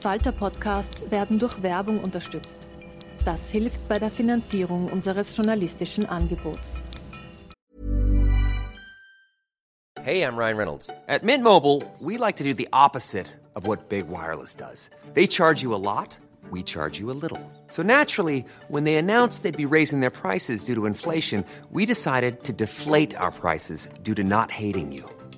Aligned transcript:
Falter-Podcasts 0.00 1.10
werden 1.10 1.38
durch 1.38 1.62
Werbung 1.62 2.00
unterstützt. 2.00 2.56
Das 3.24 3.50
hilft 3.50 3.86
bei 3.86 3.98
der 3.98 4.10
Finanzierung 4.10 4.90
unseres 4.90 5.36
journalistischen 5.36 6.06
Angebots. 6.06 6.80
Hey, 10.02 10.22
I'm 10.22 10.34
Ryan 10.34 10.56
Reynolds. 10.56 10.90
At 11.08 11.22
Mint 11.22 11.44
Mobile, 11.44 11.82
we 12.00 12.16
like 12.16 12.36
to 12.36 12.44
do 12.44 12.54
the 12.54 12.68
opposite 12.72 13.26
of 13.54 13.66
what 13.66 13.90
Big 13.90 14.08
Wireless 14.08 14.54
does. 14.54 14.88
They 15.12 15.26
charge 15.26 15.62
you 15.62 15.74
a 15.74 15.76
lot, 15.76 16.16
we 16.50 16.62
charge 16.62 16.98
you 16.98 17.10
a 17.10 17.18
little. 17.20 17.38
So 17.68 17.82
naturally, 17.82 18.46
when 18.68 18.84
they 18.84 18.94
announced 18.94 19.42
they'd 19.42 19.54
be 19.54 19.66
raising 19.66 20.00
their 20.00 20.10
prices 20.10 20.64
due 20.64 20.74
to 20.74 20.86
inflation, 20.86 21.44
we 21.70 21.84
decided 21.84 22.42
to 22.44 22.54
deflate 22.54 23.14
our 23.14 23.30
prices 23.30 23.90
due 24.02 24.14
to 24.14 24.24
not 24.24 24.50
hating 24.50 24.92
you. 24.92 25.04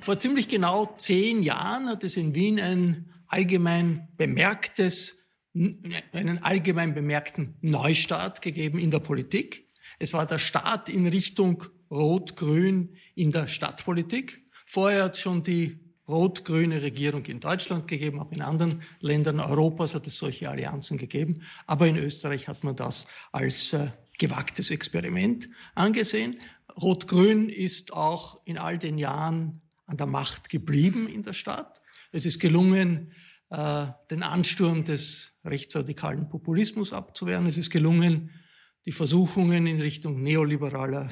Vor 0.00 0.18
ziemlich 0.18 0.48
genau 0.48 0.94
zehn 0.96 1.42
Jahren 1.42 1.88
hat 1.88 2.04
es 2.04 2.16
in 2.16 2.34
Wien 2.34 2.60
ein 2.60 3.12
allgemein 3.26 4.08
bemerktes, 4.16 5.18
einen 5.54 6.38
allgemein 6.42 6.94
bemerkten 6.94 7.56
Neustart 7.60 8.40
gegeben 8.40 8.78
in 8.78 8.90
der 8.90 9.00
Politik. 9.00 9.68
Es 9.98 10.12
war 10.12 10.26
der 10.26 10.38
Start 10.38 10.88
in 10.88 11.06
Richtung 11.06 11.64
Rot-Grün 11.90 12.96
in 13.14 13.32
der 13.32 13.48
Stadtpolitik. 13.48 14.44
Vorher 14.66 15.04
hat 15.04 15.14
es 15.14 15.20
schon 15.20 15.42
die 15.42 15.80
rot-grüne 16.06 16.80
Regierung 16.80 17.24
in 17.26 17.40
Deutschland 17.40 17.86
gegeben, 17.86 18.20
auch 18.20 18.32
in 18.32 18.40
anderen 18.40 18.82
Ländern 19.00 19.40
Europas 19.40 19.94
hat 19.94 20.06
es 20.06 20.16
solche 20.16 20.48
Allianzen 20.48 20.96
gegeben. 20.96 21.42
Aber 21.66 21.86
in 21.86 21.96
Österreich 21.96 22.48
hat 22.48 22.64
man 22.64 22.76
das 22.76 23.06
als 23.30 23.74
äh, 23.74 23.88
gewagtes 24.18 24.70
Experiment 24.70 25.48
angesehen. 25.74 26.40
Rot-Grün 26.80 27.48
ist 27.48 27.92
auch 27.92 28.40
in 28.44 28.56
all 28.56 28.78
den 28.78 28.96
Jahren 28.96 29.60
an 29.88 29.96
der 29.96 30.06
Macht 30.06 30.48
geblieben 30.48 31.08
in 31.08 31.22
der 31.22 31.32
Stadt. 31.32 31.80
Es 32.12 32.26
ist 32.26 32.38
gelungen, 32.38 33.12
äh, 33.50 33.86
den 34.10 34.22
Ansturm 34.22 34.84
des 34.84 35.32
rechtsradikalen 35.44 36.28
Populismus 36.28 36.92
abzuwehren. 36.92 37.46
Es 37.46 37.56
ist 37.56 37.70
gelungen, 37.70 38.30
die 38.84 38.92
Versuchungen 38.92 39.66
in 39.66 39.80
Richtung 39.80 40.22
neoliberaler 40.22 41.08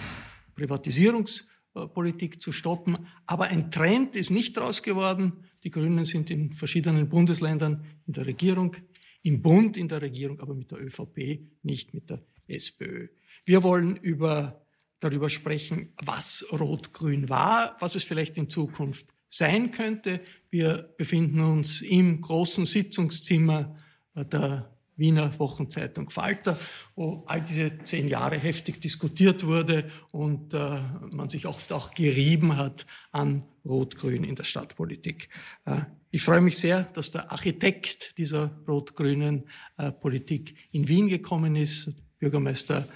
Privatisierungspolitik 0.55 2.41
zu 2.43 2.53
stoppen. 2.53 3.09
Aber 3.27 3.47
ein 3.47 3.71
Trend 3.71 4.15
ist 4.15 4.31
nicht 4.31 4.57
daraus 4.57 4.83
geworden. 4.83 5.45
Die 5.65 5.71
Grünen 5.71 6.05
sind 6.05 6.31
in 6.31 6.53
verschiedenen 6.53 7.09
Bundesländern 7.09 7.85
in 8.07 8.13
der 8.13 8.27
Regierung, 8.27 8.77
im 9.23 9.41
Bund 9.41 9.79
in 9.79 9.89
der 9.89 10.03
Regierung, 10.03 10.39
aber 10.41 10.55
mit 10.55 10.71
der 10.71 10.85
ÖVP, 10.85 11.41
nicht 11.63 11.95
mit 11.95 12.11
der 12.11 12.23
SPÖ. 12.47 13.09
Wir 13.47 13.63
wollen 13.63 13.97
über 13.97 14.66
darüber 15.01 15.31
sprechen, 15.31 15.93
was 16.05 16.45
Rot-Grün 16.53 17.29
war, 17.29 17.77
was 17.81 17.95
es 17.95 18.05
vielleicht 18.05 18.37
in 18.39 18.49
Zukunft 18.49 19.15
sein 19.29 19.71
könnte. 19.71 20.21
Wir 20.51 20.95
befinden 20.97 21.41
uns 21.41 21.83
im 21.83 22.21
großen 22.21 22.65
Sitzungszimmer 22.67 23.75
der 24.15 24.77
Wiener 24.97 25.39
Wochenzeitung 25.39 26.09
Falter, 26.09 26.59
wo 26.95 27.25
all 27.27 27.43
diese 27.43 27.79
zehn 27.85 28.09
Jahre 28.09 28.39
heftig 28.39 28.81
diskutiert 28.81 29.45
wurde 29.45 29.91
und 30.11 30.55
äh, 30.55 30.81
man 31.11 31.29
sich 31.29 31.47
oft 31.47 31.73
auch 31.73 31.93
gerieben 31.93 32.57
hat 32.57 32.87
an 33.13 33.45
Rot-Grün 33.65 34.25
in 34.25 34.37
der 34.37 34.45
Stadtpolitik. 34.45 35.29
Äh, 35.67 35.83
ich 36.11 36.23
freue 36.23 36.41
mich 36.41 36.57
sehr, 36.57 36.85
dass 36.95 37.11
der 37.11 37.31
Architekt 37.31 38.17
dieser 38.17 38.59
rot-grünen 38.67 39.45
äh, 39.77 39.93
Politik 39.93 40.57
in 40.73 40.89
Wien 40.89 41.09
gekommen 41.09 41.57
ist, 41.57 41.93
Bürgermeister 42.19 42.89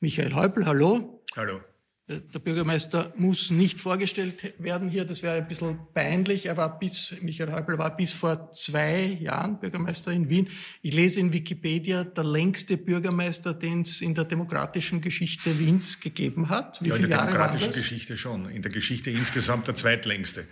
Michael 0.00 0.34
Häupl. 0.34 0.64
Hallo. 0.64 1.13
Hallo. 1.36 1.60
Äh, 2.06 2.20
der 2.20 2.38
Bürgermeister 2.38 3.12
muss 3.16 3.50
nicht 3.50 3.80
vorgestellt 3.80 4.54
werden 4.58 4.88
hier, 4.88 5.04
das 5.04 5.22
wäre 5.22 5.36
ein 5.36 5.48
bisschen 5.48 5.78
peinlich. 5.94 6.46
Er 6.46 6.56
war 6.56 6.78
bis, 6.78 7.14
Michael 7.22 7.52
Häupl 7.52 7.78
war 7.78 7.96
bis 7.96 8.12
vor 8.12 8.52
zwei 8.52 9.04
Jahren 9.20 9.58
Bürgermeister 9.58 10.12
in 10.12 10.28
Wien. 10.28 10.48
Ich 10.82 10.94
lese 10.94 11.20
in 11.20 11.32
Wikipedia, 11.32 12.04
der 12.04 12.24
längste 12.24 12.76
Bürgermeister, 12.76 13.54
den 13.54 13.82
es 13.82 14.02
in 14.02 14.14
der 14.14 14.24
demokratischen 14.24 15.00
Geschichte 15.00 15.58
Wiens 15.58 16.00
gegeben 16.00 16.50
hat. 16.50 16.82
Wie 16.82 16.88
ja, 16.90 16.96
in 16.96 17.02
der 17.02 17.10
Jahre 17.10 17.26
demokratischen 17.26 17.72
Geschichte 17.72 18.16
schon. 18.16 18.50
In 18.50 18.62
der 18.62 18.70
Geschichte 18.70 19.10
insgesamt 19.10 19.66
der 19.68 19.74
zweitlängste. 19.74 20.46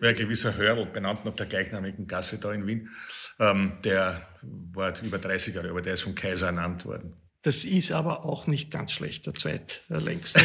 Wäre 0.00 0.12
ein 0.12 0.18
gewisser 0.18 0.56
Hörl, 0.56 0.86
benannt 0.86 1.24
nach 1.24 1.34
der 1.34 1.46
gleichnamigen 1.46 2.06
Gasse 2.06 2.38
da 2.38 2.52
in 2.52 2.66
Wien. 2.66 2.90
Ähm, 3.38 3.78
der 3.84 4.28
war 4.42 4.92
über 5.02 5.18
30 5.18 5.54
Jahre, 5.54 5.70
aber 5.70 5.82
der 5.82 5.94
ist 5.94 6.02
vom 6.02 6.14
Kaiser 6.14 6.46
ernannt 6.46 6.84
worden. 6.84 7.14
Das 7.46 7.62
ist 7.62 7.92
aber 7.92 8.24
auch 8.24 8.48
nicht 8.48 8.72
ganz 8.72 8.90
schlecht, 8.90 9.26
der 9.26 9.34
zweitlängste. 9.34 10.40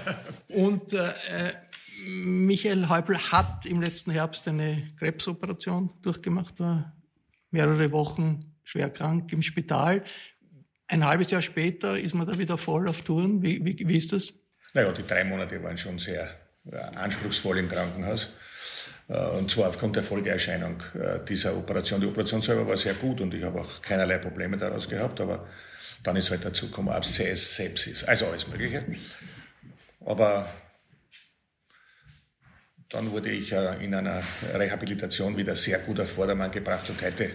Und 0.50 0.92
äh, 0.92 1.10
Michael 2.06 2.88
Häupl 2.88 3.18
hat 3.18 3.66
im 3.66 3.82
letzten 3.82 4.12
Herbst 4.12 4.46
eine 4.46 4.88
Krebsoperation 4.96 5.90
durchgemacht, 6.02 6.60
war 6.60 6.96
mehrere 7.50 7.90
Wochen 7.90 8.54
schwer 8.62 8.88
krank 8.88 9.32
im 9.32 9.42
Spital. 9.42 10.04
Ein 10.86 11.04
halbes 11.04 11.32
Jahr 11.32 11.42
später 11.42 11.98
ist 11.98 12.14
man 12.14 12.24
da 12.24 12.38
wieder 12.38 12.56
voll 12.56 12.88
auf 12.88 13.02
Touren. 13.02 13.42
Wie, 13.42 13.64
wie, 13.64 13.76
wie 13.88 13.96
ist 13.96 14.12
das? 14.12 14.32
Naja, 14.74 14.92
die 14.92 15.04
drei 15.04 15.24
Monate 15.24 15.60
waren 15.60 15.76
schon 15.76 15.98
sehr 15.98 16.38
äh, 16.70 16.76
anspruchsvoll 16.76 17.58
im 17.58 17.68
Krankenhaus. 17.68 18.28
Äh, 19.08 19.26
und 19.30 19.50
zwar 19.50 19.68
aufgrund 19.68 19.96
der 19.96 20.02
Folgeerscheinung 20.02 20.82
äh, 20.94 21.24
dieser 21.28 21.56
Operation. 21.56 22.00
Die 22.00 22.06
Operation 22.06 22.42
selber 22.42 22.66
war 22.66 22.76
sehr 22.76 22.94
gut 22.94 23.20
und 23.20 23.34
ich 23.34 23.42
habe 23.42 23.60
auch 23.60 23.82
keinerlei 23.82 24.18
Probleme 24.18 24.56
daraus 24.56 24.88
gehabt, 24.88 25.20
aber 25.20 25.46
dann 26.02 26.16
ist 26.16 26.30
halt 26.30 26.44
dazu 26.44 26.68
gekommen 26.68 26.88
Abszess, 26.88 27.56
Sepsis, 27.56 28.04
also 28.04 28.26
alles 28.26 28.46
Mögliche. 28.48 28.84
Aber 30.04 30.48
dann 32.90 33.10
wurde 33.10 33.30
ich 33.30 33.52
in 33.52 33.94
einer 33.94 34.22
Rehabilitation 34.54 35.36
wieder 35.36 35.56
sehr 35.56 35.78
gut 35.80 35.98
auf 36.00 36.12
Vordermann 36.12 36.50
gebracht 36.50 36.88
und 36.90 37.02
heute 37.02 37.30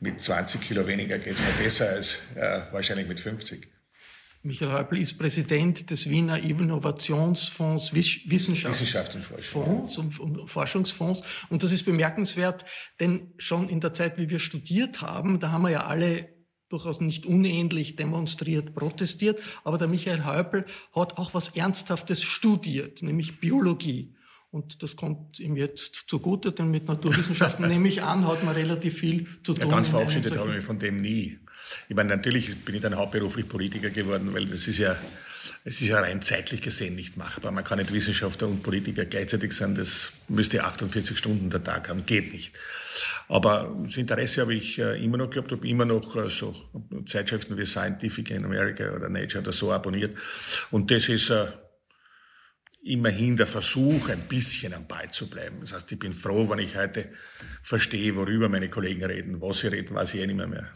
mit 0.00 0.20
20 0.20 0.60
Kilo 0.60 0.86
weniger 0.86 1.18
geht 1.18 1.34
es 1.34 1.40
mir 1.40 1.64
besser 1.64 1.90
als 1.90 2.18
äh, 2.34 2.60
wahrscheinlich 2.72 3.08
mit 3.08 3.20
50. 3.20 3.68
Michael 4.44 4.72
Häupl 4.72 4.98
ist 4.98 5.18
Präsident 5.18 5.90
des 5.90 6.10
Wiener 6.10 6.38
Innovationsfonds 6.38 7.94
Wissenschafts 7.94 8.80
und, 9.96 10.18
und 10.18 10.50
Forschungsfonds. 10.50 11.22
Und 11.48 11.62
das 11.62 11.70
ist 11.70 11.84
bemerkenswert, 11.84 12.64
denn 12.98 13.34
schon 13.38 13.68
in 13.68 13.80
der 13.80 13.94
Zeit, 13.94 14.18
wie 14.18 14.30
wir 14.30 14.40
studiert 14.40 15.00
haben, 15.00 15.38
da 15.38 15.52
haben 15.52 15.62
wir 15.62 15.70
ja 15.70 15.86
alle 15.86 16.28
durchaus 16.68 17.00
nicht 17.00 17.24
unähnlich 17.24 17.94
demonstriert, 17.94 18.74
protestiert. 18.74 19.40
Aber 19.62 19.78
der 19.78 19.86
Michael 19.86 20.24
Häupl 20.24 20.64
hat 20.92 21.18
auch 21.18 21.34
was 21.34 21.50
Ernsthaftes 21.50 22.22
studiert, 22.22 23.02
nämlich 23.02 23.38
Biologie. 23.38 24.16
Und 24.50 24.82
das 24.82 24.96
kommt 24.96 25.38
ihm 25.38 25.56
jetzt 25.56 26.04
zugute, 26.08 26.52
denn 26.52 26.70
mit 26.70 26.88
Naturwissenschaften, 26.88 27.66
nehme 27.68 27.88
ich 27.88 28.02
an, 28.02 28.26
hat 28.26 28.42
man 28.42 28.54
relativ 28.54 28.98
viel 28.98 29.26
zu 29.44 29.54
tun. 29.54 29.68
Ja, 29.68 29.76
ganz 29.76 29.88
verabschiedet 29.88 30.36
habe 30.36 30.58
ich 30.58 30.64
von 30.64 30.78
dem 30.78 31.00
nie. 31.00 31.38
Ich 31.88 31.96
meine, 31.96 32.08
natürlich 32.16 32.64
bin 32.64 32.74
ich 32.74 32.80
dann 32.80 32.96
hauptberuflich 32.96 33.48
Politiker 33.48 33.90
geworden, 33.90 34.32
weil 34.34 34.46
das 34.46 34.68
ist 34.68 34.78
ja, 34.78 34.96
es 35.64 35.80
ist 35.80 35.88
ja 35.88 36.00
rein 36.00 36.22
zeitlich 36.22 36.60
gesehen 36.60 36.94
nicht 36.94 37.16
machbar. 37.16 37.52
Man 37.52 37.64
kann 37.64 37.78
nicht 37.78 37.92
Wissenschaftler 37.92 38.48
und 38.48 38.62
Politiker 38.62 39.04
gleichzeitig 39.04 39.52
sein. 39.52 39.74
Das 39.74 40.12
müsste 40.28 40.64
48 40.64 41.16
Stunden 41.16 41.50
der 41.50 41.62
Tag 41.62 41.88
haben. 41.88 42.06
Geht 42.06 42.32
nicht. 42.32 42.54
Aber 43.28 43.74
das 43.84 43.96
Interesse 43.96 44.42
habe 44.42 44.54
ich 44.54 44.78
äh, 44.78 45.02
immer 45.02 45.16
noch 45.16 45.30
gehabt, 45.30 45.52
habe 45.52 45.66
immer 45.66 45.84
noch 45.84 46.16
äh, 46.16 46.28
so 46.28 46.54
Zeitschriften 47.06 47.56
wie 47.56 47.64
Scientific 47.64 48.30
in 48.30 48.44
America 48.44 48.92
oder 48.92 49.08
Nature 49.08 49.42
oder 49.42 49.52
so 49.52 49.72
abonniert. 49.72 50.16
Und 50.70 50.90
das 50.90 51.08
ist 51.08 51.30
äh, 51.30 51.46
immerhin 52.82 53.36
der 53.36 53.46
Versuch, 53.46 54.08
ein 54.08 54.26
bisschen 54.28 54.74
am 54.74 54.86
Ball 54.86 55.10
zu 55.10 55.30
bleiben. 55.30 55.58
Das 55.60 55.72
heißt, 55.72 55.90
ich 55.92 55.98
bin 55.98 56.12
froh, 56.12 56.48
wenn 56.50 56.58
ich 56.58 56.76
heute 56.76 57.10
verstehe, 57.62 58.16
worüber 58.16 58.48
meine 58.48 58.68
Kollegen 58.68 59.04
reden. 59.04 59.40
Was 59.40 59.60
sie 59.60 59.68
reden, 59.68 59.94
weiß 59.94 60.14
ich 60.14 60.20
eh 60.20 60.26
nicht 60.26 60.36
mehr. 60.36 60.48
mehr. 60.48 60.68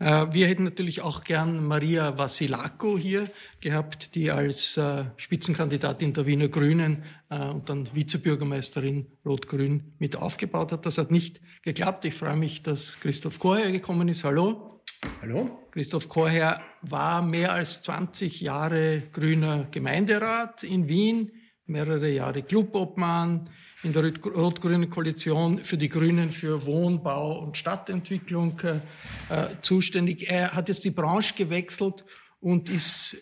Äh, 0.00 0.26
wir 0.32 0.48
hätten 0.48 0.64
natürlich 0.64 1.02
auch 1.02 1.22
gern 1.22 1.64
Maria 1.64 2.18
Vasilako 2.18 2.98
hier 2.98 3.28
gehabt, 3.60 4.14
die 4.14 4.30
als 4.30 4.76
äh, 4.76 5.04
Spitzenkandidatin 5.16 6.12
der 6.12 6.26
Wiener 6.26 6.48
Grünen 6.48 7.04
äh, 7.30 7.38
und 7.38 7.68
dann 7.68 7.88
Vizebürgermeisterin 7.94 9.06
Rot-Grün 9.24 9.94
mit 9.98 10.16
aufgebaut 10.16 10.72
hat. 10.72 10.84
Das 10.84 10.98
hat 10.98 11.10
nicht 11.10 11.40
geklappt. 11.62 12.04
Ich 12.04 12.14
freue 12.14 12.36
mich, 12.36 12.62
dass 12.62 12.98
Christoph 12.98 13.38
Korher 13.38 13.70
gekommen 13.70 14.08
ist. 14.08 14.24
Hallo. 14.24 14.82
Hallo. 15.22 15.58
Christoph 15.70 16.08
Korher 16.08 16.60
war 16.82 17.22
mehr 17.22 17.52
als 17.52 17.80
20 17.82 18.40
Jahre 18.40 19.02
grüner 19.12 19.68
Gemeinderat 19.70 20.62
in 20.64 20.88
Wien, 20.88 21.30
mehrere 21.66 22.10
Jahre 22.10 22.42
Clubobmann 22.42 23.48
in 23.84 23.92
der 23.92 24.12
rot-grünen 24.24 24.90
Koalition 24.90 25.58
für 25.58 25.76
die 25.76 25.88
Grünen 25.88 26.32
für 26.32 26.64
Wohnbau 26.64 27.38
und 27.40 27.56
Stadtentwicklung 27.56 28.60
äh, 28.60 28.76
äh 29.28 29.48
zuständig. 29.60 30.30
Er 30.30 30.52
hat 30.52 30.68
jetzt 30.68 30.84
die 30.84 30.90
Branche 30.90 31.34
gewechselt 31.34 32.04
und 32.40 32.70
ist 32.70 33.16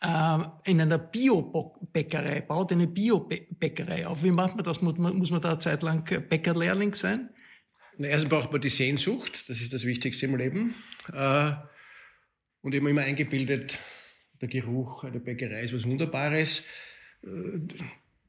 äh, 0.00 0.38
in 0.64 0.80
einer 0.80 0.98
Biobäckerei, 0.98 2.40
baut 2.42 2.72
eine 2.72 2.86
Biobäckerei 2.86 4.06
auf. 4.06 4.22
Wie 4.22 4.30
macht 4.30 4.54
man 4.54 4.64
das? 4.64 4.80
Muss 4.80 4.98
man, 4.98 5.40
da 5.40 5.50
eine 5.50 5.58
Zeit 5.58 5.82
lang 5.82 6.04
Bäckerlehrling 6.04 6.94
sein? 6.94 7.30
Erstens 7.98 8.30
braucht 8.30 8.52
man 8.52 8.60
die 8.60 8.68
Sehnsucht, 8.68 9.48
das 9.48 9.60
ist 9.60 9.72
das 9.72 9.84
Wichtigste 9.84 10.26
im 10.26 10.36
Leben. 10.36 10.74
Äh, 11.12 11.52
und 12.60 12.74
immer 12.74 12.90
immer 12.90 13.02
eingebildet, 13.02 13.78
der 14.40 14.48
Geruch 14.48 15.02
einer 15.02 15.18
Bäckerei 15.18 15.62
ist 15.62 15.74
was 15.74 15.84
Wunderbares. 15.84 16.62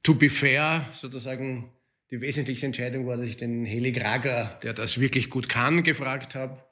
To 0.09 0.15
be 0.15 0.31
fair, 0.31 0.89
sozusagen, 0.91 1.69
die 2.09 2.19
wesentlichste 2.19 2.65
Entscheidung 2.65 3.05
war, 3.05 3.15
dass 3.15 3.27
ich 3.27 3.37
den 3.37 3.63
Heli 3.63 3.91
Grager, 3.91 4.59
der 4.63 4.73
das 4.73 4.99
wirklich 4.99 5.29
gut 5.29 5.47
kann, 5.47 5.83
gefragt 5.83 6.33
habe. 6.33 6.63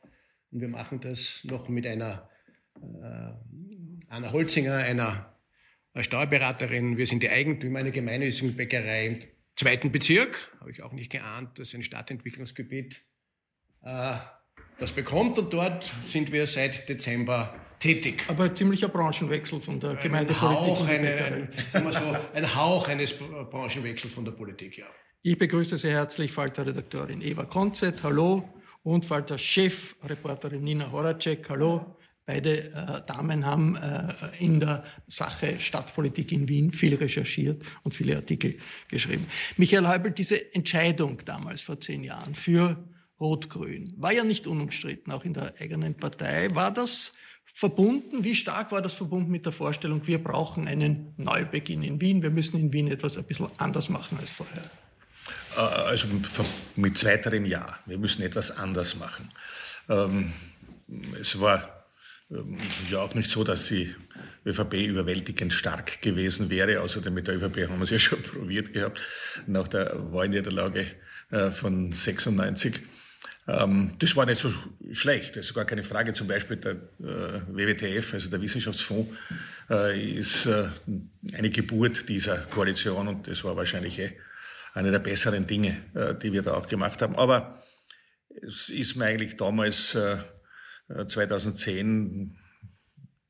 Und 0.50 0.62
wir 0.62 0.68
machen 0.68 1.02
das 1.02 1.42
noch 1.44 1.70
mit 1.70 1.86
einer 1.86 2.28
äh, 2.78 4.10
Anna 4.10 4.32
Holzinger, 4.32 4.78
einer 4.78 5.36
Steuerberaterin. 5.96 6.98
Wir 6.98 7.06
sind 7.06 7.22
die 7.22 7.30
Eigentümer 7.30 7.78
einer 7.78 7.92
gemeinnützigen 7.92 8.56
Bäckerei 8.56 9.06
im 9.06 9.20
zweiten 9.56 9.92
Bezirk. 9.92 10.52
Habe 10.60 10.72
ich 10.72 10.82
auch 10.82 10.94
nicht 10.94 11.12
geahnt, 11.12 11.60
dass 11.60 11.76
ein 11.76 11.84
Stadtentwicklungsgebiet 11.84 13.04
äh, 13.84 14.16
das 14.80 14.94
bekommt. 14.94 15.38
Und 15.38 15.54
dort 15.54 15.94
sind 16.08 16.32
wir 16.32 16.48
seit 16.48 16.90
Dezember 16.90 17.54
tätig. 17.80 18.26
Aber 18.28 18.46
ein 18.46 18.56
ziemlicher 18.56 18.88
Branchenwechsel 18.88 19.60
von 19.60 19.80
der 19.80 19.96
Gemeindepolitik. 19.96 20.42
Hauch, 20.42 20.88
eine, 20.88 21.50
ein, 21.74 21.92
so, 21.92 22.16
ein 22.34 22.56
Hauch 22.56 22.88
eines 22.88 23.14
Branchenwechsels 23.14 24.14
von 24.14 24.26
der 24.26 24.32
Politik, 24.32 24.78
ja. 24.78 24.86
Ich 25.24 25.38
begrüße 25.38 25.78
sehr 25.78 25.92
herzlich 25.92 26.32
Falter-Redaktorin 26.32 27.22
Eva 27.22 27.46
Konzett, 27.46 28.04
hallo, 28.04 28.48
und 28.84 29.06
Falter-Chefreporterin 29.06 30.64
Nina 30.64 30.92
Horacek, 30.92 31.50
hallo. 31.50 31.98
Beide 32.26 32.72
äh, 32.74 33.02
Damen 33.08 33.46
haben 33.46 33.78
äh, 33.78 34.14
in 34.40 34.60
der 34.60 34.84
Sache 35.08 35.60
Stadtpolitik 35.60 36.32
in 36.34 36.48
Wien 36.50 36.72
viel 36.72 36.96
recherchiert 36.96 37.64
und 37.84 37.94
viele 37.94 38.18
Artikel 38.18 38.58
geschrieben. 38.90 39.28
Michael 39.56 39.88
Häubel, 39.88 40.12
diese 40.12 40.54
Entscheidung 40.54 41.22
damals 41.26 41.62
vor 41.62 41.80
zehn 41.80 42.04
Jahren 42.04 42.36
für 42.36 42.84
Rot-Grün 43.20 43.94
war 43.98 44.12
ja 44.12 44.24
nicht 44.24 44.46
unumstritten, 44.46 45.12
auch 45.12 45.26
in 45.26 45.34
der 45.34 45.54
eigenen 45.60 45.96
Partei. 45.96 46.54
War 46.54 46.72
das 46.72 47.14
verbunden, 47.58 48.24
wie 48.24 48.36
stark 48.36 48.72
war 48.72 48.84
das 48.84 48.94
verbunden 48.94 49.32
mit 49.32 49.48
der 49.48 49.52
Vorstellung, 49.52 50.06
wir 50.06 50.24
brauchen 50.24 50.68
einen 50.68 51.16
Neubeginn 51.18 51.82
in 51.82 52.00
Wien, 52.00 52.22
wir 52.22 52.30
müssen 52.30 52.60
in 52.60 52.72
Wien 52.72 52.88
etwas 52.88 53.18
ein 53.18 53.24
bisschen 53.24 53.48
anders 53.58 53.90
machen 53.90 54.20
als 54.20 54.32
vorher? 54.32 54.70
Äh, 55.56 55.62
also 55.62 56.08
mit 56.76 56.98
zweiterem 57.00 57.46
Ja, 57.46 57.80
wir 57.88 57.98
müssen 57.98 58.22
etwas 58.22 58.52
anders 58.52 58.96
machen. 58.98 59.32
Ähm, 59.90 60.34
es 61.20 61.40
war 61.40 61.88
ähm, 62.30 62.60
ja 62.92 63.00
auch 63.00 63.16
nicht 63.16 63.32
so, 63.32 63.44
dass 63.44 63.66
die 63.70 63.96
ÖVP 64.46 64.74
überwältigend 64.76 65.52
stark 65.52 66.04
gewesen 66.04 66.52
wäre. 66.52 66.82
Außerdem 66.82 67.12
mit 67.12 67.28
der 67.28 67.38
ÖVP 67.38 67.68
haben 67.68 67.80
wir 67.80 67.86
es 67.86 67.90
ja 67.90 67.98
schon 67.98 68.22
probiert 68.34 68.72
gehabt, 68.72 69.00
nach 69.48 69.68
der 69.68 70.14
Wahlniederlage 70.14 70.86
äh, 71.32 71.50
von 71.50 71.92
96. 71.92 72.82
Ähm, 73.48 73.94
das 74.00 74.16
war 74.16 74.26
nicht 74.26 74.42
so 74.42 74.54
schlecht, 74.92 75.36
das 75.36 75.48
ist 75.48 75.54
gar 75.54 75.66
keine 75.66 75.84
Frage. 75.84 76.14
Zum 76.14 76.28
Beispiel 76.28 76.58
der 76.58 76.72
äh, 76.72 77.42
WWTF, 77.48 78.14
also 78.14 78.30
der 78.30 78.42
Wissenschaftsfonds, 78.42 79.10
äh, 79.70 80.20
ist 80.20 80.46
äh, 80.46 80.68
eine 81.34 81.50
Geburt 81.50 82.10
dieser 82.10 82.38
Koalition 82.38 83.08
und 83.08 83.28
das 83.28 83.44
war 83.44 83.56
wahrscheinlich 83.56 84.00
eh 84.00 84.18
eine 84.74 84.92
der 84.92 85.00
besseren 85.00 85.48
Dinge, 85.48 85.78
äh, 85.94 86.14
die 86.16 86.34
wir 86.34 86.42
da 86.42 86.56
auch 86.56 86.68
gemacht 86.68 87.02
haben. 87.02 87.16
Aber 87.16 87.64
es 88.30 88.70
ist 88.70 88.96
mir 88.96 89.06
eigentlich 89.06 89.38
damals 89.38 89.98
2010 91.08 92.36
äh, 92.36 92.48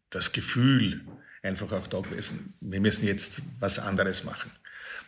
das 0.09 0.31
Gefühl 0.31 1.05
einfach 1.43 1.71
auch 1.71 1.87
da 1.87 1.99
gewesen, 1.99 2.55
wir 2.59 2.81
müssen 2.81 3.05
jetzt 3.05 3.41
was 3.59 3.79
anderes 3.79 4.23
machen. 4.23 4.51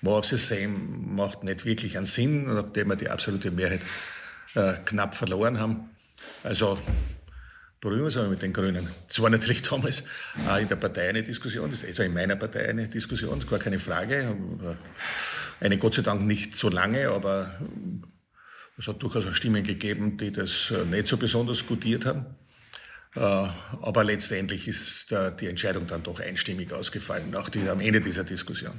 More 0.01 0.19
of 0.19 0.25
the 0.25 0.37
same 0.37 0.69
macht 0.69 1.43
nicht 1.43 1.65
wirklich 1.65 1.97
einen 1.97 2.05
Sinn, 2.05 2.45
nachdem 2.45 2.89
wir 2.89 2.95
die 2.95 3.09
absolute 3.09 3.51
Mehrheit 3.51 3.81
äh, 4.55 4.73
knapp 4.85 5.15
verloren 5.15 5.59
haben. 5.59 5.89
Also 6.43 6.77
berühren 7.81 7.99
wir 7.99 8.05
uns 8.05 8.17
aber 8.17 8.29
mit 8.29 8.41
den 8.41 8.53
Grünen. 8.53 8.89
Es 9.07 9.21
war 9.21 9.29
natürlich 9.29 9.61
damals 9.69 10.03
auch 10.47 10.57
in 10.57 10.67
der 10.67 10.75
Partei 10.75 11.09
eine 11.09 11.23
Diskussion, 11.23 11.69
das 11.71 11.83
ist 11.83 11.89
also 11.89 12.03
in 12.03 12.13
meiner 12.13 12.35
Partei 12.35 12.67
eine 12.69 12.87
Diskussion, 12.87 13.43
gar 13.49 13.59
keine 13.59 13.79
Frage. 13.79 14.35
Eine 15.59 15.77
Gott 15.77 15.95
sei 15.95 16.01
Dank 16.01 16.21
nicht 16.23 16.55
so 16.55 16.69
lange, 16.69 17.09
aber 17.09 17.59
es 18.77 18.87
hat 18.87 19.01
durchaus 19.01 19.25
auch 19.27 19.33
Stimmen 19.33 19.63
gegeben, 19.63 20.17
die 20.17 20.31
das 20.31 20.71
äh, 20.71 20.85
nicht 20.85 21.07
so 21.07 21.17
besonders 21.17 21.65
gutiert 21.65 22.05
haben. 22.05 22.25
Äh, 23.15 23.19
aber 23.19 24.03
letztendlich 24.03 24.67
ist 24.67 25.13
die 25.39 25.47
Entscheidung 25.47 25.87
dann 25.87 26.03
doch 26.03 26.19
einstimmig 26.19 26.71
ausgefallen, 26.71 27.31
nach 27.31 27.49
die, 27.49 27.67
am 27.67 27.79
Ende 27.79 28.01
dieser 28.01 28.23
Diskussion. 28.23 28.73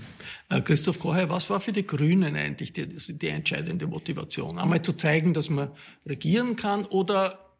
Äh, 0.48 0.60
Christoph 0.60 1.00
Kocher, 1.00 1.28
was 1.28 1.50
war 1.50 1.58
für 1.58 1.72
die 1.72 1.86
Grünen 1.86 2.36
eigentlich 2.36 2.72
die, 2.72 2.86
die 2.86 3.28
entscheidende 3.28 3.88
Motivation? 3.88 4.58
Einmal 4.58 4.82
zu 4.82 4.92
zeigen, 4.92 5.34
dass 5.34 5.50
man 5.50 5.70
regieren 6.06 6.54
kann 6.54 6.84
oder 6.86 7.50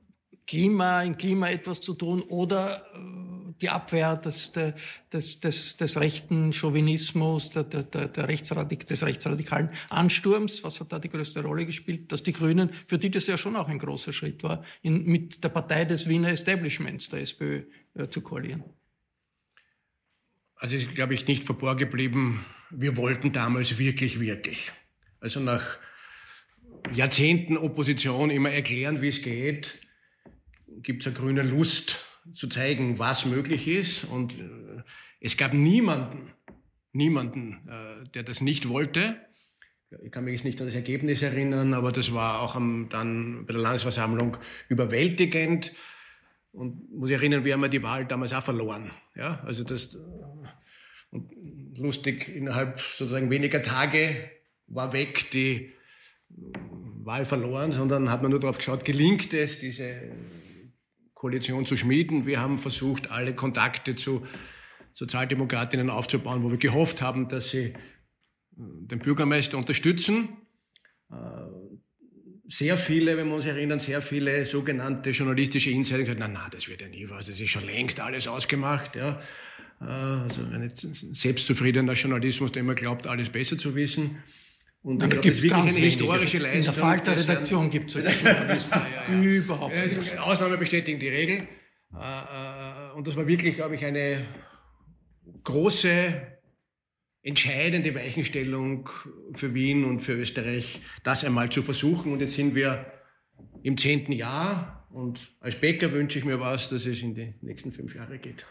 Klima, 0.47 1.03
im 1.03 1.17
Klima 1.17 1.49
etwas 1.49 1.81
zu 1.81 1.95
tun 1.95 2.23
oder 2.23 2.85
äh, 2.95 3.40
die 3.61 3.69
Abwehr 3.69 4.17
des, 4.17 4.53
des, 4.53 5.41
des, 5.41 5.77
des 5.77 6.01
rechten 6.01 6.53
Chauvinismus, 6.53 7.51
der, 7.51 7.65
der, 7.65 8.09
der 8.09 8.29
Rechtsradik, 8.29 8.87
des 8.87 9.05
rechtsradikalen 9.05 9.71
Ansturms. 9.89 10.65
Was 10.65 10.81
hat 10.81 10.93
da 10.93 10.99
die 10.99 11.09
größte 11.09 11.43
Rolle 11.43 11.67
gespielt? 11.67 12.11
Dass 12.13 12.23
die 12.23 12.33
Grünen, 12.33 12.71
für 12.73 12.99
die 12.99 13.11
das 13.11 13.27
ja 13.27 13.37
schon 13.37 13.57
auch 13.57 13.69
ein 13.69 13.79
großer 13.79 14.13
Schritt 14.13 14.43
war, 14.43 14.65
in, 14.83 15.05
mit 15.05 15.43
der 15.45 15.49
Partei 15.51 15.85
des 15.85 16.09
Wiener 16.09 16.29
Establishments, 16.29 17.09
der 17.09 17.21
SPÖ, 17.21 17.63
äh, 17.95 18.09
zu 18.09 18.21
koalieren. 18.21 18.65
Also 20.57 20.77
ist, 20.77 20.95
glaube 20.95 21.15
ich, 21.15 21.27
nicht 21.27 21.45
verborgen 21.45 21.79
geblieben, 21.79 22.45
wir 22.71 22.97
wollten 22.97 23.33
damals 23.33 23.79
wirklich, 23.79 24.21
wirklich. 24.21 24.73
Also 25.21 25.41
nach 25.41 25.79
Jahrzehnten 26.93 27.57
Opposition 27.57 28.31
immer 28.31 28.51
erklären, 28.51 29.03
wie 29.03 29.09
es 29.09 29.23
geht 29.23 29.81
gibt 30.83 31.03
es 31.03 31.09
eine 31.09 31.17
grüne 31.17 31.43
Lust 31.43 32.07
zu 32.33 32.49
zeigen, 32.49 32.99
was 32.99 33.27
möglich 33.27 33.69
ist. 33.69 34.05
Und 34.05 34.39
äh, 34.39 34.83
es 35.21 35.37
gab 35.37 35.53
niemanden, 35.53 36.33
niemanden, 36.93 37.69
äh, 37.69 38.09
der 38.11 38.23
das 38.23 38.41
nicht 38.41 38.69
wollte. 38.69 39.17
Ich 40.03 40.13
kann 40.13 40.25
mich 40.25 40.35
jetzt 40.35 40.45
nicht 40.45 40.61
an 40.61 40.67
das 40.67 40.77
Ergebnis 40.77 41.21
erinnern, 41.21 41.75
aber 41.75 41.91
das 41.91 42.15
war 42.15 42.41
auch 42.41 42.55
am, 42.55 42.89
dann 42.91 43.45
bei 43.47 43.53
der 43.53 43.63
Landesversammlung 43.63 44.37
überwältigend. 44.69 45.73
Und 46.53 46.93
muss 46.93 47.11
ich 47.11 47.17
erinnern, 47.17 47.45
wir 47.45 47.55
haben 47.55 47.71
die 47.71 47.83
Wahl 47.83 48.07
damals 48.07 48.33
auch 48.33 48.43
verloren. 48.43 48.91
Ja, 49.15 49.41
also 49.45 49.65
das, 49.65 49.97
und 51.11 51.33
lustig, 51.77 52.29
innerhalb 52.29 52.81
sozusagen 52.81 53.31
weniger 53.31 53.63
Tage 53.63 54.31
war 54.67 54.93
weg 54.93 55.31
die 55.33 55.73
Wahl 56.29 57.25
verloren, 57.25 57.73
sondern 57.73 58.11
hat 58.11 58.23
man 58.23 58.31
nur 58.31 58.41
darauf 58.41 58.59
geschaut, 58.59 58.85
gelingt 58.85 59.35
es, 59.35 59.59
diese 59.59 60.03
Koalition 61.21 61.67
zu 61.67 61.77
schmieden. 61.77 62.25
Wir 62.25 62.41
haben 62.41 62.57
versucht, 62.57 63.11
alle 63.11 63.35
Kontakte 63.35 63.95
zu 63.95 64.27
Sozialdemokratinnen 64.95 65.91
aufzubauen, 65.91 66.43
wo 66.43 66.51
wir 66.51 66.57
gehofft 66.57 67.03
haben, 67.03 67.29
dass 67.29 67.51
sie 67.51 67.75
den 68.53 69.01
Bürgermeister 69.01 69.59
unterstützen. 69.59 70.31
Äh, 71.11 71.17
sehr 72.49 72.79
viele, 72.79 73.19
wenn 73.19 73.29
wir 73.29 73.35
uns 73.35 73.45
erinnern, 73.45 73.81
sehr 73.81 74.01
viele 74.01 74.47
sogenannte 74.47 75.11
journalistische 75.11 75.71
Insider 75.71 76.05
gesagt, 76.05 76.21
na, 76.21 76.29
na, 76.29 76.49
das 76.51 76.69
wird 76.69 76.81
ja 76.81 76.89
nie 76.89 77.11
was, 77.11 77.27
das 77.27 77.39
ist 77.39 77.51
schon 77.51 77.67
längst 77.67 78.01
alles 78.01 78.27
ausgemacht. 78.27 78.97
Ja. 78.97 79.21
Äh, 79.83 79.85
also 79.85 80.41
ein 80.43 80.73
selbstzufriedener 80.75 81.93
Journalismus, 81.93 82.53
der 82.53 82.61
immer 82.61 82.75
glaubt, 82.75 83.07
alles 83.07 83.29
besser 83.29 83.59
zu 83.59 83.75
wissen. 83.75 84.23
Und 84.83 85.03
da 85.03 85.07
gibt 85.07 85.27
es 85.27 85.43
wirklich 85.43 85.61
eine 85.61 85.73
historische 85.73 86.39
Leistung. 86.39 86.59
In 86.59 86.65
der 86.65 86.73
Falter-Redaktion 86.73 87.71
gibt 87.71 87.91
es 87.91 88.03
solche 88.03 88.25
Journalisten 88.27 88.79
ja, 88.79 89.15
ja. 89.15 89.23
überhaupt 89.23 89.75
nicht. 89.75 90.19
Ausnahme 90.19 90.57
bestätigen 90.57 90.99
die 90.99 91.09
Regel. 91.09 91.49
Und 92.95 93.07
das 93.07 93.17
war 93.17 93.27
wirklich, 93.27 93.57
glaube 93.57 93.75
ich, 93.75 93.85
eine 93.85 94.25
große 95.45 96.39
entscheidende 97.23 97.95
Weichenstellung 97.95 98.89
für 99.35 99.53
Wien 99.53 99.85
und 99.85 100.01
für 100.01 100.15
Österreich, 100.15 100.81
das 101.03 101.25
einmal 101.25 101.51
zu 101.51 101.63
versuchen. 101.63 102.13
Und 102.13 102.21
jetzt 102.21 102.35
sind 102.35 102.55
wir 102.55 102.87
im 103.63 103.77
zehnten 103.77 104.13
Jahr. 104.13 104.80
Und 104.93 105.31
als 105.41 105.55
Bäcker 105.55 105.93
wünsche 105.93 106.19
ich 106.19 106.25
mir 106.25 106.41
was, 106.41 106.69
dass 106.69 106.85
es 106.85 107.01
in 107.03 107.15
die 107.15 107.33
nächsten 107.43 107.71
fünf 107.71 107.95
Jahre 107.95 108.19
geht. 108.19 108.45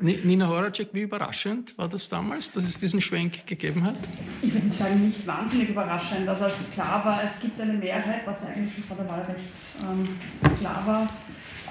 Nina 0.00 0.48
Horacek, 0.48 0.88
wie 0.92 1.02
überraschend 1.02 1.78
war 1.78 1.88
das 1.88 2.08
damals, 2.08 2.50
dass 2.50 2.64
es 2.64 2.80
diesen 2.80 3.00
Schwenk 3.00 3.46
gegeben 3.46 3.84
hat? 3.84 3.94
Ich 4.42 4.52
würde 4.52 4.72
sagen, 4.72 5.06
nicht 5.06 5.24
wahnsinnig 5.24 5.68
überraschend. 5.68 6.28
Also 6.28 6.44
als 6.44 6.70
klar 6.72 7.04
war, 7.04 7.22
es 7.22 7.40
gibt 7.40 7.60
eine 7.60 7.74
Mehrheit, 7.74 8.26
was 8.26 8.44
eigentlich 8.44 8.84
vor 8.84 8.96
der 8.96 9.08
Wahl 9.08 9.22
recht 9.22 9.44
ähm, 9.82 10.56
klar 10.56 10.84
war, 10.84 11.08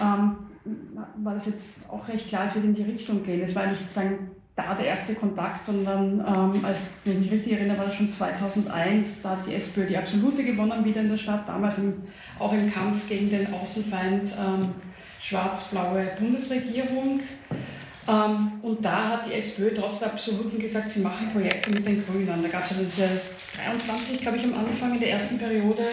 ähm, 0.02 0.38
war 1.22 1.34
das 1.34 1.48
jetzt 1.48 1.76
auch 1.90 2.08
recht 2.08 2.30
klar, 2.30 2.46
es 2.46 2.56
wird 2.56 2.64
in 2.64 2.74
die 2.74 2.84
Richtung 2.84 3.24
gehen. 3.24 3.42
Es 3.42 3.54
war 3.54 3.68
nicht 3.68 3.92
sagen, 3.92 4.32
da 4.56 4.76
der 4.76 4.86
erste 4.86 5.16
Kontakt, 5.16 5.66
sondern 5.66 6.20
ähm, 6.20 6.64
als 6.64 6.90
wenn 7.04 7.14
ich 7.14 7.20
mich 7.22 7.32
richtig 7.32 7.54
erinnere, 7.54 7.80
war 7.80 7.86
das 7.86 7.96
schon 7.96 8.12
2001, 8.12 9.24
da 9.24 9.32
hat 9.32 9.48
die 9.48 9.56
SPÖ 9.56 9.88
die 9.88 9.98
Absolute 9.98 10.44
gewonnen 10.44 10.86
wieder 10.86 11.02
in 11.02 11.10
der 11.10 11.18
Stadt, 11.18 11.48
damals 11.48 11.80
im, 11.80 12.04
auch 12.40 12.54
im 12.54 12.72
Kampf 12.72 13.08
gegen 13.08 13.30
den 13.30 13.54
Außenfeind 13.54 14.32
ähm, 14.38 14.76
schwarz-blaue 15.22 16.16
Bundesregierung. 16.20 17.22
Ähm, 18.08 18.52
und 18.62 18.84
da 18.84 19.10
hat 19.10 19.28
die 19.28 19.34
SPÖ 19.34 19.74
trotz 19.74 20.00
der 20.00 20.10
Absoluten 20.10 20.60
gesagt, 20.60 20.92
sie 20.92 21.02
machen 21.02 21.32
Projekte 21.32 21.72
mit 21.72 21.88
den 21.88 22.06
Grünen. 22.06 22.44
Da 22.44 22.50
gab 22.50 22.66
es 22.66 22.72
ja 22.72 22.84
diese 22.84 23.22
23, 23.56 24.22
glaube 24.22 24.38
ich, 24.38 24.44
am 24.44 24.54
Anfang 24.54 24.94
in 24.96 25.00
der 25.00 25.12
ersten 25.12 25.38
Periode 25.38 25.88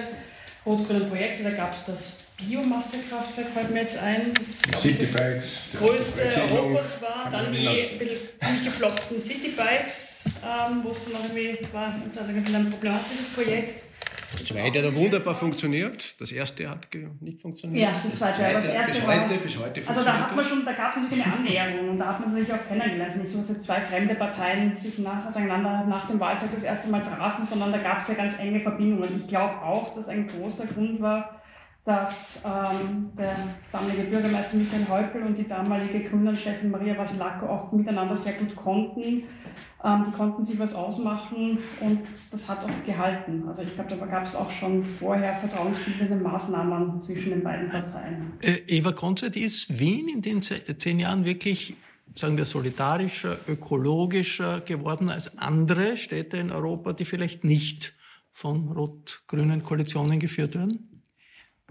rot-grüne 0.66 1.06
Projekte, 1.06 1.44
da 1.44 1.50
gab 1.50 1.72
es 1.72 1.84
das 1.84 2.24
Biomassekraftwerk 2.36 3.48
fällt 3.52 3.70
mir 3.70 3.82
jetzt 3.82 3.98
ein, 3.98 4.32
das 4.34 4.62
Citybikes, 4.80 5.64
das 5.72 5.80
größte 5.80 6.22
Europas 6.50 7.02
war, 7.02 7.28
dann 7.30 7.52
die 7.52 7.90
ziemlich 8.38 8.64
gefloppten 8.64 9.20
Citybikes, 9.20 10.24
ähm, 10.42 10.80
wo 10.82 10.90
es 10.90 11.04
dann 11.04 11.12
noch 11.12 11.24
irgendwie, 11.24 11.58
das 11.60 11.74
war 11.74 11.86
ein 11.86 12.70
problematisches 12.70 13.28
Projekt. 13.34 13.89
Das 14.32 14.44
zweite 14.44 14.86
hat 14.86 14.94
wunderbar 14.94 15.34
funktioniert, 15.34 16.20
das 16.20 16.30
erste 16.30 16.68
hat 16.68 16.88
nicht 17.20 17.40
funktioniert. 17.40 17.82
Ja, 17.82 17.92
das 17.92 18.14
zweite, 18.14 18.46
aber 18.46 18.60
das 18.60 18.72
erste 18.72 18.94
bis 18.94 19.06
war, 19.06 19.28
heute, 19.28 19.38
bis 19.40 19.58
heute 19.58 19.88
Also 19.88 20.04
da 20.04 20.20
hat 20.20 20.36
man 20.36 20.44
schon, 20.44 20.64
da 20.64 20.72
gab 20.72 20.92
es 20.92 21.02
natürlich 21.02 21.24
eine 21.24 21.34
Annäherung 21.38 21.88
und 21.90 21.98
da 21.98 22.06
hat 22.06 22.20
man 22.20 22.28
es 22.28 22.34
natürlich 22.34 22.60
auch 22.60 22.68
kennengelernt. 22.68 23.16
Nicht 23.16 23.32
so, 23.32 23.38
dass 23.38 23.48
jetzt 23.48 23.64
zwei 23.64 23.80
fremde 23.80 24.14
Parteien 24.14 24.74
sich 24.76 24.98
nach, 24.98 25.26
auseinander 25.26 25.84
nach 25.88 26.06
dem 26.08 26.20
Wahltag 26.20 26.50
das 26.54 26.62
erste 26.62 26.90
Mal 26.90 27.02
trafen, 27.02 27.44
sondern 27.44 27.72
da 27.72 27.78
gab 27.78 28.00
es 28.00 28.08
ja 28.08 28.14
ganz 28.14 28.38
enge 28.38 28.60
Verbindungen. 28.60 29.20
Ich 29.20 29.26
glaube 29.26 29.60
auch, 29.62 29.94
dass 29.94 30.08
ein 30.08 30.28
großer 30.28 30.66
Grund 30.66 31.00
war, 31.00 31.40
dass 31.84 32.42
ähm, 32.44 33.10
der 33.18 33.36
damalige 33.72 34.02
Bürgermeister 34.02 34.58
Michael 34.58 34.86
Häupl 34.88 35.22
und 35.22 35.36
die 35.36 35.48
damalige 35.48 36.04
Gründerchefin 36.04 36.70
Maria 36.70 36.96
Vasilako 36.96 37.46
auch 37.46 37.72
miteinander 37.72 38.16
sehr 38.16 38.34
gut 38.34 38.54
konnten. 38.54 39.24
Ähm, 39.82 40.06
die 40.08 40.12
konnten 40.12 40.44
sich 40.44 40.58
was 40.58 40.74
ausmachen 40.74 41.58
und 41.80 42.00
das 42.32 42.48
hat 42.48 42.64
auch 42.64 42.84
gehalten. 42.84 43.44
Also 43.48 43.62
ich 43.62 43.74
glaube, 43.74 43.96
da 43.96 44.06
gab 44.06 44.24
es 44.24 44.36
auch 44.36 44.50
schon 44.50 44.84
vorher 44.84 45.38
vertrauensbildende 45.38 46.16
Maßnahmen 46.16 47.00
zwischen 47.00 47.30
den 47.30 47.42
beiden 47.42 47.70
Parteien. 47.70 48.32
Äh, 48.42 48.58
Eva 48.66 48.92
Konzert, 48.92 49.36
ist 49.36 49.78
Wien 49.78 50.08
in 50.08 50.22
den 50.22 50.42
zehn 50.42 51.00
Jahren 51.00 51.24
wirklich 51.24 51.76
sagen 52.16 52.36
wir, 52.36 52.44
solidarischer, 52.44 53.38
ökologischer 53.48 54.60
geworden 54.60 55.08
als 55.08 55.38
andere 55.38 55.96
Städte 55.96 56.36
in 56.36 56.50
Europa, 56.50 56.92
die 56.92 57.04
vielleicht 57.04 57.44
nicht 57.44 57.94
von 58.30 58.68
rot-grünen 58.72 59.62
Koalitionen 59.62 60.18
geführt 60.18 60.54
werden? 60.54 60.89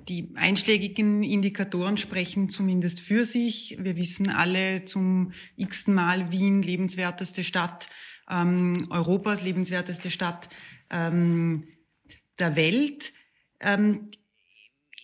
Die 0.10 0.32
einschlägigen 0.34 1.22
Indikatoren 1.22 1.96
sprechen 1.96 2.50
zumindest 2.50 3.00
für 3.00 3.25
sich. 3.25 3.78
Wir 3.80 3.96
wissen 3.96 4.30
alle 4.30 4.84
zum 4.86 5.34
x-ten 5.56 5.94
Mal 5.94 6.32
Wien, 6.32 6.63
lebenswerteste 6.63 7.44
Stadt 7.44 7.89
ähm, 8.28 8.88
Europas, 8.89 9.44
lebenswerteste 9.44 10.10
Stadt 10.10 10.50
ähm, 10.89 11.68
der 12.39 12.56
Welt. 12.56 13.13
Ähm, 13.60 14.10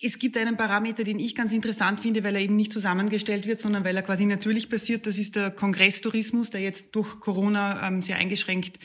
es 0.02 0.18
gibt 0.18 0.36
einen 0.36 0.56
Parameter, 0.56 1.04
den 1.04 1.18
ich 1.18 1.34
ganz 1.34 1.52
interessant 1.52 2.00
finde, 2.00 2.22
weil 2.24 2.34
er 2.34 2.42
eben 2.42 2.56
nicht 2.56 2.72
zusammengestellt 2.72 3.46
wird, 3.46 3.60
sondern 3.60 3.84
weil 3.84 3.96
er 3.96 4.02
quasi 4.02 4.26
natürlich 4.26 4.68
passiert. 4.68 5.06
Das 5.06 5.18
ist 5.18 5.36
der 5.36 5.50
Kongresstourismus, 5.50 6.50
der 6.50 6.60
jetzt 6.60 6.94
durch 6.94 7.20
Corona 7.20 7.86
ähm, 7.86 8.02
sehr 8.02 8.16
eingeschränkt 8.16 8.78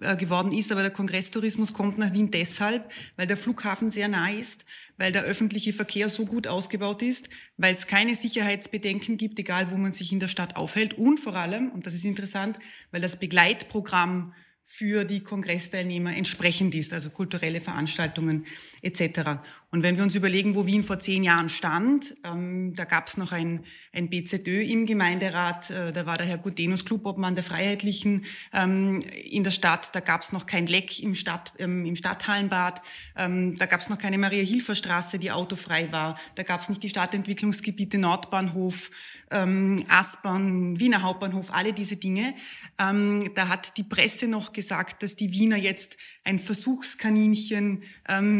äh, 0.00 0.16
geworden 0.16 0.52
ist. 0.52 0.70
Aber 0.70 0.82
der 0.82 0.90
Kongresstourismus 0.90 1.72
kommt 1.72 1.98
nach 1.98 2.12
Wien 2.12 2.30
deshalb, 2.30 2.90
weil 3.16 3.26
der 3.26 3.36
Flughafen 3.36 3.90
sehr 3.90 4.08
nah 4.08 4.30
ist, 4.30 4.64
weil 4.96 5.12
der 5.12 5.22
öffentliche 5.22 5.72
Verkehr 5.72 6.08
so 6.08 6.26
gut 6.26 6.46
ausgebaut 6.46 7.02
ist, 7.02 7.28
weil 7.56 7.74
es 7.74 7.86
keine 7.86 8.14
Sicherheitsbedenken 8.14 9.16
gibt, 9.16 9.38
egal 9.38 9.70
wo 9.70 9.76
man 9.76 9.92
sich 9.92 10.12
in 10.12 10.20
der 10.20 10.28
Stadt 10.28 10.56
aufhält. 10.56 10.94
Und 10.94 11.18
vor 11.18 11.34
allem, 11.34 11.70
und 11.70 11.86
das 11.86 11.94
ist 11.94 12.04
interessant, 12.04 12.58
weil 12.90 13.00
das 13.00 13.18
Begleitprogramm 13.18 14.34
für 14.70 15.06
die 15.06 15.20
Kongressteilnehmer 15.20 16.14
entsprechend 16.14 16.74
ist, 16.74 16.92
also 16.92 17.08
kulturelle 17.08 17.62
Veranstaltungen 17.62 18.44
etc. 18.82 19.40
Und 19.70 19.82
wenn 19.82 19.98
wir 19.98 20.02
uns 20.02 20.14
überlegen, 20.14 20.54
wo 20.54 20.64
Wien 20.64 20.82
vor 20.82 20.98
zehn 20.98 21.22
Jahren 21.22 21.50
stand, 21.50 22.14
ähm, 22.24 22.74
da 22.74 22.84
gab 22.84 23.06
es 23.06 23.18
noch 23.18 23.32
ein, 23.32 23.64
ein 23.92 24.08
BZÖ 24.08 24.62
im 24.62 24.86
Gemeinderat, 24.86 25.68
äh, 25.68 25.92
da 25.92 26.06
war 26.06 26.16
der 26.16 26.26
Herr 26.26 26.38
Gudenus 26.38 26.86
Clubobmann 26.86 27.34
der 27.34 27.44
Freiheitlichen 27.44 28.24
ähm, 28.54 29.02
in 29.30 29.44
der 29.44 29.50
Stadt, 29.50 29.94
da 29.94 30.00
gab 30.00 30.22
es 30.22 30.32
noch 30.32 30.46
kein 30.46 30.66
Leck 30.66 31.00
im, 31.00 31.14
Stadt, 31.14 31.52
ähm, 31.58 31.84
im 31.84 31.96
Stadthallenbad, 31.96 32.80
ähm, 33.14 33.58
da 33.58 33.66
gab 33.66 33.80
es 33.80 33.90
noch 33.90 33.98
keine 33.98 34.16
Maria-Hilfer-Straße, 34.16 35.18
die 35.18 35.30
autofrei 35.30 35.92
war, 35.92 36.18
da 36.36 36.44
gab 36.44 36.62
es 36.62 36.70
nicht 36.70 36.82
die 36.82 36.88
Stadtentwicklungsgebiete 36.88 37.98
Nordbahnhof, 37.98 38.90
ähm, 39.30 39.84
Aspern, 39.88 40.80
Wiener 40.80 41.02
Hauptbahnhof, 41.02 41.52
alle 41.52 41.74
diese 41.74 41.96
Dinge. 41.96 42.34
Ähm, 42.78 43.32
da 43.34 43.48
hat 43.48 43.76
die 43.76 43.84
Presse 43.84 44.28
noch 44.28 44.54
gesagt, 44.54 45.02
dass 45.02 45.14
die 45.16 45.30
Wiener 45.30 45.58
jetzt 45.58 45.98
ein 46.24 46.38
Versuchskaninchen 46.38 47.82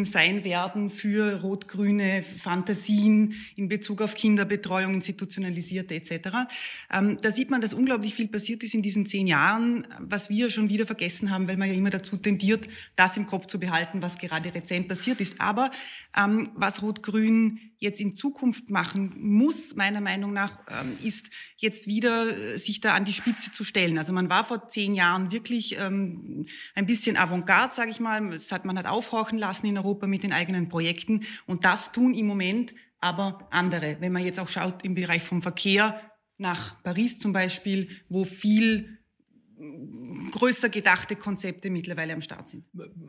sein 0.05 0.45
werden 0.45 0.91
für 0.91 1.18
rot-grüne 1.19 2.23
Fantasien 2.23 3.35
in 3.57 3.69
Bezug 3.69 4.03
auf 4.03 4.15
Kinderbetreuung, 4.15 4.95
institutionalisierte 4.95 5.95
etc. 5.95 6.29
Ähm, 6.93 7.19
da 7.21 7.31
sieht 7.31 7.51
man, 7.51 7.61
dass 7.61 7.75
unglaublich 7.75 8.15
viel 8.15 8.29
passiert 8.29 8.63
ist 8.63 8.75
in 8.75 8.83
diesen 8.83 9.07
zehn 9.07 9.27
Jahren, 9.27 9.87
was 9.99 10.31
wir 10.31 10.51
schon 10.51 10.69
wieder 10.69 10.87
vergessen 10.87 11.31
haben, 11.31 11.49
weil 11.49 11.57
man 11.57 11.69
ja 11.69 11.75
immer 11.75 11.91
dazu 11.91 12.17
tendiert, 12.17 12.69
das 12.97 13.17
im 13.17 13.27
Kopf 13.27 13.47
zu 13.47 13.59
behalten, 13.59 14.03
was 14.03 14.19
gerade 14.19 14.55
rezent 14.55 14.89
passiert 14.89 15.21
ist. 15.21 15.41
Aber 15.41 15.71
ähm, 16.17 16.51
was 16.55 16.83
Rot-Grün 16.83 17.59
jetzt 17.79 18.01
in 18.01 18.15
Zukunft 18.15 18.71
machen 18.71 19.15
muss, 19.19 19.75
meiner 19.77 20.01
Meinung 20.01 20.33
nach, 20.33 20.53
ähm, 20.69 20.97
ist 21.03 21.31
jetzt 21.57 21.87
wieder 21.87 22.37
äh, 22.37 22.59
sich 22.59 22.81
da 22.81 22.95
an 22.95 23.05
die 23.05 23.13
Spitze 23.13 23.53
zu 23.53 23.65
stellen. 23.65 23.99
Also 23.99 24.13
man 24.13 24.29
war 24.29 24.45
vor 24.45 24.69
zehn 24.69 24.95
Jahren 24.95 25.33
wirklich 25.33 25.79
ähm, 25.79 26.45
ein 26.75 26.87
bisschen 26.87 27.17
Avantgarde, 27.17 27.75
sage 27.75 27.91
ich 27.91 28.01
mal. 28.01 28.31
Das 28.31 28.53
hat, 28.53 28.65
man 28.65 28.79
hat 28.79 28.87
aufhorchen 28.87 29.39
lassen 29.39 29.67
in 29.67 29.79
Europa 29.79 30.07
mit 30.07 30.23
den 30.23 30.33
eigenen 30.33 30.69
Projekten. 30.69 31.25
Und 31.47 31.65
das 31.65 31.93
tun 31.93 32.15
im 32.15 32.27
Moment 32.27 32.75
aber 33.01 33.47
andere. 33.51 33.97
Wenn 34.01 34.13
man 34.13 34.25
jetzt 34.25 34.41
auch 34.41 34.49
schaut 34.49 34.85
im 34.85 34.95
Bereich 34.95 35.23
vom 35.23 35.43
Verkehr 35.43 36.01
nach 36.37 36.83
Paris 36.83 37.19
zum 37.19 37.33
Beispiel, 37.33 37.89
wo 38.09 38.25
viel 38.25 38.98
größer 40.31 40.69
gedachte 40.69 41.17
Konzepte 41.17 41.71
mittlerweile 41.71 42.13
am 42.13 42.21
Start 42.21 42.49
sind. 42.49 42.65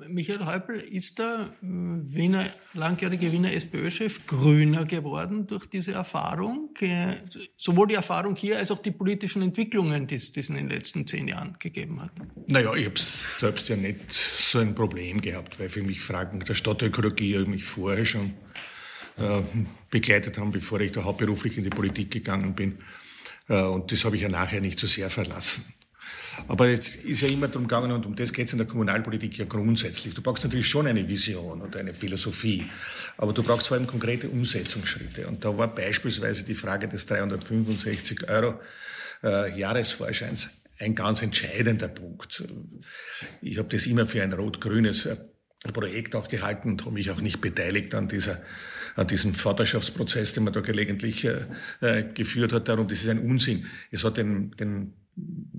Michael 0.08 0.46
Häupl, 0.46 0.74
ist 0.76 1.20
der 1.20 1.54
äh, 1.62 1.66
Wiener, 1.66 2.46
langjährige 2.74 3.32
Wiener 3.32 3.54
SPÖ-Chef 3.54 4.26
grüner 4.26 4.86
geworden 4.86 5.46
durch 5.48 5.68
diese 5.68 5.92
Erfahrung? 5.92 6.70
Äh, 6.80 7.16
sowohl 7.56 7.88
die 7.88 7.96
Erfahrung 7.96 8.36
hier 8.36 8.58
als 8.58 8.72
auch 8.72 8.82
die 8.82 8.92
politischen 8.92 9.42
Entwicklungen, 9.42 10.08
die 10.08 10.16
es 10.16 10.30
in 10.30 10.56
den 10.56 10.70
letzten 10.70 11.06
zehn 11.06 11.28
Jahren 11.28 11.56
gegeben 11.60 12.02
hat? 12.02 12.12
Naja, 12.48 12.74
ich 12.74 12.86
habe 12.86 13.00
selbst 13.00 13.70
ja 13.70 13.76
nicht 13.76 14.12
so 14.12 14.60
ein 14.60 14.74
Problem 14.74 15.22
gehabt, 15.22 15.60
weil 15.60 15.70
für 15.70 15.84
mich 15.84 16.02
Fragen 16.02 16.40
der 16.40 16.56
Stadtökologie 16.56 17.38
mich 17.46 17.64
vorher 17.64 18.06
schon 18.06 18.34
äh, 19.18 19.42
begleitet 19.90 20.38
haben, 20.38 20.52
bevor 20.52 20.80
ich 20.80 20.92
da 20.92 21.04
hauptberuflich 21.04 21.58
in 21.58 21.64
die 21.64 21.70
Politik 21.70 22.12
gegangen 22.12 22.56
bin. 22.56 22.80
Äh, 23.48 23.64
und 23.64 23.92
das 23.92 24.06
habe 24.06 24.16
ich 24.16 24.22
ja 24.22 24.30
nachher 24.30 24.62
nicht 24.62 24.80
so 24.80 24.88
sehr 24.88 25.10
verlassen. 25.10 25.66
Aber 26.48 26.68
jetzt 26.70 26.96
ist 26.96 27.22
ja 27.22 27.28
immer 27.28 27.48
darum 27.48 27.68
gegangen, 27.68 27.92
und 27.92 28.06
um 28.06 28.16
das 28.16 28.32
geht 28.32 28.48
es 28.48 28.54
in 28.54 28.60
der 28.60 28.68
Kommunalpolitik 28.68 29.38
ja 29.38 29.46
grundsätzlich. 29.46 30.14
Du 30.14 30.22
brauchst 30.22 30.44
natürlich 30.44 30.68
schon 30.68 30.88
eine 30.88 31.08
Vision 31.08 31.62
und 31.62 31.76
eine 31.76 31.94
Philosophie, 31.94 32.70
aber 33.18 33.34
du 33.34 33.44
brauchst 33.44 33.68
vor 33.68 33.78
allem 33.78 33.88
konkrete 33.88 34.30
Umsetzungsschritte. 34.30 35.28
Und 35.28 35.44
da 35.44 35.58
war 35.58 35.74
beispielsweise 35.74 36.44
die 36.44 36.56
Frage 36.56 36.88
des 36.88 37.06
365 37.06 38.30
Euro 38.30 38.60
äh, 39.24 39.58
Jahresvorscheins 39.60 40.62
ein 40.80 40.96
ganz 40.96 41.22
entscheidender 41.22 41.90
Punkt. 41.90 42.44
Ich 43.42 43.58
habe 43.58 43.68
das 43.70 43.86
immer 43.86 44.06
für 44.06 44.24
ein 44.24 44.32
rot-grünes 44.32 45.10
Projekt 45.74 46.16
auch 46.16 46.30
gehalten 46.30 46.72
und 46.72 46.86
habe 46.86 46.94
mich 46.94 47.12
auch 47.12 47.20
nicht 47.20 47.42
beteiligt 47.42 47.94
an 47.94 48.08
dieser 48.08 48.42
an 48.96 49.08
diesem 49.08 49.34
Vaterschaftsprozess, 49.34 50.34
den 50.34 50.44
man 50.44 50.54
da 50.54 50.60
gelegentlich 50.60 51.24
äh, 51.24 51.46
äh 51.80 52.04
geführt 52.14 52.52
hat. 52.52 52.68
Darum, 52.68 52.88
das 52.88 53.04
ist 53.04 53.10
ein 53.10 53.20
Unsinn. 53.20 53.66
Es 53.92 54.04
hat 54.04 54.18
den, 54.18 54.52
den 54.52 54.94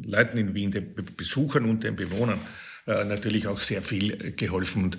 Leuten 0.02 0.38
in 0.38 0.54
Wien, 0.54 0.70
den 0.70 0.94
Besuchern 1.16 1.64
und 1.64 1.84
den 1.84 1.96
Bewohnern 1.96 2.38
äh, 2.86 3.04
natürlich 3.04 3.46
auch 3.46 3.60
sehr 3.60 3.82
viel 3.82 4.12
äh, 4.12 4.30
geholfen. 4.32 4.84
Und 4.84 4.98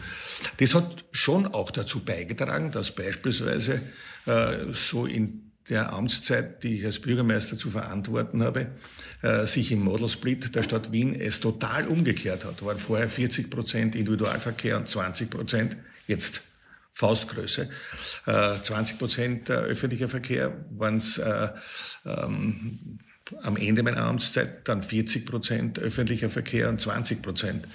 das 0.58 0.76
hat 0.76 1.04
schon 1.12 1.48
auch 1.48 1.72
dazu 1.72 2.00
beigetragen, 2.00 2.72
dass 2.72 2.94
beispielsweise 2.94 3.82
äh, 4.26 4.72
so 4.72 5.06
in 5.06 5.52
der 5.70 5.92
Amtszeit, 5.94 6.64
die 6.64 6.80
ich 6.80 6.86
als 6.86 7.00
Bürgermeister 7.00 7.58
zu 7.58 7.70
verantworten 7.70 8.44
habe, 8.44 8.72
sich 9.46 9.72
im 9.72 9.84
Model 9.84 10.10
Split 10.10 10.56
der 10.56 10.64
Stadt 10.64 10.92
Wien 10.92 11.14
es 11.14 11.40
total 11.40 11.86
umgekehrt 11.86 12.44
hat. 12.44 12.66
Waren 12.66 12.80
vorher 12.80 13.08
40 13.08 13.52
Prozent 13.52 13.96
Individualverkehr 13.96 14.78
und 14.78 14.90
20 14.90 15.30
Prozent 15.30 15.78
jetzt 16.08 16.42
Faustgröße. 16.92 17.70
20 18.26 18.98
Prozent 18.98 19.52
öffentlicher 19.52 20.10
Verkehr 20.10 20.66
waren 20.72 20.98
es 20.98 21.22
ähm, 22.04 23.00
am 23.42 23.58
Ende 23.58 23.84
meiner 23.84 24.04
Amtszeit 24.04 24.68
dann 24.68 24.84
40 24.84 25.26
Prozent 25.26 25.80
öffentlicher 25.80 26.30
Verkehr 26.30 26.70
und 26.70 26.82
20 26.82 27.22
Prozent 27.22 27.68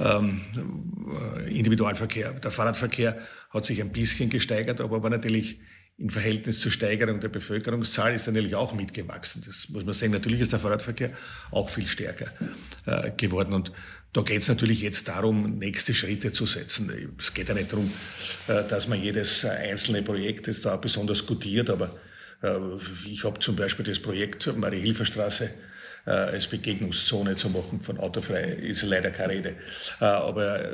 ähm, 0.00 0.40
Individualverkehr. 1.48 2.32
Der 2.32 2.50
Fahrradverkehr 2.50 3.18
hat 3.50 3.66
sich 3.66 3.80
ein 3.80 3.92
bisschen 3.92 4.30
gesteigert, 4.30 4.80
aber 4.80 5.02
war 5.02 5.10
natürlich 5.10 5.60
im 5.98 6.10
Verhältnis 6.10 6.60
zur 6.60 6.70
Steigerung 6.70 7.18
der 7.18 7.28
Bevölkerungszahl 7.28 8.14
ist 8.14 8.26
natürlich 8.28 8.54
auch 8.54 8.72
mitgewachsen. 8.72 9.42
Das 9.44 9.68
muss 9.68 9.84
man 9.84 9.94
sagen. 9.94 10.12
Natürlich 10.12 10.40
ist 10.40 10.52
der 10.52 10.60
Fahrradverkehr 10.60 11.10
auch 11.50 11.68
viel 11.68 11.88
stärker 11.88 12.26
äh, 12.86 13.10
geworden. 13.16 13.52
Und 13.52 13.72
da 14.12 14.22
geht 14.22 14.42
es 14.42 14.48
natürlich 14.48 14.80
jetzt 14.80 15.08
darum, 15.08 15.58
nächste 15.58 15.94
Schritte 15.94 16.30
zu 16.30 16.46
setzen. 16.46 17.16
Es 17.18 17.34
geht 17.34 17.48
ja 17.48 17.54
nicht 17.54 17.72
darum, 17.72 17.92
äh, 18.46 18.62
dass 18.68 18.86
man 18.86 19.02
jedes 19.02 19.44
einzelne 19.44 20.02
Projekt 20.02 20.46
jetzt 20.46 20.64
da 20.64 20.76
besonders 20.76 21.26
gutiert, 21.26 21.68
aber 21.68 21.90
ich 23.06 23.24
habe 23.24 23.40
zum 23.40 23.56
Beispiel 23.56 23.84
das 23.84 23.98
Projekt 23.98 24.56
Marie-Hilfer-Straße 24.56 25.50
äh, 26.06 26.10
als 26.10 26.46
Begegnungszone 26.46 27.36
zu 27.36 27.50
machen 27.50 27.80
von 27.80 27.98
autofrei 27.98 28.44
ist 28.44 28.82
leider 28.82 29.10
keine 29.10 29.34
Rede. 29.34 29.56
Äh, 30.00 30.04
aber 30.04 30.70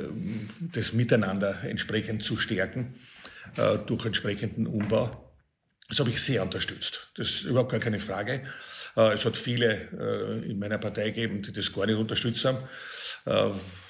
das 0.59 0.93
Miteinander 0.93 1.57
entsprechend 1.63 2.23
zu 2.23 2.37
stärken 2.37 2.95
durch 3.85 4.05
entsprechenden 4.05 4.67
Umbau, 4.67 5.33
das 5.87 5.99
habe 5.99 6.09
ich 6.09 6.21
sehr 6.21 6.41
unterstützt. 6.41 7.09
Das 7.15 7.29
ist 7.29 7.43
überhaupt 7.43 7.71
gar 7.71 7.79
keine 7.79 8.01
Frage. 8.01 8.41
Es 8.95 9.23
hat 9.23 9.37
viele 9.37 10.41
in 10.45 10.59
meiner 10.59 10.77
Partei 10.77 11.11
gegeben, 11.11 11.41
die 11.41 11.53
das 11.53 11.71
gar 11.71 11.85
nicht 11.85 11.95
unterstützt 11.95 12.43
haben. 12.43 12.57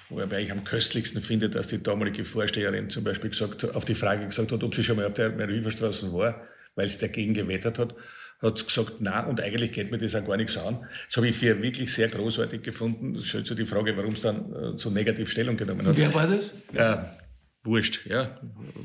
Wobei 0.10 0.44
ich 0.44 0.52
am 0.52 0.64
köstlichsten 0.66 1.20
finde, 1.22 1.50
dass 1.50 1.68
die 1.68 1.82
damalige 1.82 2.26
Vorsteherin 2.26 2.92
zum 2.92 3.06
Beispiel 3.06 3.32
gesagt, 3.32 3.64
auf 3.76 3.86
die 3.86 3.96
Frage 3.96 4.28
gesagt 4.28 4.52
hat, 4.52 4.62
ob 4.62 4.76
sie 4.76 4.84
schon 4.84 4.98
mal 4.98 5.06
auf 5.06 5.14
der 5.14 5.32
Marie-Hilfer-Straße 5.32 6.14
war, 6.14 6.46
weil 6.76 6.88
es 6.88 6.98
dagegen 6.98 7.34
gewettert 7.34 7.80
hat, 7.80 7.96
hat 8.42 8.66
gesagt, 8.66 8.96
na 9.00 9.26
und 9.26 9.42
eigentlich 9.42 9.72
geht 9.72 9.92
mir 9.92 9.98
das 9.98 10.14
auch 10.16 10.26
gar 10.28 10.38
nichts 10.38 10.58
an. 10.58 10.88
Das 11.08 11.18
habe 11.18 11.30
ich 11.30 11.36
für 11.36 11.62
wirklich 11.62 11.94
sehr 11.94 12.10
großartig 12.10 12.62
gefunden. 12.62 13.14
Das 13.14 13.26
stellt 13.26 13.48
sich 13.48 13.56
die 13.56 13.66
Frage, 13.66 13.96
warum 13.98 14.14
es 14.14 14.22
dann 14.22 14.52
äh, 14.54 14.78
so 14.78 14.90
negativ 14.90 15.32
Stellung 15.32 15.58
genommen 15.58 15.88
hat. 15.88 15.98
Wer 15.98 16.14
war 16.14 16.28
das? 16.28 16.54
Äh, 16.74 16.98
wurscht, 17.64 18.06
ja, 18.06 18.40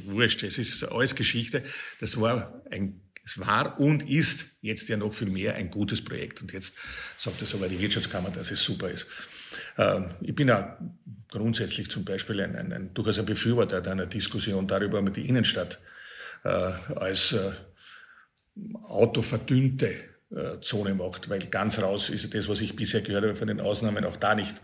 wurscht. 0.06 0.42
Es 0.44 0.59
ist 0.59 0.85
alles 0.85 1.14
Geschichte. 1.14 1.62
Das 2.00 2.20
war 2.20 2.62
ein 2.70 3.00
es 3.30 3.38
war 3.38 3.78
und 3.78 4.09
ist 4.09 4.47
jetzt 4.61 4.88
ja 4.88 4.97
noch 4.97 5.12
viel 5.12 5.30
mehr 5.30 5.54
ein 5.54 5.70
gutes 5.70 6.02
Projekt. 6.02 6.42
Und 6.42 6.52
jetzt 6.52 6.75
sagt 7.16 7.40
es 7.42 7.50
sogar 7.50 7.68
die 7.68 7.78
Wirtschaftskammer, 7.78 8.30
dass 8.30 8.50
es 8.50 8.62
super 8.62 8.90
ist. 8.90 9.06
Ähm, 9.78 10.11
ich 10.20 10.35
bin 10.35 10.50
auch 10.50 10.64
grundsätzlich 11.28 11.88
zum 11.90 12.04
Beispiel 12.04 12.40
ein, 12.40 12.56
ein, 12.56 12.73
ein 12.73 12.94
durchaus 12.94 13.18
ein 13.18 13.26
Befürworter 13.26 13.87
einer 13.88 14.06
Diskussion 14.06 14.66
darüber, 14.66 14.99
ob 14.99 15.04
man 15.04 15.12
die 15.12 15.28
Innenstadt 15.28 15.78
äh, 16.45 16.49
als 16.49 17.32
äh, 17.32 17.52
autoverdünnte 18.84 20.10
äh, 20.32 20.60
Zone 20.60 20.95
macht, 20.95 21.28
weil 21.28 21.41
ganz 21.41 21.80
raus 21.80 22.08
ist 22.08 22.32
das, 22.34 22.49
was 22.49 22.60
ich 22.60 22.76
bisher 22.76 23.00
gehört 23.00 23.25
habe, 23.25 23.34
von 23.34 23.49
den 23.49 23.60
Ausnahmen 23.60 24.04
auch 24.04 24.17
da 24.17 24.34
nicht 24.34 24.54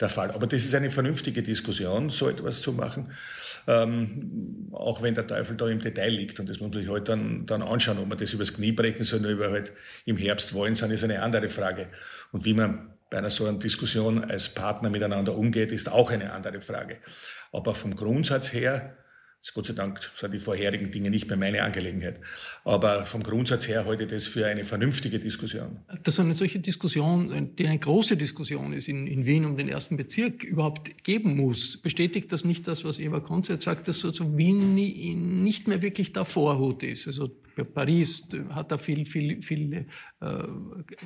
der 0.00 0.08
Fall. 0.08 0.30
Aber 0.30 0.46
das 0.46 0.64
ist 0.64 0.74
eine 0.74 0.90
vernünftige 0.90 1.42
Diskussion, 1.42 2.10
so 2.10 2.28
etwas 2.28 2.60
zu 2.60 2.72
machen, 2.72 3.12
ähm, 3.66 4.68
auch 4.72 5.02
wenn 5.02 5.14
der 5.14 5.26
Teufel 5.26 5.56
da 5.56 5.68
im 5.68 5.80
Detail 5.80 6.10
liegt. 6.10 6.38
Und 6.38 6.48
das 6.48 6.60
muss 6.60 6.70
man 6.70 6.80
sich 6.80 6.88
heute 6.88 7.12
halt 7.12 7.24
dann, 7.24 7.46
dann 7.46 7.62
anschauen, 7.62 7.98
ob 7.98 8.08
man 8.08 8.18
das 8.18 8.32
übers 8.32 8.54
Knie 8.54 8.72
brechen 8.72 9.04
soll, 9.04 9.20
nur 9.20 9.32
über 9.32 9.50
halt 9.50 9.72
im 10.04 10.16
Herbst 10.16 10.54
wollen, 10.54 10.74
sind 10.74 10.92
ist 10.92 11.02
eine 11.02 11.22
andere 11.22 11.50
Frage. 11.50 11.88
Und 12.30 12.44
wie 12.44 12.54
man 12.54 12.94
bei 13.10 13.18
einer 13.18 13.30
so 13.30 13.46
einer 13.46 13.58
Diskussion 13.58 14.24
als 14.24 14.48
Partner 14.48 14.90
miteinander 14.90 15.36
umgeht, 15.36 15.72
ist 15.72 15.90
auch 15.90 16.10
eine 16.10 16.32
andere 16.32 16.60
Frage. 16.60 16.98
Aber 17.52 17.74
vom 17.74 17.96
Grundsatz 17.96 18.52
her 18.52 18.96
Gott 19.54 19.66
sei 19.66 19.74
Dank 19.74 20.00
sind 20.14 20.32
die 20.32 20.38
vorherigen 20.38 20.90
Dinge 20.90 21.10
nicht 21.10 21.28
mehr 21.28 21.36
meine 21.36 21.62
Angelegenheit. 21.62 22.20
Aber 22.64 23.06
vom 23.06 23.22
Grundsatz 23.22 23.68
her 23.68 23.84
halte 23.84 24.04
ich 24.04 24.10
das 24.10 24.26
für 24.26 24.46
eine 24.46 24.64
vernünftige 24.64 25.18
Diskussion. 25.18 25.78
Dass 26.02 26.18
eine 26.18 26.34
solche 26.34 26.58
Diskussion, 26.58 27.54
die 27.56 27.66
eine 27.66 27.78
große 27.78 28.16
Diskussion 28.16 28.72
ist 28.72 28.88
in, 28.88 29.06
in 29.06 29.24
Wien 29.26 29.44
um 29.44 29.56
den 29.56 29.68
ersten 29.68 29.96
Bezirk, 29.96 30.42
überhaupt 30.44 31.04
geben 31.04 31.36
muss, 31.36 31.76
bestätigt 31.76 32.32
das 32.32 32.44
nicht 32.44 32.66
das, 32.66 32.84
was 32.84 32.98
Eva 32.98 33.20
Konzert 33.20 33.62
sagt, 33.62 33.88
dass 33.88 34.04
also 34.04 34.36
Wien 34.36 34.74
nicht 34.74 35.68
mehr 35.68 35.82
wirklich 35.82 36.12
der 36.12 36.24
Vorhut 36.24 36.82
ist. 36.82 37.06
Also 37.06 37.30
Paris 37.64 38.28
hat 38.50 38.70
da 38.70 38.78
viel, 38.78 39.06
viel, 39.06 39.40
viel 39.42 39.72
äh, 39.72 39.84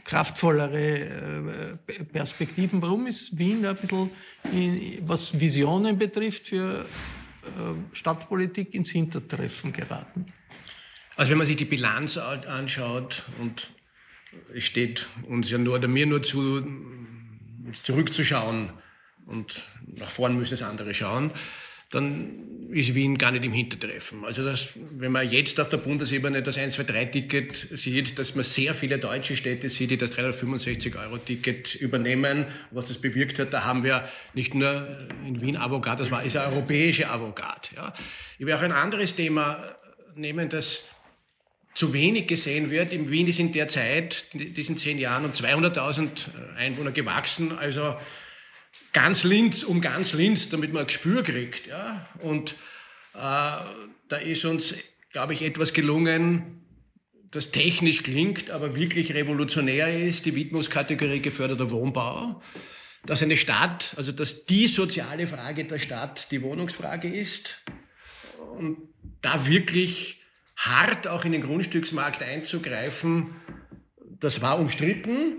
kraftvollere 0.04 1.78
äh, 1.88 2.04
Perspektiven. 2.04 2.82
Warum 2.82 3.06
ist 3.06 3.38
Wien 3.38 3.62
da 3.62 3.70
ein 3.70 3.76
bisschen, 3.76 4.10
in, 4.52 4.98
was 5.06 5.38
Visionen 5.38 5.98
betrifft, 5.98 6.48
für 6.48 6.84
Stadtpolitik 7.92 8.74
ins 8.74 8.90
Hintertreffen 8.90 9.72
geraten? 9.72 10.32
Also 11.16 11.30
wenn 11.30 11.38
man 11.38 11.46
sich 11.46 11.56
die 11.56 11.64
Bilanz 11.64 12.16
anschaut 12.16 13.24
und 13.38 13.70
es 14.54 14.64
steht 14.64 15.08
uns 15.26 15.50
ja 15.50 15.58
nur 15.58 15.74
oder 15.76 15.88
mir 15.88 16.06
nur 16.06 16.22
zu, 16.22 16.64
zurückzuschauen 17.72 18.70
und 19.26 19.64
nach 19.86 20.10
vorn 20.10 20.36
müssen 20.36 20.54
es 20.54 20.62
andere 20.62 20.94
schauen, 20.94 21.32
dann 21.90 22.59
ist 22.72 22.94
Wien 22.94 23.18
gar 23.18 23.32
nicht 23.32 23.44
im 23.44 23.52
Hintertreffen. 23.52 24.24
Also 24.24 24.44
das, 24.44 24.68
wenn 24.74 25.12
man 25.12 25.28
jetzt 25.28 25.58
auf 25.60 25.68
der 25.68 25.78
Bundesebene 25.78 26.42
das 26.42 26.58
1-2-3-Ticket 26.58 27.56
sieht, 27.56 28.18
dass 28.18 28.34
man 28.34 28.44
sehr 28.44 28.74
viele 28.74 28.98
deutsche 28.98 29.36
Städte 29.36 29.68
sieht, 29.68 29.90
die 29.90 29.96
das 29.96 30.16
365-Euro-Ticket 30.16 31.74
übernehmen, 31.76 32.46
was 32.70 32.86
das 32.86 32.98
bewirkt 32.98 33.38
hat, 33.38 33.52
da 33.52 33.64
haben 33.64 33.82
wir 33.82 34.08
nicht 34.34 34.54
nur 34.54 34.98
in 35.26 35.40
Wien 35.40 35.56
Avocat, 35.56 36.00
das 36.00 36.10
war 36.10 36.22
ist 36.22 36.36
ein 36.36 36.52
europäische 36.52 37.10
Avocat. 37.10 37.72
Ja. 37.76 37.92
Ich 38.38 38.46
will 38.46 38.54
auch 38.54 38.62
ein 38.62 38.72
anderes 38.72 39.14
Thema 39.14 39.76
nehmen, 40.14 40.48
das 40.48 40.88
zu 41.74 41.92
wenig 41.92 42.26
gesehen 42.26 42.70
wird. 42.70 42.92
In 42.92 43.10
Wien 43.10 43.26
ist 43.26 43.38
in 43.38 43.52
der 43.52 43.68
Zeit, 43.68 44.24
in 44.32 44.54
diesen 44.54 44.76
zehn 44.76 44.98
Jahren, 44.98 45.24
um 45.24 45.32
200.000 45.32 46.26
Einwohner 46.56 46.92
gewachsen. 46.92 47.56
Also 47.58 47.96
ganz 48.92 49.24
Linz 49.24 49.62
um 49.62 49.80
ganz 49.80 50.12
Linz, 50.12 50.48
damit 50.48 50.72
man 50.72 50.82
ein 50.82 50.86
Gespür 50.86 51.22
kriegt. 51.22 51.66
Ja? 51.66 52.08
Und 52.20 52.52
äh, 53.14 53.16
da 53.16 54.16
ist 54.22 54.44
uns, 54.44 54.74
glaube 55.12 55.32
ich, 55.32 55.42
etwas 55.42 55.72
gelungen, 55.72 56.60
das 57.30 57.52
technisch 57.52 58.02
klingt, 58.02 58.50
aber 58.50 58.74
wirklich 58.74 59.14
revolutionär 59.14 59.96
ist, 60.04 60.26
die 60.26 60.34
Widmungskategorie 60.34 61.20
geförderter 61.20 61.70
Wohnbau. 61.70 62.42
Dass 63.06 63.22
eine 63.22 63.36
Stadt, 63.36 63.94
also 63.96 64.12
dass 64.12 64.44
die 64.46 64.66
soziale 64.66 65.26
Frage 65.26 65.64
der 65.64 65.78
Stadt 65.78 66.30
die 66.32 66.42
Wohnungsfrage 66.42 67.08
ist 67.08 67.64
und 68.58 68.76
da 69.22 69.46
wirklich 69.46 70.20
hart 70.56 71.06
auch 71.06 71.24
in 71.24 71.32
den 71.32 71.42
Grundstücksmarkt 71.42 72.22
einzugreifen, 72.22 73.36
das 74.18 74.42
war 74.42 74.58
umstritten 74.58 75.38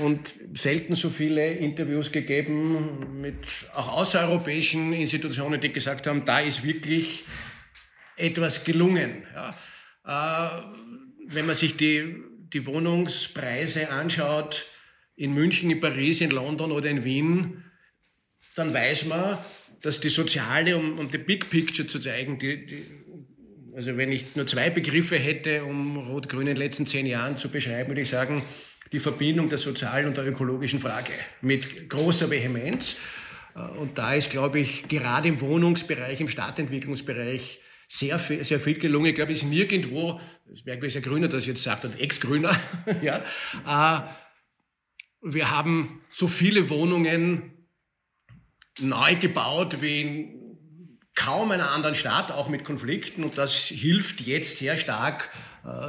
und 0.00 0.34
selten 0.54 0.94
so 0.94 1.10
viele 1.10 1.52
Interviews 1.52 2.12
gegeben 2.12 3.20
mit 3.20 3.46
auch 3.74 3.92
außereuropäischen 3.92 4.92
Institutionen, 4.92 5.60
die 5.60 5.72
gesagt 5.72 6.06
haben, 6.06 6.24
da 6.24 6.40
ist 6.40 6.64
wirklich 6.64 7.24
etwas 8.16 8.64
gelungen. 8.64 9.24
Ja. 9.34 9.54
Äh, 10.04 10.62
wenn 11.26 11.46
man 11.46 11.56
sich 11.56 11.76
die, 11.76 12.16
die 12.52 12.66
Wohnungspreise 12.66 13.90
anschaut, 13.90 14.66
in 15.16 15.34
München, 15.34 15.70
in 15.70 15.80
Paris, 15.80 16.20
in 16.20 16.30
London 16.30 16.72
oder 16.72 16.88
in 16.88 17.04
Wien, 17.04 17.64
dann 18.54 18.72
weiß 18.72 19.06
man, 19.06 19.38
dass 19.82 20.00
die 20.00 20.08
soziale, 20.08 20.76
um, 20.76 20.98
um 20.98 21.10
die 21.10 21.18
Big 21.18 21.50
Picture 21.50 21.86
zu 21.86 21.98
zeigen, 21.98 22.38
die, 22.38 22.66
die, 22.66 22.84
also 23.74 23.96
wenn 23.96 24.12
ich 24.12 24.36
nur 24.36 24.46
zwei 24.46 24.70
Begriffe 24.70 25.16
hätte, 25.16 25.64
um 25.64 25.96
Rot-Grün 25.96 26.42
in 26.42 26.46
den 26.48 26.56
letzten 26.56 26.86
zehn 26.86 27.06
Jahren 27.06 27.36
zu 27.36 27.48
beschreiben, 27.48 27.90
würde 27.90 28.02
ich 28.02 28.08
sagen, 28.08 28.44
die 28.92 29.00
Verbindung 29.00 29.48
der 29.48 29.58
sozialen 29.58 30.06
und 30.06 30.16
der 30.16 30.26
ökologischen 30.26 30.80
Frage 30.80 31.12
mit 31.40 31.88
großer 31.88 32.30
Vehemenz. 32.30 32.96
Äh, 33.54 33.60
und 33.78 33.98
da 33.98 34.14
ist, 34.14 34.30
glaube 34.30 34.60
ich, 34.60 34.88
gerade 34.88 35.28
im 35.28 35.40
Wohnungsbereich, 35.40 36.20
im 36.20 36.28
Stadtentwicklungsbereich 36.28 37.60
sehr 37.88 38.18
viel, 38.18 38.44
sehr 38.44 38.60
viel 38.60 38.78
gelungen. 38.78 39.06
Ich 39.06 39.14
glaube, 39.14 39.32
es 39.32 39.38
ist 39.38 39.48
nirgendwo, 39.48 40.20
das 40.46 40.64
merkt 40.64 40.82
welcher 40.82 41.00
Grüner 41.00 41.28
das 41.28 41.46
jetzt 41.46 41.62
sagt, 41.62 41.84
und 41.84 41.98
Ex-Grüner, 41.98 42.56
ja, 43.02 43.22
äh, 43.66 44.02
wir 45.24 45.50
haben 45.50 46.00
so 46.10 46.26
viele 46.26 46.68
Wohnungen 46.68 47.52
neu 48.80 49.14
gebaut 49.16 49.80
wie 49.80 50.00
in 50.00 50.42
kaum 51.14 51.50
einer 51.50 51.70
anderen 51.70 51.94
Stadt, 51.94 52.32
auch 52.32 52.48
mit 52.48 52.64
Konflikten. 52.64 53.22
Und 53.22 53.38
das 53.38 53.54
hilft 53.54 54.22
jetzt 54.22 54.56
sehr 54.56 54.76
stark, 54.76 55.30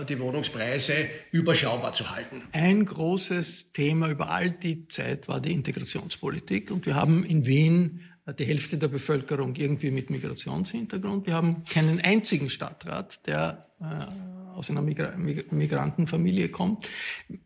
die 0.08 0.20
Wohnungspreise 0.20 0.94
überschaubar 1.32 1.94
zu 1.94 2.10
halten. 2.12 2.44
Ein 2.52 2.86
großes 2.86 3.72
Thema 3.72 4.10
über 4.10 4.30
all 4.30 4.52
die 4.52 4.88
Zeit 4.88 5.28
war 5.28 5.40
die 5.42 5.52
Integrationspolitik. 5.52 6.70
Und 6.70 6.86
wir 6.86 6.96
haben 6.96 7.24
in 7.24 7.46
Wien 7.46 8.02
die 8.40 8.46
Hälfte 8.46 8.78
der 8.78 8.88
Bevölkerung 8.88 9.56
irgendwie 9.56 9.92
mit 9.92 10.10
Migrationshintergrund. 10.10 11.28
Wir 11.28 11.34
haben 11.34 11.64
keinen 11.66 12.00
einzigen 12.00 12.50
Stadtrat, 12.50 13.26
der 13.28 13.66
äh, 13.82 14.56
aus 14.56 14.70
einer 14.70 14.82
Migra 14.82 15.14
Migrantenfamilie 15.18 16.50
kommt. 16.50 16.88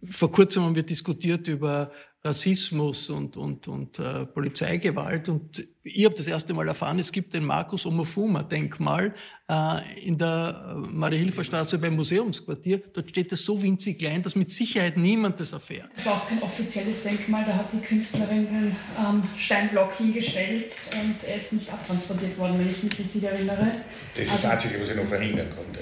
Vor 0.10 0.32
kurzem 0.32 0.64
haben 0.64 0.76
wir 0.76 0.84
diskutiert 0.84 1.48
über 1.48 1.92
Rassismus 2.24 3.10
und, 3.10 3.38
und, 3.38 3.68
und 3.68 4.00
äh, 4.00 4.26
Polizeigewalt. 4.26 5.30
Und 5.30 5.66
ich 5.84 6.04
habe 6.04 6.16
das 6.16 6.28
erste 6.28 6.54
Mal 6.54 6.68
erfahren, 6.68 7.00
es 7.00 7.12
gibt 7.12 7.34
ein 7.36 7.46
Markus 7.46 7.86
Omofuma-Denkmal 7.86 9.14
äh, 9.50 10.06
in 10.06 10.18
der 10.18 10.66
äh, 10.68 10.74
Marie-Hilfer-Straße 10.76 11.78
beim 11.78 11.96
Museumsquartier. 11.96 12.82
Dort 12.94 13.10
steht 13.10 13.32
das 13.32 13.46
so 13.46 13.62
winzig 13.62 14.00
klein, 14.00 14.22
dass 14.24 14.36
mit 14.36 14.52
Sicherheit 14.52 14.98
niemand 14.98 15.40
das 15.40 15.54
erfährt. 15.54 15.90
Das 15.96 16.06
war 16.06 16.16
auch 16.16 16.28
kein 16.28 16.42
offizielles 16.42 17.04
Denkmal, 17.04 17.46
da 17.46 17.56
hat 17.56 17.72
die 17.72 17.80
Künstlerin 17.80 18.48
den 18.48 18.76
ähm, 18.98 19.24
Steinblock 19.38 19.94
hingestellt 19.94 20.74
und 20.94 21.24
er 21.24 21.38
ist 21.38 21.54
nicht 21.54 21.72
abtransportiert 21.72 22.38
worden, 22.38 22.60
wenn 22.60 22.70
ich 22.70 22.84
mich 22.84 22.98
richtig 23.00 23.24
erinnere. 23.24 23.84
Das 24.16 24.24
ist 24.24 24.32
also, 24.32 24.44
das 24.44 24.52
Einzige, 24.52 24.82
was 24.82 24.90
ich 24.90 24.96
noch 24.96 25.08
verhindern 25.08 25.50
konnte. 25.56 25.80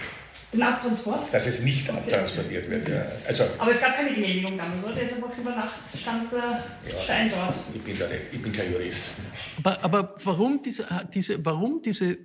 Den 0.53 0.61
Abtransport? 0.61 1.33
Dass 1.33 1.47
es 1.47 1.61
nicht 1.63 1.89
okay. 1.89 1.97
abtransportiert 1.97 2.69
wird. 2.69 2.87
Ja. 2.87 3.05
Also, 3.27 3.45
Aber 3.57 3.71
es 3.71 3.81
gab 3.81 3.95
keine 3.95 4.13
Genehmigung 4.13 4.57
damals, 4.57 4.83
oder? 4.83 4.95
Der 4.95 5.03
ist 5.03 5.15
einfach 5.15 5.37
über 5.37 5.55
Nacht 5.55 5.79
stand 5.99 6.31
der 6.31 6.63
ja, 6.87 7.01
Stein 7.03 7.29
dort. 7.29 7.55
Ich 7.73 7.81
bin, 7.81 7.97
da 7.97 8.07
nicht, 8.07 8.21
ich 8.31 8.41
bin 8.41 8.53
kein 8.53 8.71
Jurist. 8.71 9.01
Aber, 9.57 9.83
aber 9.83 10.15
warum, 10.23 10.61
diese, 10.61 10.85
diese, 11.13 11.45
warum 11.45 11.81
diese 11.81 12.17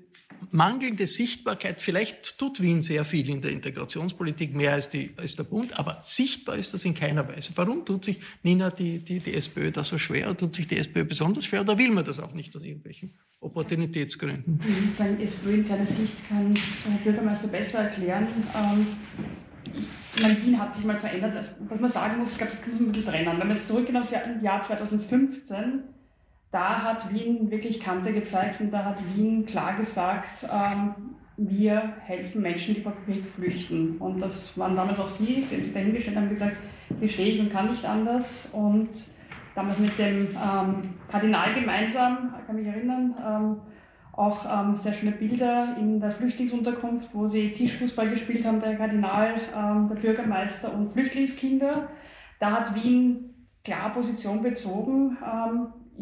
mangelnde 0.50 1.06
Sichtbarkeit, 1.06 1.80
vielleicht 1.80 2.38
tut 2.38 2.60
Wien 2.60 2.82
sehr 2.82 3.04
viel 3.04 3.28
in 3.28 3.40
der 3.40 3.50
Integrationspolitik, 3.52 4.54
mehr 4.54 4.72
als, 4.72 4.88
die, 4.88 5.10
als 5.16 5.34
der 5.36 5.44
Bund, 5.44 5.78
aber 5.78 6.02
sichtbar 6.04 6.56
ist 6.56 6.74
das 6.74 6.84
in 6.84 6.94
keiner 6.94 7.26
Weise. 7.28 7.52
Warum 7.56 7.84
tut 7.84 8.04
sich, 8.04 8.20
Nina, 8.42 8.70
die, 8.70 8.98
die, 8.98 9.20
die 9.20 9.34
SPÖ 9.34 9.70
da 9.70 9.84
so 9.84 9.98
schwer? 9.98 10.36
Tut 10.36 10.56
sich 10.56 10.68
die 10.68 10.78
SPÖ 10.78 11.04
besonders 11.04 11.44
schwer 11.44 11.60
oder 11.60 11.78
will 11.78 11.90
man 11.90 12.04
das 12.04 12.20
auch 12.20 12.32
nicht 12.34 12.54
aus 12.56 12.62
irgendwelchen 12.62 13.14
Opportunitätsgründen? 13.40 14.60
Ich 14.60 14.66
würde 14.66 14.94
sagen, 14.94 15.20
SPÖ-interne 15.20 15.86
Sicht 15.86 16.28
kann 16.28 16.54
der 16.54 17.04
Bürgermeister 17.04 17.48
besser 17.48 17.80
erklären. 17.80 18.28
Ähm, 18.54 18.86
meine, 20.20 20.42
Wien 20.42 20.58
hat 20.58 20.74
sich 20.74 20.84
mal 20.84 20.98
verändert. 20.98 21.54
Was 21.68 21.80
man 21.80 21.90
sagen 21.90 22.18
muss, 22.18 22.32
ich 22.32 22.38
glaube, 22.38 22.52
das 22.52 22.62
kann 22.62 22.74
man 22.74 22.86
ein 22.86 22.92
bisschen 22.92 23.12
trennen. 23.12 23.26
Wenn 23.26 23.38
man 23.38 23.50
jetzt 23.50 23.68
zurückgehen 23.68 23.96
aufs 23.96 24.10
Jahr 24.10 24.62
2015, 24.62 25.82
da 26.50 26.82
hat 26.82 27.12
Wien 27.12 27.50
wirklich 27.50 27.80
Kante 27.80 28.12
gezeigt 28.12 28.60
und 28.60 28.70
da 28.70 28.84
hat 28.84 28.98
Wien 29.14 29.46
klar 29.46 29.76
gesagt, 29.76 30.46
ähm, 30.52 30.94
wir 31.36 31.94
helfen 32.04 32.42
Menschen, 32.42 32.74
die 32.74 32.82
vor 32.82 32.92
Krieg 33.04 33.24
flüchten. 33.34 33.96
Und 33.98 34.20
das 34.20 34.58
waren 34.58 34.76
damals 34.76 34.98
auch 34.98 35.08
Sie, 35.08 35.44
Sie 35.44 35.56
haben 35.56 35.64
sich 35.64 35.72
dahingestellt 35.72 36.16
und 36.16 36.22
haben 36.24 36.30
gesagt, 36.30 36.56
hier 36.98 37.08
stehe 37.08 37.34
ich 37.34 37.40
und 37.40 37.50
kann 37.50 37.70
nicht 37.70 37.84
anders. 37.84 38.50
Und 38.52 38.90
damals 39.54 39.78
mit 39.78 39.98
dem 39.98 40.28
ähm, 40.28 40.94
Kardinal 41.08 41.54
gemeinsam, 41.54 42.34
kann 42.46 42.56
mich 42.56 42.66
erinnern, 42.66 43.14
ähm, 43.24 43.56
auch 44.12 44.44
ähm, 44.44 44.76
sehr 44.76 44.92
schöne 44.92 45.12
Bilder 45.12 45.76
in 45.78 46.00
der 46.00 46.10
Flüchtlingsunterkunft, 46.10 47.08
wo 47.14 47.26
sie 47.26 47.52
Tischfußball 47.52 48.10
gespielt 48.10 48.44
haben, 48.44 48.60
der 48.60 48.76
Kardinal, 48.76 49.40
ähm, 49.56 49.88
der 49.88 49.96
Bürgermeister 49.96 50.74
und 50.74 50.92
Flüchtlingskinder. 50.92 51.88
Da 52.38 52.50
hat 52.50 52.74
Wien 52.74 53.46
klar 53.64 53.94
Position 53.94 54.42
bezogen. 54.42 55.16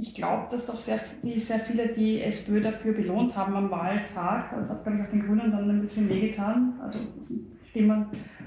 Ich 0.01 0.15
glaube, 0.15 0.47
dass 0.51 0.67
doch 0.67 0.79
sehr, 0.79 1.01
sehr 1.23 1.61
viele 1.61 1.89
die 1.89 2.23
SPÖ 2.23 2.61
dafür 2.61 2.93
belohnt 2.93 3.37
haben 3.37 3.57
am 3.57 3.71
Wahltag. 3.71 4.55
Das 4.55 4.71
hat, 4.71 4.85
glaube 4.85 4.99
ich, 4.99 5.05
auch 5.05 5.11
den 5.11 5.27
Grünen 5.27 5.51
dann 5.51 5.69
ein 5.69 5.81
bisschen 5.81 6.09
wehgetan. 6.09 6.79
Also 6.83 7.01
sind 7.19 7.47
Stimmen 7.71 8.07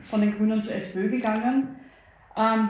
von 0.10 0.22
den 0.22 0.36
Grünen 0.38 0.62
zur 0.62 0.76
SPÖ 0.76 1.10
gegangen. 1.10 1.76
Ähm, 2.36 2.70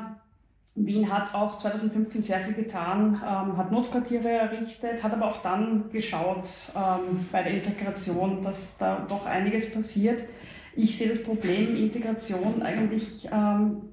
Wien 0.76 1.12
hat 1.12 1.36
auch 1.36 1.58
2015 1.58 2.22
sehr 2.22 2.40
viel 2.40 2.54
getan, 2.54 3.16
ähm, 3.16 3.58
hat 3.58 3.72
Notquartiere 3.72 4.30
errichtet, 4.30 5.04
hat 5.04 5.12
aber 5.12 5.28
auch 5.28 5.42
dann 5.42 5.90
geschaut 5.92 6.72
ähm, 6.76 7.28
bei 7.32 7.44
der 7.44 7.54
Integration, 7.56 8.42
dass 8.42 8.78
da 8.78 9.06
doch 9.08 9.26
einiges 9.26 9.74
passiert. 9.74 10.24
Ich 10.76 10.98
sehe 10.98 11.10
das 11.10 11.24
Problem 11.24 11.76
Integration 11.76 12.62
eigentlich 12.62 13.28
ähm, 13.32 13.91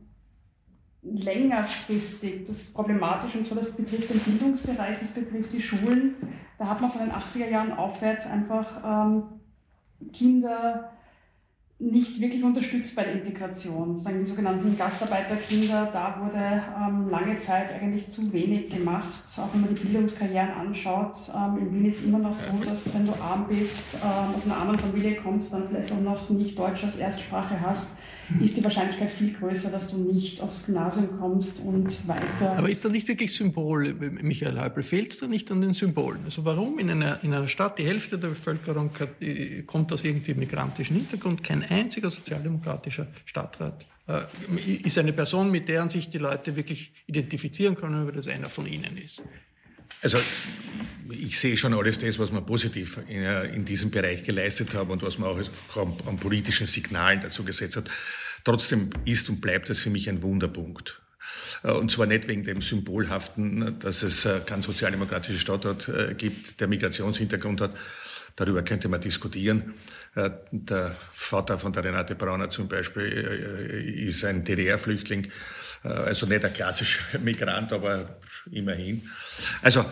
längerfristig 1.02 2.44
das 2.46 2.72
problematisch 2.72 3.34
und 3.36 3.46
so, 3.46 3.54
das 3.54 3.72
betrifft 3.72 4.10
den 4.10 4.20
Bildungsbereich, 4.20 4.98
das 5.00 5.10
betrifft 5.10 5.52
die 5.52 5.62
Schulen. 5.62 6.14
Da 6.58 6.66
hat 6.66 6.80
man 6.80 6.90
von 6.90 7.02
den 7.02 7.12
80er 7.12 7.48
Jahren 7.48 7.72
aufwärts 7.72 8.26
einfach 8.26 8.82
ähm, 8.84 9.22
Kinder 10.12 10.90
nicht 11.80 12.20
wirklich 12.20 12.42
unterstützt 12.42 12.96
bei 12.96 13.04
der 13.04 13.12
Integration. 13.12 13.96
Sagen 13.96 14.18
die 14.18 14.26
sogenannten 14.26 14.76
Gastarbeiterkinder, 14.76 15.88
da 15.92 16.20
wurde 16.20 16.62
ähm, 16.76 17.08
lange 17.08 17.38
Zeit 17.38 17.72
eigentlich 17.72 18.08
zu 18.08 18.32
wenig 18.32 18.68
gemacht. 18.68 19.22
Auch 19.38 19.54
wenn 19.54 19.60
man 19.60 19.74
die 19.76 19.82
Bildungskarrieren 19.84 20.50
anschaut, 20.50 21.16
ähm, 21.32 21.58
in 21.58 21.72
Wien 21.72 21.86
ist 21.86 22.04
immer 22.04 22.18
noch 22.18 22.36
so, 22.36 22.58
dass 22.64 22.92
wenn 22.94 23.06
du 23.06 23.14
arm 23.14 23.46
bist, 23.46 23.94
ähm, 23.94 24.34
aus 24.34 24.46
einer 24.46 24.56
armen 24.56 24.76
Familie 24.76 25.16
kommst, 25.16 25.52
dann 25.52 25.68
vielleicht 25.68 25.92
auch 25.92 26.00
noch 26.00 26.28
nicht 26.30 26.58
Deutsch 26.58 26.82
als 26.82 26.96
Erstsprache 26.96 27.60
hast, 27.60 27.96
ist 28.42 28.56
die 28.56 28.64
Wahrscheinlichkeit 28.64 29.12
viel 29.12 29.32
größer, 29.32 29.70
dass 29.70 29.90
du 29.90 29.96
nicht 29.96 30.40
aufs 30.40 30.66
Gymnasium 30.66 31.18
kommst 31.18 31.60
und 31.60 32.06
weiter. 32.06 32.56
Aber 32.56 32.68
ist 32.68 32.84
da 32.84 32.88
nicht 32.88 33.08
wirklich 33.08 33.34
Symbol, 33.34 33.94
Michael 33.94 34.60
Häupl, 34.60 34.82
fehlt 34.82 35.12
es 35.12 35.20
da 35.20 35.26
nicht 35.26 35.50
an 35.50 35.60
den 35.60 35.74
Symbolen? 35.74 36.20
Also 36.24 36.44
warum 36.44 36.78
in 36.78 36.90
einer, 36.90 37.22
in 37.22 37.32
einer 37.32 37.48
Stadt 37.48 37.78
die 37.78 37.86
Hälfte 37.86 38.18
der 38.18 38.28
Bevölkerung 38.28 38.90
kommt 39.66 39.92
aus 39.92 40.04
irgendwie 40.04 40.34
migrantischen 40.34 40.96
Hintergrund, 40.96 41.42
kein 41.42 41.64
einziger 41.64 42.10
sozialdemokratischer 42.10 43.06
Stadtrat 43.24 43.86
äh, 44.08 44.22
ist 44.82 44.98
eine 44.98 45.12
Person, 45.12 45.50
mit 45.50 45.68
der 45.68 45.88
sich 45.90 46.10
die 46.10 46.18
Leute 46.18 46.56
wirklich 46.56 46.92
identifizieren 47.06 47.74
können, 47.74 48.06
weil 48.06 48.14
das 48.14 48.28
einer 48.28 48.48
von 48.48 48.66
ihnen 48.66 48.96
ist? 48.96 49.22
Also 50.02 50.18
ich 51.10 51.38
sehe 51.38 51.56
schon 51.56 51.74
alles 51.74 51.98
das, 51.98 52.18
was 52.18 52.30
wir 52.32 52.40
positiv 52.40 53.00
in, 53.08 53.22
äh, 53.22 53.44
in 53.46 53.64
diesem 53.64 53.90
Bereich 53.90 54.22
geleistet 54.22 54.74
haben 54.74 54.90
und 54.90 55.02
was 55.02 55.18
man 55.18 55.30
auch 55.30 55.38
an, 55.76 55.92
an 56.06 56.16
politischen 56.18 56.66
Signalen 56.66 57.20
dazu 57.20 57.44
gesetzt 57.44 57.76
hat. 57.76 57.90
Trotzdem 58.44 58.90
ist 59.04 59.28
und 59.28 59.40
bleibt 59.40 59.70
es 59.70 59.80
für 59.80 59.90
mich 59.90 60.08
ein 60.08 60.22
Wunderpunkt. 60.22 61.00
Äh, 61.62 61.72
und 61.72 61.90
zwar 61.90 62.06
nicht 62.06 62.28
wegen 62.28 62.44
dem 62.44 62.62
Symbolhaften, 62.62 63.78
dass 63.80 64.02
es 64.02 64.24
äh, 64.24 64.40
keinen 64.40 64.62
sozialdemokratischen 64.62 65.40
Stadtort 65.40 65.90
gibt, 66.16 66.60
der 66.60 66.68
Migrationshintergrund 66.68 67.60
hat. 67.60 67.74
Darüber 68.36 68.62
könnte 68.62 68.88
man 68.88 69.00
diskutieren. 69.00 69.74
Der 70.14 70.96
Vater 71.12 71.58
von 71.58 71.72
der 71.72 71.82
Renate 71.82 72.14
Brauner 72.14 72.50
zum 72.50 72.68
Beispiel 72.68 73.02
ist 74.06 74.24
ein 74.24 74.44
DDR-Flüchtling, 74.44 75.32
also 75.82 76.26
nicht 76.26 76.44
ein 76.44 76.52
klassischer 76.52 77.18
Migrant, 77.22 77.72
aber 77.72 78.20
immerhin. 78.52 79.10
Also 79.60 79.84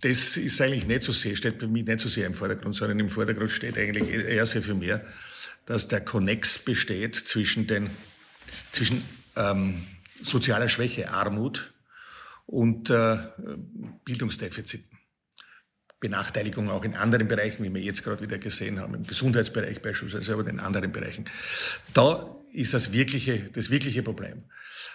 das 0.00 0.36
ist 0.36 0.60
eigentlich 0.60 0.86
nicht 0.86 1.02
so 1.02 1.12
sehr, 1.12 1.36
steht 1.36 1.58
bei 1.58 1.66
mir 1.66 1.82
nicht 1.82 2.00
so 2.00 2.08
sehr 2.08 2.26
im 2.26 2.34
Vordergrund, 2.34 2.74
sondern 2.76 2.98
im 3.00 3.08
Vordergrund 3.08 3.50
steht 3.50 3.78
eigentlich 3.78 4.08
eher 4.08 4.46
sehr 4.46 4.62
viel 4.62 4.74
mehr, 4.74 5.04
dass 5.70 5.86
der 5.86 6.00
Konnex 6.00 6.58
besteht 6.58 7.14
zwischen 7.14 7.68
den, 7.68 7.90
zwischen 8.72 9.04
ähm, 9.36 9.86
sozialer 10.20 10.68
Schwäche, 10.68 11.08
Armut 11.12 11.72
und 12.46 12.90
äh, 12.90 13.18
Bildungsdefiziten. 14.04 14.98
Benachteiligung 16.00 16.70
auch 16.70 16.82
in 16.82 16.96
anderen 16.96 17.28
Bereichen, 17.28 17.62
wie 17.62 17.72
wir 17.72 17.80
jetzt 17.80 18.02
gerade 18.02 18.20
wieder 18.20 18.38
gesehen 18.38 18.80
haben, 18.80 18.94
im 18.94 19.06
Gesundheitsbereich 19.06 19.80
beispielsweise, 19.80 20.32
aber 20.32 20.44
in 20.48 20.58
anderen 20.58 20.90
Bereichen. 20.90 21.30
Da 21.94 22.36
ist 22.52 22.74
das 22.74 22.90
wirkliche, 22.90 23.38
das 23.52 23.70
wirkliche 23.70 24.02
Problem. 24.02 24.42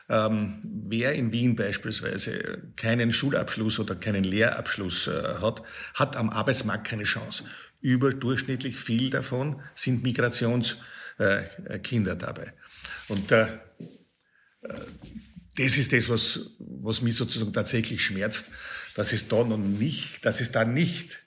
Ähm, 0.09 0.59
wer 0.89 1.13
in 1.13 1.31
Wien 1.31 1.55
beispielsweise 1.55 2.63
keinen 2.75 3.13
Schulabschluss 3.13 3.79
oder 3.79 3.95
keinen 3.95 4.25
Lehrabschluss 4.25 5.07
äh, 5.07 5.35
hat, 5.39 5.63
hat 5.93 6.17
am 6.17 6.29
Arbeitsmarkt 6.31 6.85
keine 6.85 7.05
Chance. 7.05 7.45
Überdurchschnittlich 7.86 8.78
viel 8.78 9.12
davon 9.12 9.62
sind 9.76 10.02
Migrationskinder 10.02 10.82
äh, 11.19 12.17
dabei. 12.17 12.54
Und 13.10 13.32
äh, 13.32 13.43
äh, 13.43 13.50
das 15.56 15.78
ist 15.78 15.93
das, 15.93 16.10
was, 16.10 16.39
was 16.58 17.04
mich 17.04 17.15
sozusagen 17.15 17.54
tatsächlich 17.54 18.04
schmerzt, 18.04 18.48
dass 18.95 19.13
es 19.13 19.28
da 19.28 19.43
noch 19.43 19.60
nicht, 19.60 20.26
dass 20.26 20.41
es 20.41 20.52
da 20.52 20.65
nicht 20.65 21.19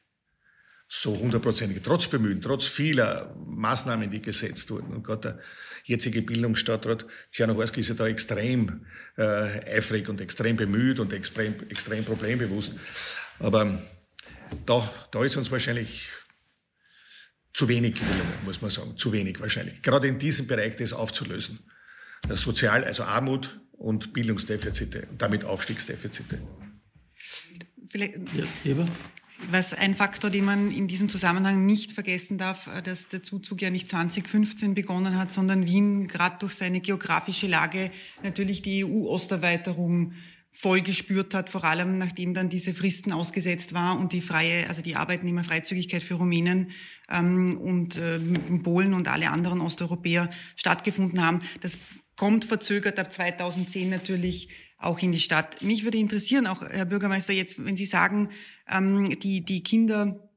so 0.88 1.16
hundertprozentig, 1.16 1.80
trotz 1.82 2.08
Bemühen, 2.08 2.40
trotz 2.40 2.66
vieler 2.66 3.36
Maßnahmen, 3.46 4.10
die 4.10 4.20
gesetzt 4.20 4.68
wurden. 4.70 4.92
Und 4.94 5.04
Gott, 5.04 5.24
der 5.24 5.38
jetzige 5.84 6.22
Bildungsstadtrat 6.22 7.06
Czernohorski 7.30 7.80
ist 7.80 7.90
ja 7.90 7.94
da 7.94 8.08
extrem 8.08 8.84
äh, 9.16 9.76
eifrig 9.76 10.08
und 10.08 10.20
extrem 10.20 10.56
bemüht 10.56 10.98
und 10.98 11.12
extrem, 11.12 11.54
extrem 11.68 12.04
problembewusst. 12.04 12.72
Aber 13.38 13.80
da, 14.66 14.92
da 15.12 15.24
ist 15.24 15.36
uns 15.36 15.52
wahrscheinlich 15.52 16.08
zu 17.58 17.66
wenig 17.66 17.94
gelungen, 17.94 18.22
muss 18.44 18.62
man 18.62 18.70
sagen. 18.70 18.96
Zu 18.96 19.10
wenig 19.10 19.40
wahrscheinlich. 19.40 19.82
Gerade 19.82 20.06
in 20.06 20.20
diesem 20.20 20.46
Bereich 20.46 20.76
das 20.76 20.92
aufzulösen. 20.92 21.58
Das 22.28 22.40
Sozial, 22.40 22.84
also 22.84 23.02
Armut 23.02 23.60
und 23.72 24.12
Bildungsdefizite 24.12 25.08
und 25.10 25.20
damit 25.20 25.44
Aufstiegsdefizite. 25.44 26.38
Vielleicht, 27.88 28.14
ja, 28.32 28.86
was 29.50 29.74
ein 29.74 29.96
Faktor, 29.96 30.30
den 30.30 30.44
man 30.44 30.70
in 30.70 30.86
diesem 30.86 31.08
Zusammenhang 31.08 31.66
nicht 31.66 31.90
vergessen 31.92 32.38
darf, 32.38 32.68
äh, 32.68 32.80
dass 32.80 33.08
der 33.08 33.24
Zuzug 33.24 33.60
ja 33.60 33.70
nicht 33.70 33.90
2015 33.90 34.74
begonnen 34.74 35.18
hat, 35.18 35.32
sondern 35.32 35.66
Wien 35.66 36.06
gerade 36.06 36.36
durch 36.38 36.54
seine 36.54 36.80
geografische 36.80 37.48
Lage 37.48 37.90
natürlich 38.22 38.62
die 38.62 38.84
EU-Osterweiterung 38.84 40.12
voll 40.52 40.82
gespürt 40.82 41.34
hat, 41.34 41.50
vor 41.50 41.64
allem 41.64 41.98
nachdem 41.98 42.34
dann 42.34 42.48
diese 42.48 42.74
Fristen 42.74 43.12
ausgesetzt 43.12 43.74
war 43.74 43.98
und 43.98 44.12
die 44.12 44.20
freie, 44.20 44.68
also 44.68 44.82
die 44.82 44.96
Arbeitnehmerfreizügigkeit 44.96 46.02
für 46.02 46.14
Rumänen 46.14 46.72
ähm, 47.10 47.58
und 47.58 47.96
äh, 47.96 48.18
Polen 48.62 48.94
und 48.94 49.08
alle 49.08 49.30
anderen 49.30 49.60
Osteuropäer 49.60 50.30
stattgefunden 50.56 51.24
haben. 51.24 51.42
Das 51.60 51.78
kommt 52.16 52.44
verzögert 52.44 52.98
ab 52.98 53.12
2010 53.12 53.88
natürlich 53.88 54.48
auch 54.78 54.98
in 55.00 55.12
die 55.12 55.20
Stadt. 55.20 55.62
Mich 55.62 55.84
würde 55.84 55.98
interessieren, 55.98 56.46
auch 56.46 56.62
Herr 56.62 56.84
Bürgermeister, 56.84 57.32
jetzt, 57.32 57.64
wenn 57.64 57.76
Sie 57.76 57.86
sagen, 57.86 58.30
ähm, 58.68 59.18
die, 59.18 59.44
die 59.44 59.62
Kinder, 59.62 60.28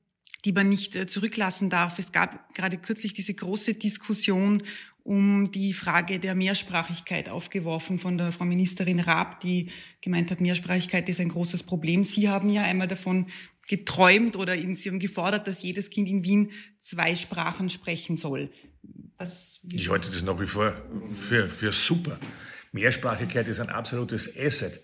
die 0.45 0.52
man 0.52 0.69
nicht 0.69 0.95
äh, 0.95 1.08
zurücklassen 1.08 1.69
darf. 1.69 2.00
Es 2.00 2.12
gab 2.12 2.54
gerade 2.54 2.78
kürzlich 2.78 3.13
diese 3.13 3.34
große 3.34 3.76
Diskussion 3.76 4.62
um 5.04 5.52
die 5.52 5.74
Frage 5.74 6.20
der 6.20 6.36
Mehrsprachigkeit 6.36 7.30
aufgeworfen 7.30 8.00
von 8.00 8.18
der 8.18 8.32
Frau 8.32 8.46
Ministerin 8.46 9.00
Raab, 9.00 9.40
die 9.42 9.70
gemeint 10.02 10.32
hat, 10.32 10.42
Mehrsprachigkeit 10.42 11.10
ist 11.10 11.20
ein 11.20 11.30
großes 11.30 11.64
Problem. 11.64 12.04
Sie 12.04 12.30
haben 12.30 12.50
ja 12.50 12.64
einmal 12.64 12.88
davon 12.88 13.28
geträumt 13.68 14.36
oder 14.36 14.56
Sie 14.56 14.90
haben 14.90 15.00
gefordert, 15.00 15.48
dass 15.48 15.64
jedes 15.64 15.90
Kind 15.90 16.10
in 16.10 16.24
Wien 16.24 16.52
zwei 16.80 17.16
Sprachen 17.16 17.70
sprechen 17.70 18.18
soll. 18.18 18.52
Was, 19.18 19.60
ich 19.72 19.90
halte 19.90 20.10
das 20.10 20.24
nach 20.24 20.40
wie 20.40 20.48
vor 20.48 20.76
für, 21.12 21.48
für 21.48 21.72
super. 21.72 22.20
Mehrsprachigkeit 22.72 23.48
ist 23.48 23.60
ein 23.60 23.70
absolutes 23.70 24.38
Asset. 24.38 24.82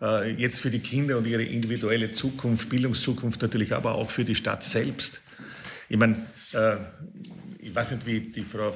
Äh, 0.00 0.32
jetzt 0.34 0.60
für 0.60 0.70
die 0.70 0.80
Kinder 0.80 1.18
und 1.18 1.26
ihre 1.26 1.42
individuelle 1.42 2.12
Zukunft, 2.12 2.68
Bildungszukunft 2.68 3.42
natürlich, 3.42 3.74
aber 3.74 3.94
auch 3.94 4.10
für 4.10 4.24
die 4.24 4.34
Stadt 4.34 4.62
selbst. 4.62 5.20
Ich 5.88 5.96
meine, 5.96 6.26
äh, 6.52 6.76
ich 7.62 7.74
weiß 7.74 7.92
nicht, 7.92 8.06
wie 8.06 8.20
die 8.20 8.42
Frau 8.42 8.74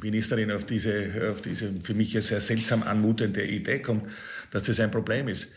Ministerin 0.00 0.50
auf 0.50 0.64
diese, 0.64 1.30
auf 1.30 1.42
diese 1.42 1.72
für 1.82 1.94
mich 1.94 2.12
ja 2.12 2.22
sehr 2.22 2.40
seltsam 2.40 2.82
anmutende 2.82 3.44
Idee 3.44 3.80
kommt, 3.80 4.04
dass 4.50 4.64
das 4.64 4.80
ein 4.80 4.90
Problem 4.90 5.28
ist. 5.28 5.48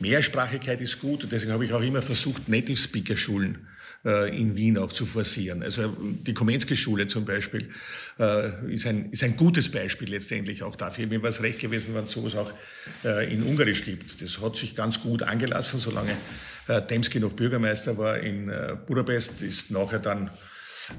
Mehrsprachigkeit 0.00 0.80
ist 0.80 1.00
gut 1.00 1.24
und 1.24 1.32
deswegen 1.32 1.52
habe 1.52 1.64
ich 1.64 1.72
auch 1.72 1.82
immer 1.82 2.02
versucht, 2.02 2.48
Native 2.48 2.76
Speaker 2.76 3.16
Schulen 3.16 3.66
äh, 4.04 4.36
in 4.36 4.56
Wien 4.56 4.78
auch 4.78 4.92
zu 4.92 5.06
forcieren. 5.06 5.62
Also 5.62 5.88
die 5.98 6.34
Komensky-Schule 6.34 7.08
zum 7.08 7.24
Beispiel 7.24 7.70
äh, 8.18 8.72
ist, 8.72 8.86
ein, 8.86 9.10
ist 9.10 9.22
ein 9.22 9.36
gutes 9.36 9.70
Beispiel 9.70 10.10
letztendlich 10.10 10.62
auch 10.62 10.76
dafür. 10.76 11.06
Mir 11.06 11.22
war 11.22 11.30
es 11.30 11.42
recht 11.42 11.58
gewesen, 11.58 11.94
wenn 11.94 12.04
es 12.04 12.12
sowas 12.12 12.36
auch 12.36 12.52
äh, 13.04 13.32
in 13.32 13.42
Ungarisch 13.42 13.84
gibt. 13.84 14.22
Das 14.22 14.40
hat 14.40 14.56
sich 14.56 14.74
ganz 14.74 15.00
gut 15.00 15.22
angelassen, 15.22 15.78
solange 15.78 16.16
Demski 16.90 17.20
noch 17.20 17.30
Bürgermeister 17.30 17.96
war 17.96 18.18
in 18.18 18.50
Budapest, 18.88 19.40
ist 19.40 19.70
nachher 19.70 20.00
dann 20.00 20.30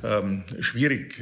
ähm, 0.04 0.44
schwierig 0.60 1.22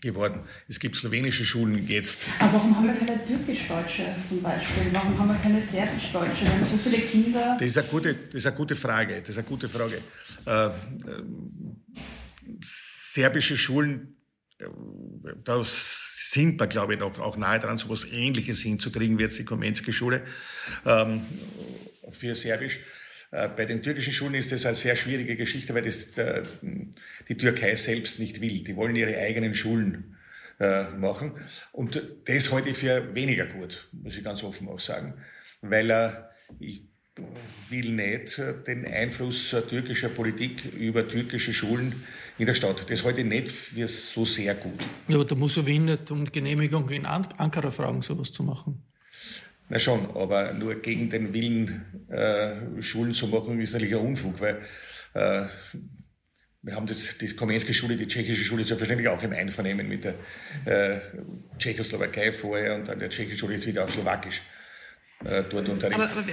geworden. 0.00 0.40
Es 0.68 0.80
gibt 0.80 0.96
slowenische 0.96 1.44
Schulen 1.44 1.86
jetzt. 1.86 2.26
Aber 2.38 2.54
warum 2.54 2.76
haben 2.76 2.86
wir 2.86 2.94
keine 2.94 3.24
türkisch-deutsche 3.24 4.14
zum 4.28 4.42
Beispiel? 4.42 4.92
Warum 4.92 5.18
haben 5.18 5.28
wir 5.28 5.36
keine 5.36 5.62
serbisch-deutsche? 5.62 6.44
Wir 6.44 6.52
haben 6.52 6.66
so 6.66 6.76
viele 6.78 6.98
Kinder. 6.98 7.56
Das 7.58 7.68
ist 7.68 7.78
eine 7.78 7.88
gute, 7.88 8.14
das 8.14 8.34
ist 8.34 8.46
eine 8.46 8.56
gute 8.56 8.76
Frage. 8.76 9.20
Das 9.20 9.30
ist 9.30 9.38
eine 9.38 9.46
gute 9.46 9.68
Frage. 9.68 10.00
Äh, 10.46 10.66
äh, 10.66 10.70
serbische 12.62 13.56
Schulen, 13.56 14.16
äh, 14.58 14.66
da 15.44 15.62
sind 15.64 16.60
wir, 16.60 16.66
glaube 16.66 16.94
ich, 16.94 17.00
noch 17.00 17.18
auch 17.18 17.36
nahe 17.36 17.58
dran, 17.58 17.78
so 17.78 17.86
etwas 17.86 18.04
Ähnliches 18.10 18.60
hinzukriegen, 18.60 19.18
wie 19.18 19.22
jetzt 19.22 19.38
die 19.38 19.44
Komensky-Schule 19.44 20.22
ähm, 20.84 21.22
für 22.10 22.34
Serbisch. 22.34 22.80
Äh, 23.30 23.48
bei 23.48 23.64
den 23.64 23.82
türkischen 23.82 24.12
Schulen 24.12 24.34
ist 24.34 24.52
das 24.52 24.66
eine 24.66 24.76
sehr 24.76 24.96
schwierige 24.96 25.36
Geschichte, 25.36 25.74
weil 25.74 25.82
das 25.82 26.12
der, 26.12 26.44
die 27.28 27.36
Türkei 27.36 27.74
selbst 27.76 28.18
nicht 28.18 28.40
will. 28.40 28.60
Die 28.64 28.76
wollen 28.76 28.96
ihre 28.96 29.16
eigenen 29.18 29.54
Schulen 29.54 30.16
äh, 30.60 30.84
machen. 30.90 31.32
Und 31.72 32.02
das 32.24 32.52
halte 32.52 32.70
ich 32.70 32.78
für 32.78 33.14
weniger 33.14 33.46
gut, 33.46 33.88
muss 33.92 34.16
ich 34.16 34.24
ganz 34.24 34.42
offen 34.42 34.68
auch 34.68 34.80
sagen. 34.80 35.14
Weil 35.60 35.90
äh, 35.90 36.10
ich 36.58 36.82
will 37.68 37.92
nicht 37.92 38.40
den 38.66 38.86
Einfluss 38.86 39.54
türkischer 39.68 40.08
Politik 40.08 40.64
über 40.74 41.06
türkische 41.06 41.52
Schulen 41.52 42.04
in 42.38 42.46
der 42.46 42.54
Stadt. 42.54 42.88
Das 42.88 43.04
halte 43.04 43.22
ich 43.22 43.26
nicht 43.26 43.48
für 43.48 43.88
so 43.88 44.24
sehr 44.24 44.54
gut. 44.54 44.86
Ja, 45.08 45.16
aber 45.16 45.24
da 45.24 45.34
muss 45.34 45.56
er 45.56 45.66
Wien 45.66 45.86
nicht 45.86 46.10
um 46.12 46.24
Genehmigung 46.24 46.88
in 46.90 47.06
Ankara 47.06 47.72
fragen, 47.72 48.02
sowas 48.02 48.30
zu 48.30 48.44
machen. 48.44 48.84
Na 49.68 49.78
schon, 49.78 50.16
aber 50.16 50.52
nur 50.54 50.76
gegen 50.76 51.10
den 51.10 51.32
Willen, 51.32 52.08
äh, 52.08 52.82
Schulen 52.82 53.12
zu 53.12 53.26
machen, 53.26 53.60
ist 53.60 53.72
natürlich 53.72 53.94
ein 53.94 54.06
Unfug, 54.06 54.40
weil 54.40 54.62
äh, 55.14 55.44
wir 56.62 56.74
haben 56.74 56.86
das, 56.86 57.18
die 57.18 57.28
Komensky-Schule, 57.28 57.96
die 57.96 58.06
tschechische 58.06 58.44
Schule 58.44 58.62
ist 58.62 58.70
ja 58.70 58.76
verständlich 58.76 59.08
auch 59.08 59.22
im 59.22 59.32
Einvernehmen 59.32 59.88
mit 59.88 60.04
der 60.04 60.14
äh, 60.64 61.00
Tschechoslowakei 61.58 62.32
vorher 62.32 62.76
und 62.76 62.88
dann 62.88 62.98
der 62.98 63.10
tschechische 63.10 63.38
Schule 63.38 63.54
ist 63.54 63.66
wieder 63.66 63.84
auch 63.84 63.90
slowakisch 63.90 64.42
äh, 65.24 65.44
dort 65.48 65.68
unterrichtet. 65.68 66.10
Aber, 66.10 66.20
aber 66.20 66.24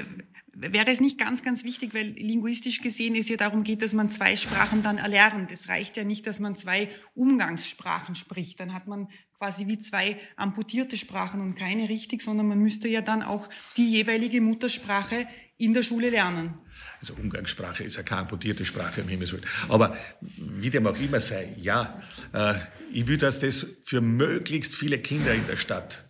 wäre 0.56 0.89
es 0.89 1.02
nicht 1.02 1.19
ganz, 1.19 1.43
ganz 1.43 1.63
wichtig, 1.63 1.93
weil 1.93 2.08
linguistisch 2.12 2.82
gesehen 2.82 3.15
es 3.15 3.28
ja 3.28 3.36
darum 3.36 3.63
geht, 3.63 3.84
dass 3.84 3.93
man 3.93 4.10
zwei 4.10 4.36
Sprachen 4.36 4.82
dann 4.82 4.98
erlernt. 4.98 5.52
Es 5.52 5.67
reicht 5.67 5.98
ja 5.98 6.04
nicht, 6.04 6.26
dass 6.26 6.39
man 6.39 6.56
zwei 6.56 6.89
Umgangssprachen 7.13 8.15
spricht. 8.15 8.60
Dann 8.60 8.74
hat 8.74 8.88
man 8.88 9.10
quasi 9.38 9.67
wie 9.67 9.80
zwei 9.80 10.17
amputierte 10.36 10.98
Sprachen 10.98 11.41
und 11.41 11.56
keine 11.56 11.89
richtig, 11.89 12.21
sondern 12.21 12.48
man 12.48 12.60
müsste 12.60 12.88
ja 12.88 13.02
dann 13.02 13.21
auch 13.21 13.50
die 13.78 13.89
jeweilige 13.89 14.41
Muttersprache 14.41 15.28
in 15.58 15.74
der 15.74 15.84
Schule 15.84 16.10
lernen. 16.10 16.54
Also 17.00 17.13
Umgangssprache 17.13 17.84
ist 17.84 17.98
ja 17.98 18.04
keine 18.04 18.21
amputierte 18.21 18.65
Sprache 18.65 19.02
im 19.02 19.08
Himmelswillen. 19.08 19.45
Aber 19.69 19.98
wie 20.21 20.69
dem 20.69 20.88
auch 20.88 21.00
immer 21.00 21.19
sei, 21.19 21.50
ja, 21.58 22.02
äh, 22.34 22.56
ich 22.91 23.08
will, 23.08 23.17
dass 23.17 23.39
das 23.39 23.65
für 23.84 24.02
möglichst 24.02 24.76
viele 24.76 24.98
Kinder 25.00 25.34
in 25.34 25.45
der 25.48 25.58
Stadt 25.58 26.05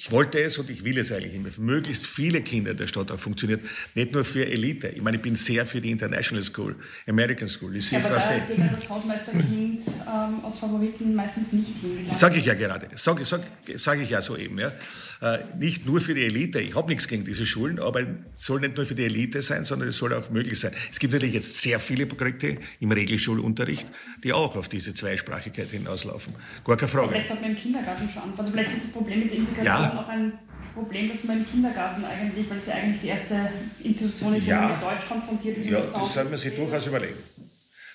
ich 0.00 0.10
wollte 0.10 0.40
es 0.40 0.56
und 0.56 0.70
ich 0.70 0.82
will 0.82 0.96
es 0.96 1.12
eigentlich 1.12 1.34
immer. 1.34 1.50
Für 1.50 1.60
möglichst 1.60 2.06
viele 2.06 2.40
Kinder 2.40 2.72
der 2.72 2.86
Stadt 2.86 3.10
auch 3.10 3.18
funktioniert. 3.18 3.60
Nicht 3.94 4.12
nur 4.12 4.24
für 4.24 4.46
Elite. 4.46 4.88
Ich 4.88 5.02
meine, 5.02 5.18
ich 5.18 5.22
bin 5.22 5.36
sehr 5.36 5.66
für 5.66 5.78
die 5.78 5.90
International 5.90 6.42
School, 6.42 6.74
American 7.06 7.50
School, 7.50 7.72
Lycée 7.72 7.98
ja, 7.98 8.06
aber 8.06 8.16
Français. 8.16 8.40
Da 8.48 8.54
geht 8.54 8.72
das 8.72 8.88
Hausmeisterkind 8.88 9.82
ähm, 9.86 10.42
aus 10.42 10.56
Favoriten 10.56 11.14
meistens 11.14 11.52
nicht 11.52 11.76
hin. 11.82 12.06
Sage 12.12 12.38
ich 12.38 12.46
ja 12.46 12.54
gerade. 12.54 12.88
Sage 12.94 13.26
sag, 13.26 13.42
sag 13.74 14.00
ich 14.00 14.08
ja 14.08 14.22
so 14.22 14.38
eben. 14.38 14.58
Ja. 14.58 14.72
Äh, 15.20 15.40
nicht 15.58 15.84
nur 15.84 16.00
für 16.00 16.14
die 16.14 16.24
Elite. 16.24 16.60
Ich 16.60 16.74
habe 16.74 16.88
nichts 16.88 17.06
gegen 17.06 17.26
diese 17.26 17.44
Schulen, 17.44 17.78
aber 17.78 18.00
es 18.00 18.46
soll 18.46 18.60
nicht 18.60 18.78
nur 18.78 18.86
für 18.86 18.94
die 18.94 19.04
Elite 19.04 19.42
sein, 19.42 19.66
sondern 19.66 19.90
es 19.90 19.98
soll 19.98 20.14
auch 20.14 20.30
möglich 20.30 20.58
sein. 20.58 20.72
Es 20.90 20.98
gibt 20.98 21.12
natürlich 21.12 21.34
jetzt 21.34 21.60
sehr 21.60 21.78
viele 21.78 22.06
Projekte 22.06 22.56
im 22.80 22.90
Regelschulunterricht, 22.90 23.86
die 24.24 24.32
auch 24.32 24.56
auf 24.56 24.70
diese 24.70 24.94
Zweisprachigkeit 24.94 25.68
hinauslaufen. 25.68 26.32
Gar 26.64 26.78
keine 26.78 26.88
Frage. 26.88 27.10
Vielleicht 27.10 27.30
hat 27.32 27.42
man 27.42 27.50
im 27.50 27.56
Kindergarten 27.56 28.08
schon. 28.14 28.38
Also 28.38 28.50
vielleicht 28.50 28.72
ist 28.72 28.84
das 28.84 28.92
Problem 28.92 29.20
mit 29.20 29.30
der 29.30 29.38
Integration 29.40 29.66
ja. 29.66 29.89
Auch 29.98 30.08
ein 30.08 30.32
Problem, 30.74 31.10
dass 31.10 31.24
man 31.24 31.38
im 31.38 31.50
Kindergarten 31.50 32.04
eigentlich, 32.04 32.48
weil 32.48 32.58
es 32.58 32.66
ja 32.66 32.74
eigentlich 32.74 33.00
die 33.00 33.08
erste 33.08 33.50
Institution 33.82 34.34
ist, 34.34 34.46
ja. 34.46 34.66
die 34.66 34.72
mit 34.72 34.82
Deutsch 34.82 35.08
konfrontiert 35.08 35.58
ist. 35.58 35.66
Ja, 35.66 35.80
das 35.80 36.14
soll 36.14 36.24
man 36.24 36.38
sich 36.38 36.54
durchaus 36.54 36.86
überlegen 36.86 37.18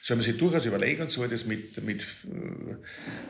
soll 0.06 0.18
man 0.18 0.24
sich 0.24 0.38
durchaus 0.38 0.64
überlegen 0.68 1.02
und 1.02 1.10
soll 1.10 1.28
das 1.28 1.46
mit, 1.46 1.84
mit 1.84 2.04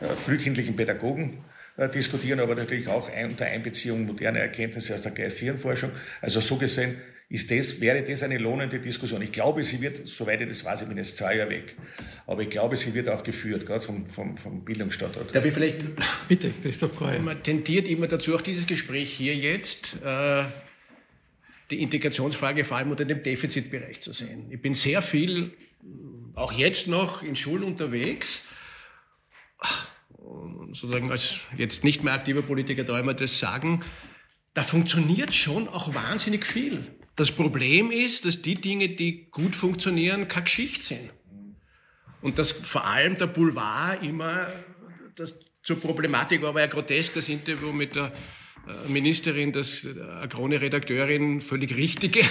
äh, 0.01 0.07
frühkindlichen 0.17 0.75
Pädagogen 0.75 1.45
äh, 1.77 1.87
diskutieren, 1.87 2.41
aber 2.41 2.53
natürlich 2.53 2.89
auch 2.89 3.09
ein, 3.09 3.29
unter 3.29 3.45
Einbeziehung 3.45 4.05
moderner 4.05 4.39
Erkenntnisse 4.39 4.93
aus 4.93 5.01
der 5.01 5.13
Geist-Hirn-Forschung. 5.13 5.91
Also 6.19 6.41
so 6.41 6.57
gesehen 6.57 6.97
ist 7.27 7.49
das, 7.49 7.81
wäre 7.81 8.03
das 8.03 8.23
eine 8.23 8.37
lohnende 8.37 8.79
Diskussion. 8.79 9.21
Ich 9.21 9.31
glaube, 9.31 9.63
sie 9.63 9.81
wird, 9.81 10.07
soweit 10.07 10.41
ich 10.41 10.47
das 10.47 10.63
weiß, 10.63 10.83
ich 10.83 10.87
bin 10.87 10.97
jetzt 10.97 11.17
zwei 11.17 11.37
Jahre 11.37 11.49
weg, 11.49 11.75
aber 12.27 12.43
ich 12.43 12.49
glaube, 12.49 12.75
sie 12.75 12.93
wird 12.93 13.09
auch 13.09 13.23
geführt, 13.23 13.65
gerade 13.65 13.83
vom, 13.83 14.05
vom, 14.05 14.37
vom 14.37 14.63
Bildungsstandort. 14.63 15.35
Darf 15.35 15.45
ich 15.45 15.53
vielleicht, 15.53 15.77
bitte, 16.27 16.51
Christoph 16.61 16.95
Kreuer. 16.95 17.19
Man 17.19 17.41
tendiert 17.41 17.87
immer 17.87 18.07
dazu, 18.07 18.35
auch 18.35 18.41
dieses 18.41 18.67
Gespräch 18.67 19.11
hier 19.11 19.35
jetzt, 19.35 19.95
äh, 20.03 20.45
die 21.71 21.81
Integrationsfrage 21.81 22.63
vor 22.63 22.77
allem 22.77 22.91
unter 22.91 23.05
dem 23.05 23.23
Defizitbereich 23.23 24.01
zu 24.01 24.13
sehen. 24.13 24.45
Ich 24.51 24.61
bin 24.61 24.75
sehr 24.75 25.01
viel, 25.01 25.53
auch 26.35 26.51
jetzt 26.51 26.87
noch, 26.87 27.23
in 27.23 27.35
Schulen 27.35 27.63
unterwegs 27.63 28.43
sozusagen 30.75 31.11
als 31.11 31.41
jetzt 31.57 31.83
nicht 31.83 32.03
mehr 32.03 32.13
aktiver 32.13 32.41
Politiker 32.41 32.83
da 32.83 32.99
immer 32.99 33.13
das 33.13 33.39
sagen, 33.39 33.83
da 34.53 34.63
funktioniert 34.63 35.33
schon 35.33 35.67
auch 35.67 35.93
wahnsinnig 35.93 36.45
viel. 36.45 36.95
Das 37.15 37.31
Problem 37.31 37.91
ist, 37.91 38.25
dass 38.25 38.41
die 38.41 38.55
Dinge, 38.55 38.89
die 38.89 39.29
gut 39.31 39.55
funktionieren, 39.55 40.27
keine 40.27 40.43
Geschichte 40.43 40.83
sind. 40.83 41.11
Und 42.21 42.39
dass 42.39 42.51
vor 42.51 42.85
allem 42.85 43.17
der 43.17 43.27
Boulevard 43.27 44.03
immer 44.03 44.51
das 45.15 45.33
zur 45.63 45.79
Problematik 45.79 46.41
war 46.41 46.49
aber 46.49 46.61
ja 46.61 46.67
grotesk, 46.67 47.15
das 47.15 47.27
Interview 47.27 47.71
mit 47.71 47.95
der 47.95 48.13
äh, 48.67 48.87
Ministerin, 48.87 49.51
das 49.51 49.83
äh, 49.83 49.99
Agrone-Redakteurin 49.99 51.41
völlig 51.41 51.75
richtige, 51.75 52.21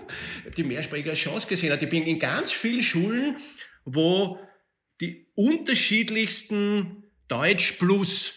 die 0.56 0.62
Mehrsprecher 0.62 1.14
Chance 1.14 1.48
gesehen 1.48 1.72
hat. 1.72 1.82
Ich 1.82 1.88
bin 1.88 2.04
in 2.04 2.18
ganz 2.18 2.52
vielen 2.52 2.82
Schulen, 2.82 3.36
wo 3.84 4.38
die 5.00 5.26
unterschiedlichsten 5.34 7.04
Deutsch 7.26 7.72
plus 7.72 8.34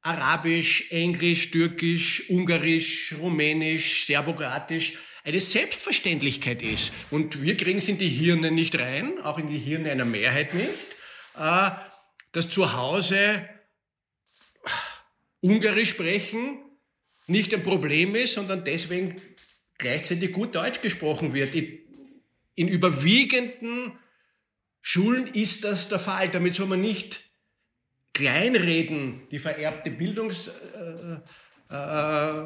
Arabisch, 0.00 0.90
Englisch, 0.90 1.50
Türkisch, 1.50 2.28
Ungarisch, 2.28 3.14
Rumänisch, 3.18 4.06
Serbokratisch 4.06 4.98
eine 5.24 5.40
Selbstverständlichkeit 5.40 6.62
ist. 6.62 6.92
Und 7.10 7.42
wir 7.42 7.56
kriegen 7.56 7.78
es 7.78 7.88
in 7.88 7.98
die 7.98 8.08
Hirne 8.08 8.50
nicht 8.50 8.78
rein, 8.78 9.20
auch 9.22 9.38
in 9.38 9.48
die 9.48 9.58
Hirne 9.58 9.90
einer 9.90 10.04
Mehrheit 10.04 10.54
nicht, 10.54 10.86
äh, 11.36 11.70
dass 12.32 12.48
zu 12.48 12.74
Hause 12.74 13.48
Ungarisch 15.40 15.90
sprechen 15.90 16.58
nicht 17.26 17.52
ein 17.52 17.62
Problem 17.62 18.14
ist, 18.14 18.34
sondern 18.34 18.64
deswegen 18.64 19.20
gleichzeitig 19.78 20.32
gut 20.32 20.54
Deutsch 20.54 20.80
gesprochen 20.80 21.34
wird. 21.34 21.54
In 21.54 22.68
überwiegenden 22.68 23.92
Schulen 24.80 25.26
ist 25.26 25.64
das 25.64 25.88
der 25.88 25.98
Fall. 25.98 26.28
Damit 26.30 26.54
soll 26.54 26.66
man 26.66 26.80
nicht 26.80 27.20
kleinreden, 28.12 29.26
die 29.30 29.38
vererbte 29.38 29.90
Bildungsarmut 29.90 31.22
äh, 31.22 31.28
äh, 31.70 32.44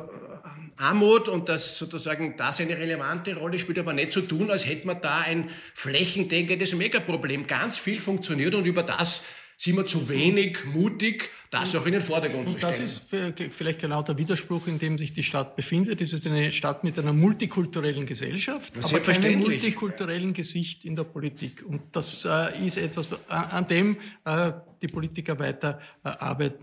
und 1.30 1.48
das 1.48 1.78
sozusagen 1.78 2.36
das 2.36 2.60
eine 2.60 2.76
relevante 2.76 3.36
Rolle 3.36 3.58
spielt, 3.58 3.78
aber 3.78 3.92
nicht 3.92 4.12
so 4.12 4.20
tun, 4.20 4.50
als 4.50 4.66
hätte 4.66 4.86
man 4.86 5.00
da 5.00 5.20
ein 5.20 5.50
flächendeckendes 5.74 6.74
Megaproblem. 6.74 7.46
Ganz 7.46 7.76
viel 7.76 8.00
funktioniert 8.00 8.54
und 8.54 8.66
über 8.66 8.82
das 8.82 9.22
sind 9.58 9.74
wir 9.74 9.86
zu 9.86 10.08
wenig 10.08 10.64
mutig, 10.66 11.30
das 11.50 11.74
auch 11.74 11.84
in 11.84 11.92
den 11.92 12.02
Vordergrund 12.02 12.46
und 12.46 12.52
zu 12.52 12.58
stellen. 12.58 12.74
Das 12.78 13.40
ist 13.40 13.54
vielleicht 13.54 13.80
genau 13.80 14.02
der 14.02 14.16
Widerspruch, 14.16 14.68
in 14.68 14.78
dem 14.78 14.96
sich 14.96 15.12
die 15.12 15.24
Stadt 15.24 15.56
befindet. 15.56 16.00
Es 16.00 16.12
ist 16.12 16.26
eine 16.28 16.52
Stadt 16.52 16.84
mit 16.84 16.96
einer 16.96 17.12
multikulturellen 17.12 18.06
Gesellschaft, 18.06 18.72
aber 18.80 19.00
keinem 19.00 19.40
multikulturellen 19.40 20.32
Gesicht 20.32 20.84
in 20.84 20.94
der 20.94 21.04
Politik. 21.04 21.64
Und 21.66 21.80
das 21.90 22.24
äh, 22.24 22.66
ist 22.66 22.78
etwas, 22.78 23.08
an 23.28 23.66
dem 23.66 23.96
äh, 24.24 24.52
die 24.80 24.86
Politiker 24.86 25.36
weiter 25.40 25.80
äh, 26.04 26.08
arbeiten. 26.08 26.62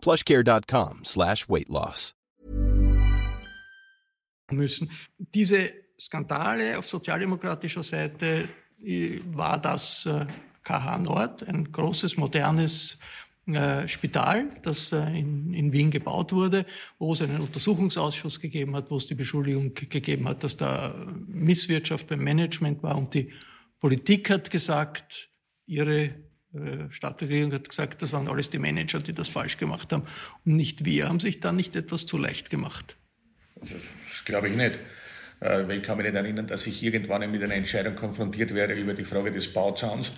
plushcare.com 0.00 1.04
slash 1.04 1.48
weight 1.48 1.68
loss. 1.68 2.14
Müssen. 4.50 4.90
Diese 5.18 5.70
Skandale 5.98 6.78
auf 6.78 6.88
sozialdemokratischer 6.88 7.82
Seite 7.82 8.48
äh, 8.82 9.18
war 9.32 9.58
das 9.60 10.08
KH 10.62 10.96
äh, 10.96 10.98
Nord, 10.98 11.48
ein 11.48 11.70
großes, 11.70 12.16
modernes 12.16 12.98
äh, 13.46 13.86
Spital, 13.88 14.50
das 14.62 14.92
in, 14.92 15.52
in, 15.52 15.72
Wien 15.72 15.90
gebaut 15.90 16.32
wurde, 16.32 16.64
wo 16.98 17.12
es 17.12 17.22
einen 17.22 17.40
Untersuchungsausschuss 17.40 18.40
gegeben 18.40 18.76
hat, 18.76 18.90
wo 18.90 18.96
es 18.96 19.06
die 19.06 19.14
Beschuldigung 19.14 19.74
gegeben 19.74 20.28
hat, 20.28 20.44
dass 20.44 20.56
da 20.56 20.94
Misswirtschaft 21.26 22.06
beim 22.06 22.22
Management 22.22 22.82
war. 22.82 22.96
Und 22.96 23.14
die 23.14 23.32
Politik 23.80 24.30
hat 24.30 24.50
gesagt, 24.50 25.30
ihre 25.66 26.14
Stadtregierung 26.90 27.52
hat 27.52 27.68
gesagt, 27.68 28.00
das 28.00 28.12
waren 28.12 28.26
alles 28.28 28.48
die 28.50 28.58
Manager, 28.58 29.00
die 29.00 29.12
das 29.12 29.28
falsch 29.28 29.58
gemacht 29.58 29.92
haben. 29.92 30.04
Und 30.46 30.56
nicht 30.56 30.84
wir. 30.84 31.08
Haben 31.08 31.20
sich 31.20 31.40
da 31.40 31.52
nicht 31.52 31.76
etwas 31.76 32.06
zu 32.06 32.16
leicht 32.16 32.48
gemacht? 32.48 32.96
Das 33.60 34.24
glaube 34.24 34.48
ich 34.48 34.56
nicht. 34.56 34.78
Äh, 35.42 35.76
ich 35.76 35.82
kann 35.82 35.98
mich 35.98 36.06
nicht 36.06 36.16
erinnern, 36.16 36.46
dass 36.46 36.66
ich 36.66 36.82
irgendwann 36.82 37.30
mit 37.30 37.42
einer 37.42 37.54
Entscheidung 37.54 37.94
konfrontiert 37.96 38.54
wäre 38.54 38.72
über 38.74 38.94
die 38.94 39.04
Frage 39.04 39.30
des 39.30 39.52
Bauzauns 39.52 40.12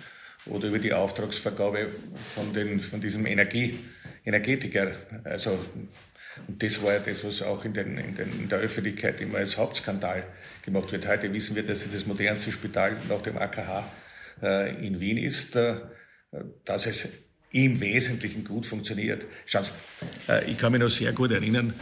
oder 0.45 0.69
über 0.69 0.79
die 0.79 0.93
Auftragsvergabe 0.93 1.87
von, 2.33 2.53
den, 2.53 2.79
von 2.79 3.01
diesem 3.01 3.25
Energie, 3.25 3.79
Energetiker. 4.25 4.91
Also, 5.23 5.59
und 6.47 6.63
das 6.63 6.81
war 6.81 6.93
ja 6.93 6.99
das, 6.99 7.23
was 7.23 7.41
auch 7.41 7.65
in, 7.65 7.73
den, 7.73 7.97
in, 7.97 8.15
den, 8.15 8.31
in 8.31 8.49
der 8.49 8.59
Öffentlichkeit 8.59 9.19
immer 9.21 9.39
als 9.39 9.57
Hauptskandal 9.57 10.23
gemacht 10.63 10.91
wird. 10.91 11.07
Heute 11.07 11.31
wissen 11.33 11.55
wir, 11.55 11.63
dass 11.63 11.85
es 11.85 11.93
das 11.93 12.05
modernste 12.05 12.51
Spital 12.51 12.97
nach 13.09 13.21
dem 13.21 13.37
AKH 13.37 13.91
äh, 14.41 14.87
in 14.87 14.99
Wien 14.99 15.17
ist, 15.17 15.55
äh, 15.55 15.75
dass 16.65 16.85
es 16.85 17.09
im 17.51 17.79
Wesentlichen 17.81 18.43
gut 18.45 18.65
funktioniert. 18.65 19.25
Schauen 19.45 19.65
Sie, 19.65 19.71
äh, 20.31 20.49
ich 20.49 20.57
kann 20.57 20.71
mich 20.71 20.81
noch 20.81 20.89
sehr 20.89 21.11
gut 21.11 21.31
erinnern, 21.31 21.73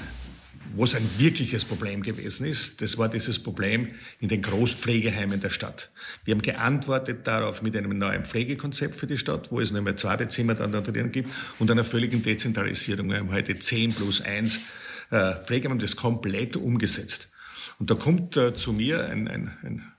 wo 0.73 0.83
es 0.83 0.93
ein 0.93 1.07
wirkliches 1.17 1.65
Problem 1.65 2.03
gewesen 2.03 2.45
ist, 2.45 2.81
das 2.81 2.97
war 2.97 3.09
dieses 3.09 3.39
Problem 3.39 3.87
in 4.19 4.29
den 4.29 4.41
Großpflegeheimen 4.41 5.39
der 5.39 5.49
Stadt. 5.49 5.91
Wir 6.25 6.33
haben 6.33 6.41
geantwortet 6.41 7.25
darauf 7.25 7.61
mit 7.61 7.75
einem 7.75 7.97
neuen 7.97 8.23
Pflegekonzept 8.23 8.95
für 8.95 9.07
die 9.07 9.17
Stadt, 9.17 9.51
wo 9.51 9.59
es 9.59 9.71
nur 9.71 9.81
mehr 9.81 9.97
zwei 9.97 10.17
Bettzimmer 10.17 10.53
dann 10.53 10.71
da 10.71 10.81
drin 10.81 11.11
gibt 11.11 11.29
und 11.57 11.71
einer 11.71 11.83
völligen 11.83 12.21
Dezentralisierung. 12.21 13.09
Wir 13.09 13.17
haben 13.17 13.31
heute 13.31 13.57
10 13.57 13.93
plus 13.93 14.21
1 14.21 14.59
äh, 15.09 15.35
Pflege, 15.43 15.63
wir 15.63 15.71
haben 15.71 15.79
das 15.79 15.95
komplett 15.95 16.55
umgesetzt. 16.55 17.29
Und 17.79 17.89
da 17.89 17.95
kommt 17.95 18.37
äh, 18.37 18.53
zu 18.53 18.71
mir 18.71 19.09
ein, 19.09 19.27
ein, 19.27 19.57
ein 19.63 19.91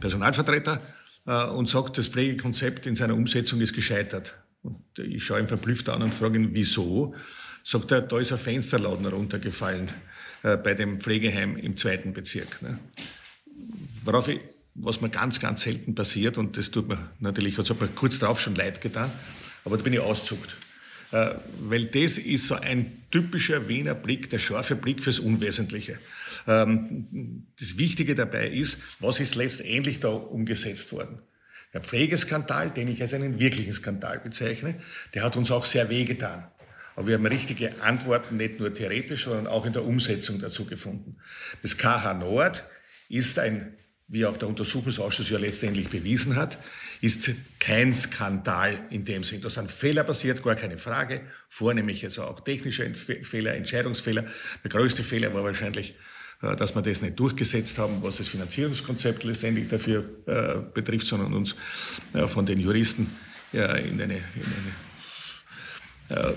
Personalvertreter 0.00 0.80
und 1.24 1.68
sagt, 1.68 1.98
das 1.98 2.08
Pflegekonzept 2.08 2.86
in 2.86 2.96
seiner 2.96 3.14
Umsetzung 3.14 3.60
ist 3.60 3.74
gescheitert. 3.74 4.34
Und 4.62 4.78
ich 4.98 5.24
schaue 5.24 5.40
ihn 5.40 5.48
verblüfft 5.48 5.88
an 5.88 6.02
und 6.02 6.14
frage 6.14 6.38
ihn, 6.38 6.50
wieso? 6.52 7.14
sagt 7.62 7.90
er, 7.92 8.02
da 8.02 8.18
ist 8.18 8.32
ein 8.32 8.38
Fensterladen 8.38 9.06
runtergefallen 9.06 9.90
äh, 10.42 10.56
bei 10.56 10.74
dem 10.74 11.00
Pflegeheim 11.00 11.56
im 11.56 11.76
zweiten 11.76 12.12
Bezirk. 12.12 12.62
Ne? 12.62 12.78
Worauf 14.04 14.28
ich, 14.28 14.40
was 14.74 15.00
mir 15.00 15.10
ganz, 15.10 15.40
ganz 15.40 15.62
selten 15.62 15.94
passiert, 15.94 16.38
und 16.38 16.56
das 16.56 16.70
tut 16.70 16.88
mir 16.88 17.10
natürlich, 17.20 17.58
hat 17.58 17.68
es 17.68 17.76
kurz 17.94 18.18
drauf 18.18 18.40
schon 18.40 18.54
leid 18.54 18.80
getan, 18.80 19.10
aber 19.64 19.76
da 19.76 19.82
bin 19.82 19.92
ich 19.92 20.00
auszuckt. 20.00 20.56
Äh, 21.12 21.34
weil 21.60 21.86
das 21.86 22.18
ist 22.18 22.46
so 22.46 22.54
ein 22.54 23.02
typischer 23.10 23.68
Wiener 23.68 23.94
Blick, 23.94 24.30
der 24.30 24.38
scharfe 24.38 24.76
Blick 24.76 25.02
fürs 25.02 25.18
Unwesentliche. 25.18 25.98
Ähm, 26.46 27.46
das 27.58 27.76
Wichtige 27.76 28.14
dabei 28.14 28.48
ist, 28.48 28.78
was 28.98 29.20
ist 29.20 29.34
letztendlich 29.34 30.00
da 30.00 30.08
umgesetzt 30.08 30.92
worden? 30.92 31.20
Der 31.72 31.80
Pflegeskandal, 31.80 32.70
den 32.70 32.88
ich 32.88 33.00
als 33.00 33.14
einen 33.14 33.38
wirklichen 33.38 33.72
Skandal 33.72 34.18
bezeichne, 34.18 34.74
der 35.14 35.22
hat 35.22 35.36
uns 35.36 35.50
auch 35.50 35.64
sehr 35.64 35.88
wehgetan. 35.88 36.48
Aber 36.96 37.06
wir 37.06 37.14
haben 37.14 37.26
richtige 37.26 37.80
Antworten, 37.82 38.36
nicht 38.36 38.58
nur 38.58 38.74
theoretisch, 38.74 39.24
sondern 39.24 39.46
auch 39.46 39.64
in 39.64 39.72
der 39.72 39.84
Umsetzung 39.84 40.40
dazu 40.40 40.64
gefunden. 40.66 41.16
Das 41.62 41.78
KH 41.78 42.14
Nord 42.14 42.64
ist 43.08 43.38
ein, 43.38 43.74
wie 44.08 44.26
auch 44.26 44.36
der 44.36 44.48
Untersuchungsausschuss 44.48 45.30
ja 45.30 45.38
letztendlich 45.38 45.88
bewiesen 45.88 46.34
hat, 46.34 46.58
ist 47.00 47.30
kein 47.60 47.94
Skandal 47.94 48.78
in 48.90 49.04
dem 49.04 49.24
Sinn. 49.24 49.40
Da 49.40 49.48
sind 49.48 49.70
Fehler 49.70 50.04
passiert, 50.04 50.42
gar 50.42 50.56
keine 50.56 50.78
Frage, 50.78 51.22
vornehmlich 51.48 52.04
also 52.04 52.24
auch 52.24 52.40
technische 52.40 52.92
Fehler, 52.94 53.54
Entscheidungsfehler. 53.54 54.26
Der 54.64 54.70
größte 54.70 55.04
Fehler 55.04 55.32
war 55.32 55.44
wahrscheinlich, 55.44 55.94
dass 56.40 56.74
wir 56.74 56.82
das 56.82 57.02
nicht 57.02 57.18
durchgesetzt 57.18 57.78
haben, 57.78 58.02
was 58.02 58.16
das 58.16 58.28
Finanzierungskonzept 58.28 59.24
letztendlich 59.24 59.68
dafür 59.68 60.04
äh, 60.26 60.56
betrifft, 60.72 61.06
sondern 61.06 61.34
uns 61.34 61.54
äh, 62.14 62.26
von 62.26 62.46
den 62.46 62.60
Juristen 62.60 63.16
in 63.52 63.60
eine, 64.00 64.14
in 64.14 64.46
eine 66.08 66.36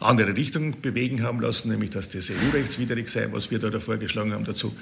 andere 0.00 0.34
Richtung 0.34 0.80
bewegen 0.80 1.22
haben 1.22 1.40
lassen, 1.40 1.70
nämlich 1.70 1.90
dass 1.90 2.08
das 2.08 2.28
EU-rechtswidrig 2.28 3.08
sei, 3.08 3.28
was 3.30 3.52
wir 3.52 3.60
da 3.60 3.78
vorgeschlagen 3.78 4.32
haben 4.32 4.44
dazu. 4.44 4.74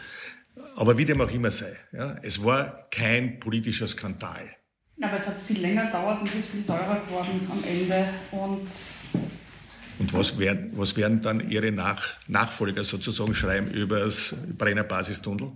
Aber 0.77 0.97
wie 0.97 1.05
dem 1.05 1.21
auch 1.21 1.31
immer 1.31 1.51
sei, 1.51 1.77
ja, 1.92 2.16
es 2.23 2.42
war 2.42 2.88
kein 2.90 3.38
politischer 3.38 3.87
Skandal. 3.87 4.49
Aber 5.01 5.16
es 5.16 5.27
hat 5.27 5.37
viel 5.47 5.61
länger 5.61 5.87
gedauert 5.87 6.21
und 6.21 6.29
es 6.29 6.35
ist 6.37 6.51
viel 6.51 6.64
teurer 6.64 7.01
geworden 7.07 7.47
am 7.51 7.62
Ende. 7.64 8.09
Und, 8.33 8.68
und 9.99 10.13
was, 10.13 10.39
werden, 10.39 10.73
was 10.77 10.97
werden 10.97 11.23
dann 11.23 11.51
Ihre 11.51 11.73
Nach 11.73 12.15
Nachfolger 12.29 12.85
sozusagen 12.85 13.35
schreiben 13.35 13.71
über 13.71 14.01
das 14.01 14.35
Brenner 14.57 14.85
Basistunnel? 14.85 15.53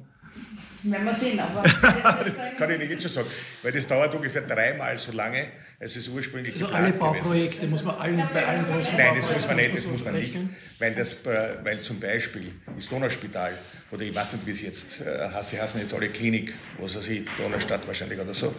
Werden 0.85 1.05
wir 1.05 1.15
sehen, 1.15 1.39
aber. 1.39 1.63
das 2.25 2.35
kann 2.59 2.71
ich 2.73 2.79
nicht 2.79 2.91
jetzt 2.91 3.03
schon 3.03 3.13
sagen, 3.13 3.29
weil 3.63 3.71
das 3.71 3.87
dauert 3.87 4.13
ungefähr 4.15 4.43
dreimal 4.43 4.99
so 4.99 5.13
lange, 5.13 5.47
als 5.79 5.95
es 5.95 6.09
ursprünglich 6.09 6.55
Also 6.55 6.75
alle 6.75 6.93
Bauprojekte 6.93 7.69
muss 7.69 7.85
man 7.85 7.95
allen, 7.97 8.29
bei 8.33 8.45
allen 8.45 8.67
großen 8.67 8.97
Nein, 8.97 9.15
das 9.15 9.33
muss 9.33 9.47
man 9.47 9.57
nicht, 9.57 9.75
das 9.77 9.87
muss 9.87 10.05
man 10.05 10.15
nicht, 10.15 10.37
weil, 10.81 10.93
das, 10.93 11.13
äh, 11.25 11.55
weil 11.63 11.81
zum 11.83 12.01
Beispiel 12.01 12.53
das 12.75 12.89
Donauspital, 12.89 13.57
oder 13.93 14.03
ich 14.03 14.13
weiß 14.13 14.33
nicht, 14.33 14.47
wie 14.47 14.51
es 14.51 14.61
jetzt 14.61 15.01
äh, 15.03 15.29
heißt, 15.29 15.51
sie 15.51 15.61
heißen 15.61 15.81
jetzt 15.81 15.95
alle 15.95 16.09
Klinik, 16.09 16.53
was 16.81 16.97
weiß 16.97 17.09
ich, 17.11 17.27
Donaustadt 17.39 17.87
wahrscheinlich 17.87 18.19
oder 18.19 18.35
so. 18.35 18.53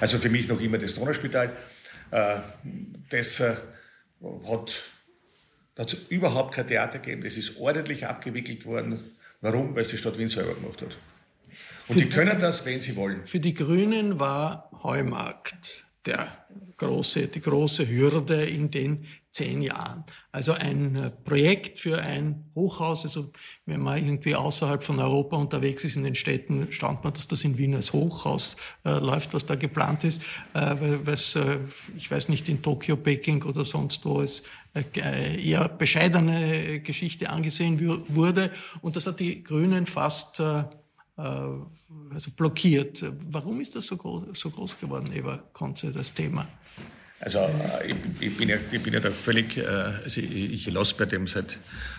Also 0.00 0.18
für 0.18 0.30
mich 0.30 0.48
noch 0.48 0.60
immer 0.62 0.78
das 0.78 0.94
Donauspital. 0.94 1.52
Äh, 2.10 2.38
das 3.10 3.40
hat 3.40 4.82
da 5.76 5.82
hat 5.82 5.92
es 5.92 5.98
überhaupt 6.08 6.54
kein 6.54 6.66
Theater 6.66 6.98
gegeben. 6.98 7.22
Das 7.22 7.36
ist 7.36 7.58
ordentlich 7.58 8.06
abgewickelt 8.06 8.64
worden. 8.64 9.12
Warum? 9.42 9.74
Weil 9.76 9.82
es 9.82 9.90
die 9.90 9.98
Stadt 9.98 10.18
Wien 10.18 10.28
selber 10.28 10.54
gemacht 10.54 10.82
hat. 10.82 10.96
Und 11.88 12.00
die 12.00 12.08
können 12.08 12.38
das, 12.38 12.64
wenn 12.64 12.80
sie 12.80 12.96
wollen. 12.96 13.24
Für 13.26 13.38
die 13.38 13.54
Grünen 13.54 14.18
war 14.18 14.70
Heumarkt 14.82 15.84
der 16.06 16.45
große, 16.76 17.28
die 17.28 17.40
große 17.40 17.88
Hürde 17.88 18.44
in 18.44 18.70
den 18.70 19.06
zehn 19.32 19.60
Jahren. 19.60 20.04
Also 20.32 20.52
ein 20.52 20.96
äh, 20.96 21.10
Projekt 21.10 21.78
für 21.78 22.00
ein 22.00 22.50
Hochhaus, 22.54 23.04
also 23.04 23.32
wenn 23.66 23.80
man 23.80 23.98
irgendwie 23.98 24.34
außerhalb 24.34 24.82
von 24.82 24.98
Europa 24.98 25.36
unterwegs 25.36 25.84
ist 25.84 25.96
in 25.96 26.04
den 26.04 26.14
Städten, 26.14 26.72
stand 26.72 27.04
man, 27.04 27.12
dass 27.12 27.28
das 27.28 27.44
in 27.44 27.58
Wien 27.58 27.74
als 27.74 27.92
Hochhaus 27.92 28.56
äh, 28.84 28.98
läuft, 28.98 29.34
was 29.34 29.44
da 29.44 29.54
geplant 29.54 30.04
ist, 30.04 30.22
äh, 30.54 30.74
weil 30.78 31.00
es, 31.14 31.36
äh, 31.36 31.58
ich 31.96 32.10
weiß 32.10 32.30
nicht, 32.30 32.48
in 32.48 32.62
Tokio, 32.62 32.96
Peking 32.96 33.42
oder 33.42 33.64
sonst 33.64 34.04
wo 34.06 34.22
es 34.22 34.42
äh, 34.74 34.82
eher 35.42 35.68
bescheidene 35.68 36.80
Geschichte 36.80 37.28
angesehen 37.28 37.78
wurde. 38.08 38.50
Und 38.80 38.96
das 38.96 39.06
hat 39.06 39.20
die 39.20 39.42
Grünen 39.42 39.84
fast 39.84 40.40
äh, 40.40 40.64
also 41.16 42.30
blockiert. 42.36 43.04
Warum 43.30 43.60
ist 43.60 43.74
das 43.74 43.86
so 43.86 43.96
groß, 43.96 44.38
so 44.38 44.50
groß 44.50 44.78
geworden, 44.78 45.10
Eva 45.12 45.42
Konze, 45.52 45.90
das 45.90 46.12
Thema? 46.12 46.46
Also 47.20 47.38
äh, 47.38 47.90
ich, 47.90 47.96
ich, 48.20 48.36
bin 48.36 48.48
ja, 48.50 48.56
ich 48.70 48.82
bin 48.82 48.92
ja 48.92 49.00
da 49.00 49.10
völlig, 49.10 49.56
äh, 49.56 49.64
also 49.64 50.20
ich, 50.20 50.52
ich 50.52 50.70
lasse 50.70 50.94
bei 50.96 51.06
dem 51.06 51.26
seit 51.26 51.58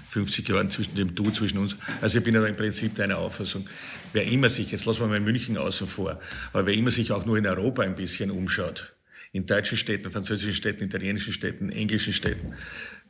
50 0.10 0.48
Jahren 0.48 0.70
zwischen 0.70 0.96
dem 0.96 1.16
Du, 1.16 1.32
zwischen 1.32 1.58
uns. 1.58 1.76
Also 2.02 2.20
ich 2.20 2.24
bin 2.24 2.36
ja 2.36 2.42
da 2.42 2.48
im 2.48 2.56
Prinzip 2.56 2.96
deiner 2.96 3.18
Auffassung. 3.18 3.68
Wer 4.14 4.26
immer 4.26 4.50
sich, 4.50 4.72
jetzt 4.72 4.86
lassen 4.86 5.00
wir 5.00 5.08
mal 5.08 5.20
München 5.20 5.58
außen 5.58 5.88
vor, 5.88 6.20
aber 6.54 6.68
wer 6.68 6.74
immer 6.74 6.92
sich 6.92 7.12
auch 7.12 7.26
nur 7.26 7.38
in 7.38 7.48
Europa 7.48 7.82
ein 7.82 7.96
bisschen 7.96 8.30
umschaut, 8.30 8.94
in 9.32 9.48
deutschen 9.48 9.78
Städten, 9.78 10.12
französischen 10.12 10.54
Städten, 10.54 10.84
italienischen 10.84 11.34
Städten, 11.34 11.70
englischen 11.70 12.14
Städten, 12.14 12.54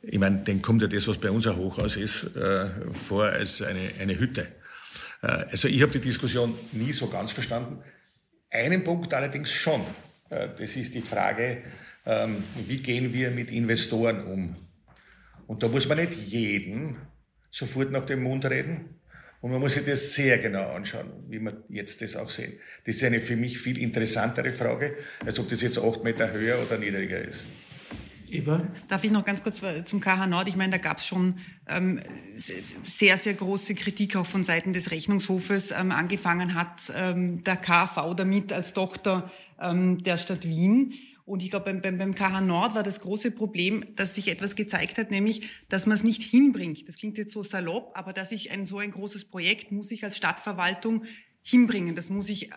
ich 0.01 0.19
meine, 0.19 0.37
denen 0.37 0.61
kommt 0.61 0.81
ja 0.81 0.87
das, 0.87 1.07
was 1.07 1.17
bei 1.17 1.29
uns 1.29 1.47
ein 1.47 1.57
Hochhaus 1.57 1.97
ist, 1.97 2.35
äh, 2.35 2.69
vor 2.93 3.25
als 3.25 3.61
eine, 3.61 3.91
eine 3.99 4.17
Hütte. 4.17 4.47
Äh, 5.22 5.28
also 5.51 5.68
ich 5.68 5.82
habe 5.82 5.91
die 5.91 6.01
Diskussion 6.01 6.57
nie 6.72 6.91
so 6.91 7.07
ganz 7.07 7.32
verstanden. 7.32 7.84
Einen 8.49 8.84
Punkt 8.84 9.13
allerdings 9.13 9.51
schon. 9.51 9.82
Äh, 10.30 10.49
das 10.57 10.76
ist 10.76 10.93
die 10.93 11.01
Frage, 11.01 11.63
ähm, 12.05 12.43
wie 12.68 12.78
gehen 12.78 13.13
wir 13.13 13.32
mit 13.32 13.51
Investoren 13.51 14.24
um? 14.24 14.55
Und 15.47 15.63
da 15.63 15.68
muss 15.68 15.88
man 15.88 15.97
nicht 15.97 16.13
jeden 16.13 16.97
sofort 17.51 17.91
nach 17.91 18.05
dem 18.05 18.24
Mund 18.24 18.45
reden. 18.45 18.97
Und 19.39 19.51
man 19.51 19.61
muss 19.61 19.76
sich 19.76 19.86
das 19.86 20.13
sehr 20.13 20.39
genau 20.39 20.72
anschauen, 20.72 21.11
wie 21.30 21.39
wir 21.39 21.63
jetzt 21.70 22.01
das 22.01 22.15
auch 22.15 22.30
sehen. 22.30 22.53
Das 22.86 22.95
ist 22.95 23.03
eine 23.03 23.22
für 23.22 23.36
mich 23.36 23.59
viel 23.59 23.78
interessantere 23.78 24.51
Frage, 24.51 24.95
als 25.26 25.38
ob 25.38 25.47
das 25.49 25.61
jetzt 25.61 25.78
acht 25.78 26.03
Meter 26.03 26.32
höher 26.32 26.59
oder 26.59 26.78
niedriger 26.78 27.20
ist. 27.20 27.45
Eva? 28.30 28.67
Darf 28.88 29.03
ich 29.03 29.11
noch 29.11 29.25
ganz 29.25 29.43
kurz 29.43 29.61
zum 29.86 29.99
KH 29.99 30.28
Nord? 30.28 30.47
Ich 30.47 30.55
meine, 30.55 30.71
da 30.71 30.78
gab 30.78 30.97
es 30.97 31.05
schon 31.05 31.39
ähm, 31.67 32.01
sehr, 32.36 33.17
sehr 33.17 33.34
große 33.34 33.75
Kritik 33.75 34.15
auch 34.15 34.25
von 34.25 34.43
Seiten 34.43 34.73
des 34.73 34.91
Rechnungshofes. 34.91 35.71
Ähm, 35.71 35.91
angefangen 35.91 36.53
hat 36.53 36.91
ähm, 36.95 37.43
der 37.43 37.57
KV 37.57 38.13
damit 38.15 38.51
als 38.53 38.73
Tochter 38.73 39.32
ähm, 39.59 40.03
der 40.03 40.17
Stadt 40.17 40.47
Wien. 40.47 40.93
Und 41.25 41.43
ich 41.43 41.49
glaube, 41.49 41.65
beim, 41.65 41.82
beim, 41.82 41.97
beim 41.97 42.15
KH 42.15 42.41
Nord 42.41 42.73
war 42.73 42.84
das 42.84 43.01
große 43.01 43.32
Problem, 43.32 43.84
dass 43.97 44.15
sich 44.15 44.30
etwas 44.30 44.55
gezeigt 44.55 44.97
hat, 44.97 45.11
nämlich, 45.11 45.49
dass 45.67 45.86
man 45.86 45.95
es 45.95 46.03
nicht 46.03 46.23
hinbringt. 46.23 46.88
Das 46.88 46.95
klingt 46.95 47.17
jetzt 47.17 47.34
so 47.34 47.43
salopp, 47.43 47.91
aber 47.95 48.13
dass 48.13 48.32
ich 48.32 48.51
ein 48.51 48.65
so 48.65 48.80
ein 48.80 48.91
großes 48.91 49.25
Projekt 49.25 49.71
muss 49.71 49.91
ich 49.91 50.05
als 50.05 50.15
Stadtverwaltung 50.15 51.03
hinbringen. 51.41 51.95
Das 51.95 52.09
muss 52.09 52.30
ich 52.30 52.51
äh, 52.51 52.55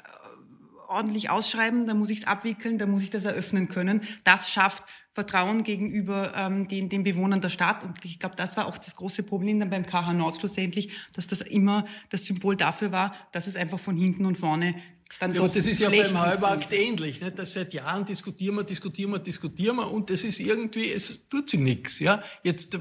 ordentlich 0.91 1.30
ausschreiben, 1.30 1.86
dann 1.86 1.99
muss 1.99 2.11
ich 2.11 2.20
es 2.20 2.26
abwickeln, 2.26 2.78
dann 2.78 2.91
muss 2.91 3.03
ich 3.03 3.11
das 3.11 3.24
eröffnen 3.24 3.68
können. 3.68 4.03
Das 4.24 4.51
schafft 4.51 4.84
Vertrauen 5.12 5.64
gegenüber 5.64 6.32
ähm, 6.36 6.68
den, 6.68 6.88
den 6.88 7.03
Bewohnern 7.03 7.41
der 7.41 7.49
Stadt. 7.49 7.82
Und 7.82 8.05
ich 8.05 8.18
glaube, 8.18 8.36
das 8.36 8.57
war 8.57 8.66
auch 8.66 8.78
das 8.78 8.95
große 8.97 9.22
Problem 9.22 9.61
dann 9.61 9.70
beim 9.70 9.84
KH 9.84 10.12
Nord 10.12 10.36
schlussendlich, 10.38 10.93
dass 11.12 11.26
das 11.26 11.41
immer 11.41 11.84
das 12.11 12.24
Symbol 12.26 12.57
dafür 12.57 12.93
war, 12.93 13.14
dass 13.32 13.47
es 13.47 13.57
einfach 13.57 13.80
von 13.80 13.97
hinten 13.97 14.24
und 14.24 14.38
vorne 14.38 14.74
dann 15.19 15.35
ja, 15.35 15.41
doch 15.43 15.53
das 15.53 15.67
ist 15.67 15.81
ja 15.81 15.91
beim 15.91 16.19
Halbakt 16.19 16.73
ähnlich. 16.73 17.21
Nicht? 17.21 17.39
Das 17.39 17.53
seit 17.53 17.75
Jahren 17.75 18.05
diskutieren 18.05 18.57
wir, 18.57 18.65
diskutieren 18.65 19.11
wir, 19.13 19.19
diskutieren 19.19 19.77
wir 19.77 19.91
und 19.91 20.09
das 20.09 20.23
ist 20.23 20.39
irgendwie, 20.41 20.93
es 20.93 21.29
tut 21.29 21.51
sich 21.51 21.61
nichts. 21.61 21.99
Ja? 21.99 22.23
Jetzt 22.43 22.75
äh, 22.75 22.79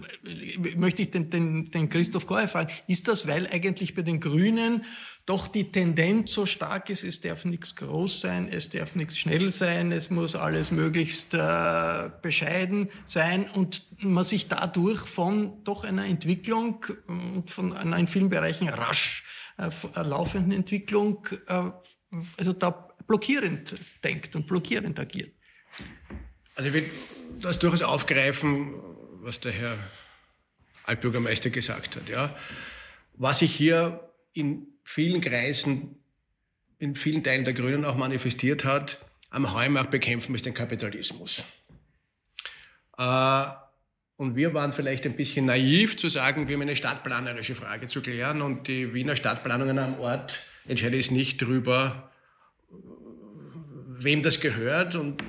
möchte 0.77 1.01
ich 1.01 1.11
den, 1.11 1.29
den, 1.29 1.65
den 1.71 1.89
Christoph 1.89 2.27
Goyer 2.27 2.47
fragen, 2.47 2.71
ist 2.87 3.07
das, 3.07 3.27
weil 3.27 3.47
eigentlich 3.47 3.95
bei 3.95 4.03
den 4.03 4.19
Grünen 4.19 4.83
doch 5.25 5.47
die 5.47 5.71
Tendenz 5.71 6.33
so 6.33 6.45
stark 6.45 6.89
ist, 6.89 7.03
es 7.03 7.21
darf 7.21 7.45
nichts 7.45 7.75
groß 7.75 8.21
sein, 8.21 8.49
es 8.49 8.69
darf 8.69 8.95
nichts 8.95 9.17
schnell 9.17 9.51
sein, 9.51 9.91
es 9.91 10.09
muss 10.09 10.35
alles 10.35 10.71
möglichst 10.71 11.35
äh, 11.35 12.09
bescheiden 12.21 12.89
sein 13.05 13.47
und 13.53 13.83
man 14.03 14.23
sich 14.23 14.47
dadurch 14.47 14.99
von 15.01 15.63
doch 15.63 15.83
einer 15.83 16.05
Entwicklung 16.05 16.85
und 17.07 17.51
von 17.51 17.73
einer 17.73 17.97
in 17.97 18.07
vielen 18.07 18.29
Bereichen 18.29 18.69
rasch 18.69 19.23
äh, 19.57 19.69
laufenden 20.01 20.51
Entwicklung 20.51 21.27
äh, 21.47 21.63
also 22.37 22.53
da 22.53 22.69
blockierend 23.07 23.75
denkt 24.03 24.35
und 24.35 24.47
blockierend 24.47 24.99
agiert. 24.99 25.31
Also 26.55 26.69
ich 26.69 26.73
will 26.73 26.89
das 27.41 27.59
durchaus 27.59 27.81
aufgreifen, 27.81 28.73
was 29.21 29.39
der 29.39 29.51
Herr 29.51 29.77
Altbürgermeister 30.83 31.49
gesagt 31.49 31.95
hat. 31.95 32.09
Ja. 32.09 32.35
Was 33.13 33.39
sich 33.39 33.53
hier 33.53 34.11
in 34.33 34.67
vielen 34.83 35.21
Kreisen, 35.21 35.95
in 36.79 36.95
vielen 36.95 37.23
Teilen 37.23 37.43
der 37.43 37.53
Grünen 37.53 37.85
auch 37.85 37.95
manifestiert 37.95 38.65
hat, 38.65 39.03
am 39.29 39.53
Heumarkt 39.53 39.91
bekämpfen 39.91 40.33
ist 40.33 40.45
den 40.45 40.53
Kapitalismus. 40.53 41.43
Äh, 42.97 43.45
und 44.15 44.35
wir 44.35 44.53
waren 44.53 44.73
vielleicht 44.73 45.05
ein 45.05 45.15
bisschen 45.15 45.45
naiv 45.45 45.95
zu 45.95 46.09
sagen, 46.09 46.47
wir 46.47 46.55
haben 46.55 46.61
eine 46.61 46.75
stadtplanerische 46.75 47.55
Frage 47.55 47.87
zu 47.87 48.01
klären 48.01 48.41
und 48.41 48.67
die 48.67 48.93
Wiener 48.93 49.15
Stadtplanungen 49.15 49.79
am 49.79 49.99
Ort 49.99 50.43
entscheiden 50.69 50.99
es 50.99 51.11
nicht 51.11 51.41
darüber, 51.41 52.11
wem 53.87 54.21
das 54.21 54.39
gehört. 54.39 54.95
Und 54.95 55.23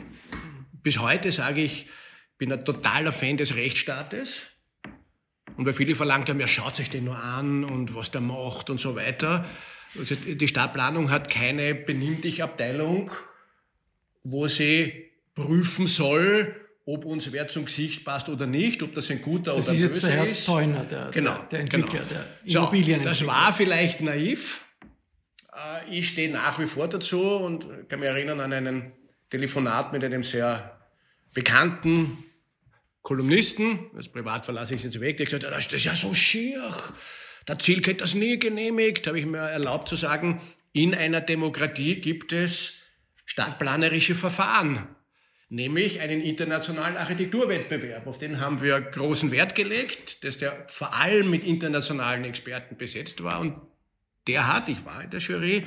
bis 0.83 0.99
heute 0.99 1.33
sage 1.33 1.63
ich, 1.63 1.89
bin 2.39 2.53
ein 2.53 2.65
totaler 2.65 3.13
Fan 3.13 3.37
des 3.37 3.57
Rechtsstaates. 3.57 4.47
Und 5.57 5.67
weil 5.67 5.75
viele 5.75 5.95
verlangt 5.95 6.29
haben, 6.29 6.41
ja, 6.41 6.49
schaut 6.49 6.77
sich 6.77 6.91
den 6.91 7.05
nur 7.05 7.19
an 7.19 7.65
und 7.65 7.95
was 7.95 8.11
der 8.11 8.21
macht 8.21 8.71
und 8.71 8.81
so 8.81 8.97
weiter. 8.97 9.45
Also 9.99 10.15
die 10.15 10.49
Stadtplanung 10.49 11.11
hat 11.11 11.29
keine 11.31 11.75
Benimm 11.75 12.21
dich 12.21 12.43
Abteilung, 12.43 13.11
wo 14.23 14.47
sie 14.47 15.11
prüfen 15.35 15.87
soll, 15.87 16.55
ob 16.87 17.05
uns 17.05 17.33
wer 17.33 17.49
zum 17.49 17.65
Gesicht 17.65 18.05
passt 18.05 18.29
oder 18.29 18.47
nicht, 18.47 18.83
ob 18.83 18.95
das 18.95 19.11
ein 19.11 19.21
guter 19.21 19.57
das 19.57 19.69
oder 19.69 19.77
ein 19.77 19.89
böser 19.89 19.91
ist. 19.91 20.03
Das 20.03 20.13
ist 20.13 20.27
jetzt 20.29 20.47
der 20.47 20.57
Herr 20.57 20.63
Theuner, 20.63 20.85
der, 20.85 21.11
genau, 21.11 21.35
der, 21.35 21.47
der 21.49 21.61
Entwickler, 21.61 22.01
genau. 22.01 22.21
der 22.21 22.27
Immobilienentwickler. 22.45 23.15
So, 23.15 23.25
das 23.25 23.35
war 23.35 23.53
vielleicht 23.53 24.01
naiv. 24.01 24.65
Äh, 25.53 25.99
ich 25.99 26.09
stehe 26.09 26.31
nach 26.31 26.59
wie 26.59 26.67
vor 26.67 26.89
dazu 26.89 27.23
und 27.23 27.89
kann 27.89 28.01
mich 28.01 28.09
erinnern 28.09 28.41
an 28.41 28.53
einen 28.53 28.93
Telefonat 29.31 29.93
mit 29.93 30.05
einem 30.05 30.25
sehr 30.25 30.79
bekannten 31.35 32.25
Kolumnisten, 33.03 33.91
das 33.95 34.09
privat 34.09 34.45
verlasse 34.45 34.75
ich 34.75 34.85
jetzt 34.85 35.01
weg, 35.01 35.17
der 35.17 35.27
gesagt 35.27 35.45
hat, 35.45 35.53
das 35.53 35.73
ist 35.73 35.85
ja 35.85 35.95
so 35.95 36.13
schier, 36.13 36.75
der 37.49 37.59
Ziel 37.59 37.79
hätte 37.79 37.95
das 37.95 38.15
nie 38.15 38.39
genehmigt, 38.39 39.07
habe 39.07 39.19
ich 39.19 39.27
mir 39.27 39.39
erlaubt 39.39 39.89
zu 39.89 39.97
sagen, 39.97 40.41
in 40.73 40.95
einer 40.95 41.21
Demokratie 41.21 41.97
gibt 41.97 42.33
es 42.33 42.75
stadtplanerische 43.25 44.15
Verfahren 44.15 44.87
nämlich 45.51 46.01
einen 46.01 46.21
internationalen 46.21 46.97
Architekturwettbewerb. 46.97 48.07
Auf 48.07 48.19
den 48.19 48.41
haben 48.41 48.63
wir 48.63 48.81
großen 48.81 49.31
Wert 49.31 49.55
gelegt, 49.55 50.25
dass 50.25 50.39
der 50.39 50.65
vor 50.69 50.95
allem 50.95 51.29
mit 51.29 51.45
internationalen 51.45 52.25
Experten 52.25 52.77
besetzt 52.77 53.23
war. 53.23 53.41
Und 53.41 53.61
der 54.27 54.47
hat, 54.47 54.69
ich 54.69 54.85
war 54.85 55.03
in 55.03 55.11
der 55.11 55.21
Jury, 55.21 55.67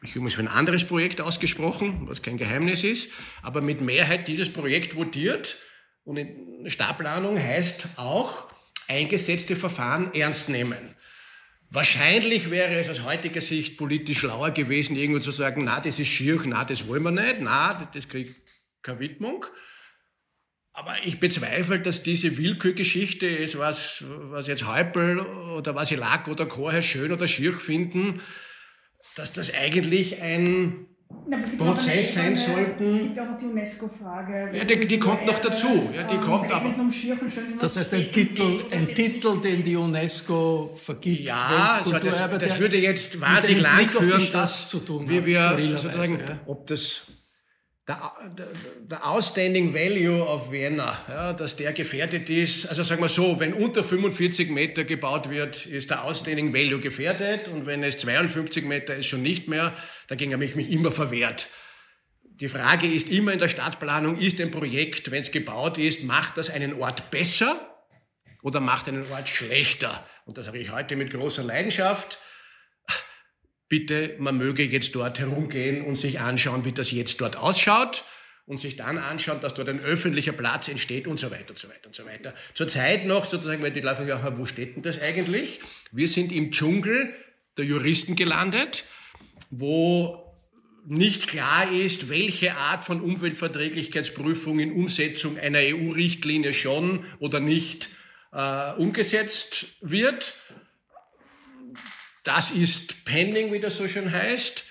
mich 0.00 0.14
übrigens 0.14 0.34
für 0.34 0.42
ein 0.42 0.48
anderes 0.48 0.84
Projekt 0.84 1.20
ausgesprochen, 1.20 2.08
was 2.08 2.22
kein 2.22 2.36
Geheimnis 2.36 2.84
ist, 2.84 3.10
aber 3.42 3.60
mit 3.60 3.80
Mehrheit 3.80 4.28
dieses 4.28 4.52
Projekt 4.52 4.94
votiert. 4.94 5.56
Und 6.04 6.18
Stadtplanung 6.66 7.38
heißt 7.38 7.88
auch, 7.96 8.48
eingesetzte 8.86 9.56
Verfahren 9.56 10.14
ernst 10.14 10.48
nehmen. 10.48 10.94
Wahrscheinlich 11.70 12.50
wäre 12.50 12.76
es 12.76 12.88
aus 12.88 13.02
heutiger 13.02 13.42
Sicht 13.42 13.76
politisch 13.76 14.20
schlauer 14.20 14.52
gewesen, 14.52 14.96
irgendwo 14.96 15.20
zu 15.20 15.32
sagen, 15.32 15.64
na, 15.64 15.80
das 15.80 15.98
ist 15.98 16.08
schier, 16.08 16.40
na, 16.46 16.64
das 16.64 16.88
wollen 16.88 17.02
wir 17.02 17.10
nicht, 17.10 17.36
na, 17.40 17.90
das 17.92 18.08
kriegt 18.08 18.36
keine 18.82 19.00
Widmung. 19.00 19.44
Aber 20.78 20.94
ich 21.02 21.18
bezweifle, 21.18 21.80
dass 21.80 22.04
diese 22.04 22.36
Willkürgeschichte 22.36 23.26
ist, 23.26 23.58
was, 23.58 24.04
was 24.30 24.46
jetzt 24.46 24.64
Häupl 24.64 25.18
oder 25.56 25.74
was 25.74 25.90
ich 25.90 25.98
Lack 25.98 26.28
oder 26.28 26.46
Chorherr 26.46 26.82
schön 26.82 27.10
oder 27.10 27.26
schier 27.26 27.52
finden, 27.52 28.20
dass 29.16 29.32
das 29.32 29.52
eigentlich 29.52 30.22
ein 30.22 30.86
Na, 31.26 31.38
Prozess 31.58 32.14
sein 32.14 32.36
sollte. 32.36 32.84
Es 32.84 32.98
gibt 33.00 33.18
auch 33.18 33.36
die 33.36 33.46
UNESCO-Frage. 33.46 34.56
Ja, 34.56 34.64
die, 34.64 34.86
die 34.86 35.00
kommt 35.00 35.26
noch 35.26 35.40
dazu. 35.40 35.90
Ja, 35.92 36.04
die 36.04 36.14
ähm, 36.14 36.20
kommt 36.20 36.52
aber. 36.52 36.72
Das 37.60 37.76
heißt, 37.76 37.94
ein 37.94 38.12
Titel, 38.12 38.60
ein 38.70 38.94
Titel, 38.94 39.40
den 39.40 39.64
die 39.64 39.74
UNESCO 39.74 40.76
vergibt. 40.76 41.22
Ja, 41.22 41.80
also 41.84 41.98
das, 41.98 42.38
das, 42.38 42.60
würde 42.60 42.78
jetzt 42.78 43.20
wahnsinnig 43.20 43.62
lang 43.62 43.88
führen, 43.88 44.30
dass, 44.30 44.72
wie 45.08 45.26
wir 45.26 45.76
sozusagen, 45.76 46.20
ja. 46.20 46.38
ob 46.46 46.68
das 46.68 47.02
der, 47.88 49.06
Outstanding 49.06 49.72
Value 49.72 50.22
of 50.22 50.52
Vienna, 50.52 51.00
ja, 51.08 51.32
dass 51.32 51.56
der 51.56 51.72
gefährdet 51.72 52.28
ist. 52.28 52.66
Also 52.66 52.82
sagen 52.82 53.00
wir 53.00 53.08
so, 53.08 53.40
wenn 53.40 53.54
unter 53.54 53.82
45 53.82 54.50
Meter 54.50 54.84
gebaut 54.84 55.30
wird, 55.30 55.64
ist 55.64 55.88
der 55.88 56.04
Outstanding 56.04 56.52
Value 56.52 56.80
gefährdet 56.80 57.48
und 57.48 57.64
wenn 57.64 57.82
es 57.82 57.96
52 57.98 58.64
Meter 58.64 58.94
ist, 58.94 59.06
schon 59.06 59.22
nicht 59.22 59.48
mehr. 59.48 59.74
Dagegen 60.06 60.34
habe 60.34 60.44
ich 60.44 60.54
mich 60.54 60.70
immer 60.70 60.92
verwehrt. 60.92 61.48
die 62.22 62.48
Frage 62.48 62.86
ist 62.86 63.08
immer 63.08 63.32
in 63.32 63.38
der 63.38 63.48
Stadtplanung, 63.48 64.18
ist 64.18 64.38
ein 64.40 64.50
Projekt, 64.50 65.10
wenn 65.10 65.22
es 65.22 65.32
gebaut 65.32 65.78
ist, 65.78 66.04
macht 66.04 66.36
das 66.36 66.50
einen 66.50 66.74
Ort 66.74 67.10
besser 67.10 67.58
oder 68.42 68.60
macht 68.60 68.88
einen 68.88 69.10
Ort 69.10 69.30
schlechter? 69.30 70.06
Und 70.26 70.36
das 70.36 70.44
sage 70.44 70.58
ich 70.58 70.70
heute 70.70 70.94
mit 70.94 71.10
großer 71.10 71.42
Leidenschaft. 71.42 72.18
Bitte, 73.68 74.14
man 74.18 74.38
möge 74.38 74.64
jetzt 74.64 74.94
dort 74.94 75.18
herumgehen 75.18 75.84
und 75.84 75.96
sich 75.96 76.20
anschauen, 76.20 76.64
wie 76.64 76.72
das 76.72 76.90
jetzt 76.90 77.20
dort 77.20 77.36
ausschaut 77.36 78.04
und 78.46 78.58
sich 78.58 78.76
dann 78.76 78.96
anschauen, 78.96 79.40
dass 79.42 79.52
dort 79.52 79.68
ein 79.68 79.80
öffentlicher 79.80 80.32
Platz 80.32 80.68
entsteht 80.68 81.06
und 81.06 81.18
so 81.18 81.30
weiter 81.30 81.50
und 81.50 81.58
so 81.58 81.68
weiter 81.68 81.86
und 81.86 81.94
so 81.94 82.06
weiter. 82.06 82.34
Zurzeit 82.54 83.04
noch 83.04 83.26
sozusagen, 83.26 83.62
weil 83.62 83.72
die 83.72 83.80
Leute 83.80 84.06
fragen, 84.06 84.38
wo 84.38 84.46
steht 84.46 84.76
denn 84.76 84.82
das 84.82 85.00
eigentlich? 85.00 85.60
Wir 85.92 86.08
sind 86.08 86.32
im 86.32 86.50
Dschungel 86.50 87.14
der 87.58 87.66
Juristen 87.66 88.16
gelandet, 88.16 88.84
wo 89.50 90.24
nicht 90.86 91.26
klar 91.26 91.70
ist, 91.70 92.08
welche 92.08 92.54
Art 92.54 92.84
von 92.84 93.02
Umweltverträglichkeitsprüfung 93.02 94.58
in 94.60 94.72
Umsetzung 94.72 95.38
einer 95.38 95.58
EU-Richtlinie 95.58 96.54
schon 96.54 97.04
oder 97.18 97.40
nicht 97.40 97.90
äh, 98.32 98.72
umgesetzt 98.72 99.66
wird. 99.82 100.34
Das 102.28 102.50
ist 102.50 103.06
pending, 103.06 103.54
wie 103.54 103.58
das 103.58 103.78
so 103.78 103.88
schön 103.88 104.12
heißt. 104.12 104.66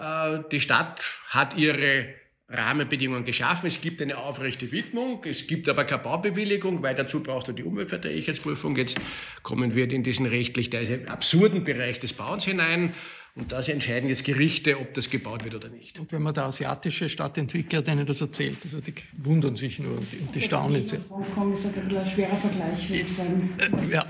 Äh, 0.00 0.38
die 0.52 0.60
Stadt 0.60 1.02
hat 1.26 1.56
ihre 1.56 2.14
Rahmenbedingungen 2.48 3.24
geschaffen. 3.24 3.66
Es 3.66 3.80
gibt 3.80 4.00
eine 4.00 4.16
aufrechte 4.16 4.70
Widmung, 4.70 5.20
es 5.24 5.48
gibt 5.48 5.68
aber 5.68 5.82
keine 5.82 6.04
Baubewilligung, 6.04 6.84
weil 6.84 6.94
dazu 6.94 7.20
brauchst 7.20 7.48
du 7.48 7.52
die 7.52 7.64
Umweltverträglichkeitsprüfung. 7.64 8.76
Jetzt 8.76 9.00
kommen 9.42 9.74
wir 9.74 9.90
in 9.90 10.04
diesen 10.04 10.24
rechtlich 10.26 10.70
absurden 11.08 11.64
Bereich 11.64 11.98
des 11.98 12.12
Bauens 12.12 12.44
hinein. 12.44 12.94
Und 13.36 13.52
da 13.52 13.60
entscheiden 13.60 14.08
jetzt 14.08 14.24
Gerichte, 14.24 14.78
ob 14.80 14.92
das 14.94 15.08
gebaut 15.08 15.44
wird 15.44 15.54
oder 15.54 15.68
nicht. 15.68 15.98
Und 16.00 16.10
wenn 16.12 16.20
man 16.20 16.34
da 16.34 16.46
asiatische 16.46 17.08
Stadtentwickler 17.08 17.80
denen 17.80 18.04
das 18.04 18.20
erzählt, 18.20 18.58
also 18.64 18.80
die 18.80 18.92
wundern 19.18 19.54
sich 19.54 19.78
nur 19.78 19.98
und 19.98 20.12
die, 20.12 20.18
und 20.18 20.34
die 20.34 20.40
staunen 20.40 20.84
sehr. 20.84 21.00
Hongkong 21.08 21.54
ist 21.54 21.66
ein 21.66 21.96
ein 21.96 22.10
schwerer 22.10 22.34
Vergleich, 22.34 22.88
würde 22.88 23.02
ich 23.02 23.12
sagen, 23.12 23.50
was 23.70 23.92
ja, 23.92 24.04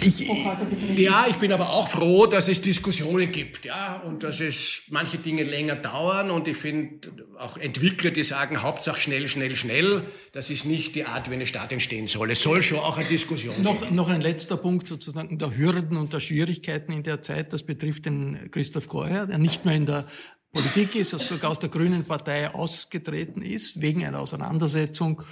ich, 0.00 0.98
Ja, 0.98 1.26
ich 1.28 1.36
bin 1.36 1.50
aber 1.52 1.70
auch 1.70 1.88
froh, 1.88 2.26
dass 2.26 2.48
es 2.48 2.60
Diskussionen 2.60 3.32
gibt, 3.32 3.64
ja, 3.64 4.02
und 4.06 4.22
dass 4.22 4.40
es 4.40 4.82
manche 4.88 5.16
Dinge 5.18 5.44
länger 5.44 5.76
dauern. 5.76 6.30
Und 6.30 6.46
ich 6.46 6.56
finde 6.56 7.10
auch 7.38 7.56
Entwickler, 7.56 8.10
die 8.10 8.22
sagen, 8.22 8.62
Hauptsache 8.62 9.00
schnell, 9.00 9.28
schnell, 9.28 9.56
schnell, 9.56 10.02
das 10.38 10.50
ist 10.50 10.64
nicht 10.64 10.94
die 10.94 11.04
Art, 11.04 11.28
wie 11.28 11.34
eine 11.34 11.46
Stadt 11.46 11.72
entstehen 11.72 12.06
soll. 12.06 12.30
Es 12.30 12.40
soll 12.40 12.62
schon 12.62 12.78
auch 12.78 12.96
eine 12.96 13.08
Diskussion 13.08 13.60
noch, 13.60 13.80
geben. 13.80 13.96
Noch 13.96 14.08
ein 14.08 14.20
letzter 14.20 14.56
Punkt 14.56 14.86
sozusagen 14.86 15.36
der 15.36 15.56
Hürden 15.58 15.96
und 15.96 16.12
der 16.12 16.20
Schwierigkeiten 16.20 16.92
in 16.92 17.02
der 17.02 17.22
Zeit. 17.22 17.52
Das 17.52 17.64
betrifft 17.64 18.06
den 18.06 18.48
Christoph 18.52 18.86
Korher, 18.86 19.26
der 19.26 19.38
nicht 19.38 19.64
mehr 19.64 19.74
in 19.74 19.86
der 19.86 20.06
Politik 20.52 20.94
ist, 20.94 21.12
also 21.12 21.34
sogar 21.34 21.50
aus 21.50 21.58
der 21.58 21.70
Grünen 21.70 22.04
Partei 22.04 22.54
ausgetreten 22.54 23.42
ist, 23.42 23.82
wegen 23.82 24.06
einer 24.06 24.20
Auseinandersetzung 24.20 25.24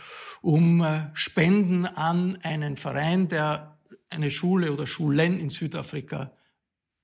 um 0.42 0.82
äh, 0.82 1.02
Spenden 1.14 1.86
an 1.86 2.38
einen 2.42 2.76
Verein, 2.76 3.28
der 3.28 3.78
eine 4.10 4.32
Schule 4.32 4.72
oder 4.72 4.88
Schulen 4.88 5.38
in 5.38 5.50
Südafrika 5.50 6.32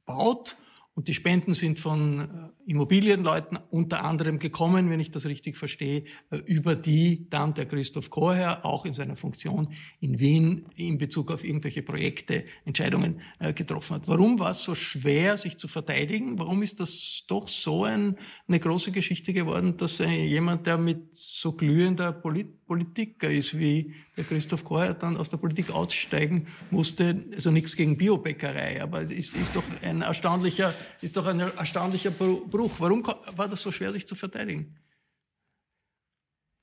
baut. 0.07 0.57
Und 0.95 1.09
die 1.09 1.15
Spenden 1.15 1.55
sind 1.55 1.81
von 1.81 2.21
äh, 2.21 2.71
Immobilienleuten 2.71 3.59
unter 3.71 4.05
anderem 4.05 4.39
gekommen, 4.39 4.91
wenn 4.91 5.01
ich 5.01 5.11
das 5.11 5.25
richtig 5.25 5.57
verstehe, 5.57 6.05
äh, 6.31 6.37
über 6.45 6.77
die 6.77 7.31
dann 7.31 7.55
der 7.55 7.65
Christoph 7.65 8.11
Chorherr 8.11 8.67
auch 8.67 8.85
in 8.85 8.93
seiner 8.93 9.17
Funktion 9.17 9.69
in 10.01 10.19
Wien 10.19 10.67
in 10.77 10.99
Bezug 10.99 11.31
auf 11.31 11.45
irgendwelche 11.45 11.83
Projekte 11.83 12.45
Entscheidungen 12.67 13.23
äh, 13.39 13.55
getroffen 13.55 13.97
hat. 13.97 14.09
Warum 14.09 14.39
war 14.39 14.51
es 14.51 14.65
so 14.65 14.75
schwer, 14.75 15.39
sich 15.39 15.57
zu 15.57 15.67
verteidigen? 15.67 16.39
Warum 16.39 16.63
ist 16.63 16.79
das 16.79 17.25
doch 17.27 17.49
so 17.49 17.85
ein, 17.85 18.19
eine 18.47 18.61
große 18.61 18.93
Geschichte 18.93 19.33
geworden, 19.33 19.79
dass 19.79 19.99
jemand, 19.99 20.67
der 20.67 20.77
mit 20.77 21.17
so 21.17 21.53
glühender 21.53 22.13
Polit 22.13 22.62
Politiker 22.73 23.31
ist, 23.31 23.59
wie 23.59 23.95
der 24.17 24.25
Christoph 24.25 24.65
Chorherr 24.65 24.95
dann 24.95 25.19
aus 25.19 25.29
der 25.29 25.37
Politik 25.37 25.71
aussteigen 25.71 26.47
musste, 26.71 27.23
also 27.35 27.51
nichts 27.51 27.77
gegen 27.77 27.99
Biobäckerei, 27.99 28.83
aber 28.83 29.03
es 29.03 29.35
ist 29.35 29.55
doch 29.55 29.65
ein 29.83 30.01
erstaunlicher 30.01 30.73
ist 31.03 31.19
doch 31.19 31.27
ein 31.27 31.41
erstaunlicher 31.41 32.11
Bruch. 32.11 32.77
Warum 32.79 33.07
war 33.37 33.47
das 33.47 33.61
so 33.61 33.71
schwer, 33.73 33.93
sich 33.93 34.07
zu 34.07 34.15
verteidigen? 34.15 34.75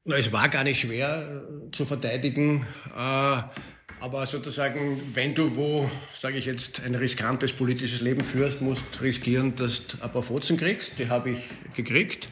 Na, 0.04 0.16
es 0.16 0.32
war 0.32 0.50
gar 0.50 0.64
nicht 0.64 0.80
schwer 0.80 1.44
äh, 1.68 1.72
zu 1.72 1.86
verteidigen. 1.86 2.66
Äh, 2.98 3.44
aber 4.00 4.26
sozusagen, 4.26 5.00
wenn 5.14 5.36
du 5.36 5.56
wo, 5.56 5.92
sage 6.12 6.38
ich 6.38 6.46
jetzt, 6.46 6.82
ein 6.82 6.96
riskantes 6.96 7.52
politisches 7.54 8.02
Leben 8.02 8.24
führst, 8.24 8.62
musst 8.62 9.00
riskieren, 9.00 9.56
dass 9.56 9.86
du 9.86 10.02
ein 10.02 10.12
paar 10.12 10.24
Fotzen 10.24 10.58
kriegst. 10.58 10.98
Die 10.98 11.10
habe 11.10 11.30
ich 11.30 11.50
gekriegt. 11.76 12.30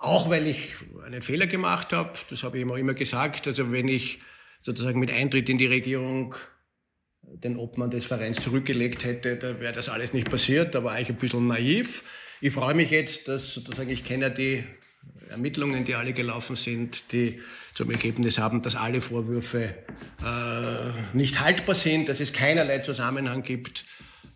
Auch 0.00 0.30
weil 0.30 0.46
ich 0.46 0.76
einen 1.04 1.20
Fehler 1.20 1.46
gemacht 1.46 1.92
habe. 1.92 2.12
Das 2.30 2.42
habe 2.42 2.56
ich 2.56 2.62
immer, 2.62 2.76
immer 2.78 2.94
gesagt. 2.94 3.46
Also 3.46 3.70
wenn 3.70 3.86
ich 3.86 4.20
sozusagen 4.62 4.98
mit 4.98 5.10
Eintritt 5.10 5.50
in 5.50 5.58
die 5.58 5.66
Regierung 5.66 6.34
den 7.22 7.58
Obmann 7.58 7.90
des 7.90 8.06
Vereins 8.06 8.40
zurückgelegt 8.40 9.04
hätte, 9.04 9.36
da 9.36 9.60
wäre 9.60 9.74
das 9.74 9.90
alles 9.90 10.14
nicht 10.14 10.30
passiert. 10.30 10.74
Da 10.74 10.82
war 10.82 10.98
ich 10.98 11.10
ein 11.10 11.16
bisschen 11.16 11.46
naiv. 11.46 12.02
Ich 12.40 12.54
freue 12.54 12.74
mich 12.74 12.90
jetzt, 12.90 13.28
dass 13.28 13.52
sozusagen 13.52 13.90
ich 13.90 14.02
kenne 14.02 14.30
die 14.30 14.64
Ermittlungen, 15.28 15.84
die 15.84 15.94
alle 15.94 16.14
gelaufen 16.14 16.56
sind, 16.56 17.12
die 17.12 17.38
zum 17.74 17.90
Ergebnis 17.90 18.38
haben, 18.38 18.62
dass 18.62 18.76
alle 18.76 19.02
Vorwürfe 19.02 19.74
äh, 20.24 21.14
nicht 21.16 21.40
haltbar 21.40 21.74
sind, 21.74 22.08
dass 22.08 22.20
es 22.20 22.32
keinerlei 22.32 22.78
Zusammenhang 22.78 23.42
gibt 23.42 23.84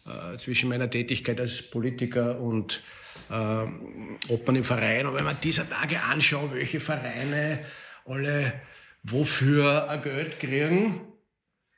äh, 0.06 0.36
zwischen 0.36 0.68
meiner 0.68 0.90
Tätigkeit 0.90 1.40
als 1.40 1.62
Politiker 1.62 2.38
und 2.38 2.82
äh, 3.30 4.32
Obmann 4.32 4.56
im 4.56 4.64
Verein. 4.64 5.06
Und 5.06 5.14
wenn 5.14 5.24
man 5.24 5.40
dieser 5.42 5.68
Tage 5.68 6.02
anschaut, 6.02 6.54
welche 6.54 6.80
Vereine 6.80 7.60
alle 8.04 8.60
wofür 9.02 9.88
ein 9.88 10.02
Geld 10.02 10.38
kriegen, 10.40 11.00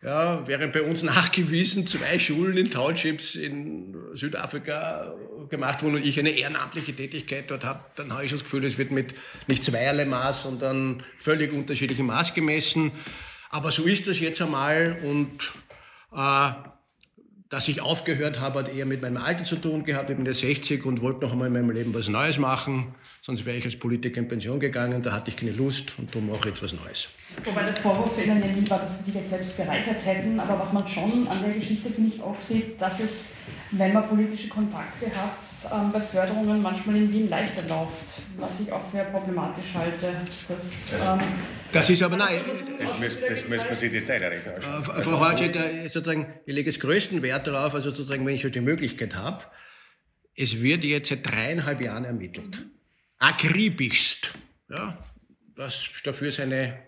ja, 0.03 0.47
während 0.47 0.73
bei 0.73 0.83
uns 0.83 1.03
nachgewiesen 1.03 1.87
zwei 1.87 2.19
Schulen 2.19 2.57
in 2.57 2.71
Townships 2.71 3.35
in 3.35 3.97
Südafrika 4.15 5.15
gemacht 5.49 5.83
wurden 5.83 5.97
und 5.97 6.07
ich 6.07 6.19
eine 6.21 6.31
ehrenamtliche 6.31 6.95
Tätigkeit 6.95 7.51
dort 7.51 7.65
habe, 7.65 7.81
dann 7.97 8.13
habe 8.13 8.25
ich 8.25 8.31
das 8.31 8.45
Gefühl, 8.45 8.65
es 8.65 8.79
wird 8.79 8.91
mit 8.91 9.15
nicht 9.49 9.65
zweierlei 9.65 10.05
Maß, 10.05 10.43
sondern 10.43 11.03
völlig 11.19 11.53
unterschiedlichem 11.53 12.07
Maß 12.07 12.35
gemessen. 12.35 12.93
Aber 13.51 13.71
so 13.71 13.85
ist 13.85 14.07
das 14.07 14.21
jetzt 14.21 14.41
einmal 14.43 14.99
und 15.03 15.51
äh, 16.15 16.51
dass 17.49 17.69
ich 17.69 17.81
aufgehört 17.81 18.41
habe, 18.41 18.61
hat 18.61 18.75
eher 18.75 18.87
mit 18.87 19.03
meinem 19.03 19.19
Alter 19.19 19.45
zu 19.45 19.57
tun 19.57 19.85
gehabt. 19.85 20.11
Ich 20.11 20.17
bin 20.17 20.27
jetzt 20.27 20.41
60 20.41 20.85
und 20.85 21.01
wollte 21.01 21.25
noch 21.25 21.33
einmal 21.33 21.47
in 21.47 21.53
meinem 21.53 21.71
Leben 21.71 21.95
was 21.95 22.09
Neues 22.09 22.39
machen. 22.39 22.95
Sonst 23.21 23.45
wäre 23.47 23.57
ich 23.57 23.65
als 23.65 23.77
Politiker 23.77 24.19
in 24.19 24.29
Pension 24.29 24.59
gegangen. 24.59 25.03
Da 25.03 25.13
hatte 25.13 25.31
ich 25.31 25.37
keine 25.37 25.53
Lust 25.53 25.93
und 25.99 26.15
darum 26.15 26.29
mache 26.29 26.39
ich 26.41 26.45
jetzt 26.47 26.63
was 26.63 26.73
Neues. 26.73 27.09
Wobei 27.45 27.65
der 27.65 27.77
Vorwurf 27.77 28.15
für 28.15 28.23
Ihnen 28.23 28.41
ja 28.41 28.47
nie 28.47 28.69
war, 28.71 28.81
dass 28.81 28.99
Sie 28.99 29.05
sich 29.07 29.15
jetzt 29.15 29.31
selbst 29.31 29.57
bereichert 29.57 30.05
hätten. 30.05 30.41
Aber 30.41 30.59
was 30.59 30.73
man 30.73 30.89
schon 30.89 31.29
an 31.29 31.39
der 31.45 31.53
Geschichte, 31.53 31.91
finde 31.91 32.15
ich, 32.15 32.23
auch 32.23 32.41
sieht, 32.41 32.81
dass 32.81 32.99
es, 33.01 33.29
wenn 33.73 33.93
man 33.93 34.09
politische 34.09 34.49
Kontakte 34.49 35.07
hat, 35.07 35.39
ähm, 35.73 35.93
bei 35.93 36.01
Förderungen 36.01 36.63
manchmal 36.63 36.97
in 36.97 37.13
Wien 37.13 37.29
leichter 37.29 37.69
läuft. 37.69 38.23
Was 38.39 38.61
ich 38.61 38.73
auch 38.73 38.83
für 38.91 39.05
problematisch 39.05 39.75
halte. 39.75 40.15
Dass, 40.49 40.95
ähm, 40.95 41.21
das 41.73 41.91
ist 41.91 42.03
aber 42.03 42.17
nein. 42.17 42.41
Das, 42.79 42.99
müssen, 42.99 43.21
das 43.29 43.49
müssen 43.49 43.69
wir 43.69 43.77
sich 43.77 43.93
detailreich 43.93 44.41
anschauen. 44.55 44.99
Äh, 44.99 45.03
Frau 45.03 45.21
Hortschett, 45.21 45.91
sozusagen, 45.93 46.27
ich 46.47 46.55
lege 46.55 46.71
es 46.71 46.81
größten 46.81 47.23
Wert 47.23 47.36
darauf, 47.45 47.75
also 47.75 47.91
sozusagen, 47.91 48.27
wenn 48.27 48.35
ich 48.35 48.43
schon 48.43 48.53
die 48.53 48.61
Möglichkeit 48.61 49.15
habe, 49.15 49.45
es 50.35 50.61
wird 50.61 50.85
jetzt 50.85 51.09
seit 51.09 51.27
dreieinhalb 51.27 51.81
Jahren 51.81 52.05
ermittelt. 52.05 52.63
Akribischst. 53.19 54.35
Ja, 54.69 55.03
das, 55.55 55.89
dafür 56.05 56.29
ist 56.29 56.41
eine 56.41 56.79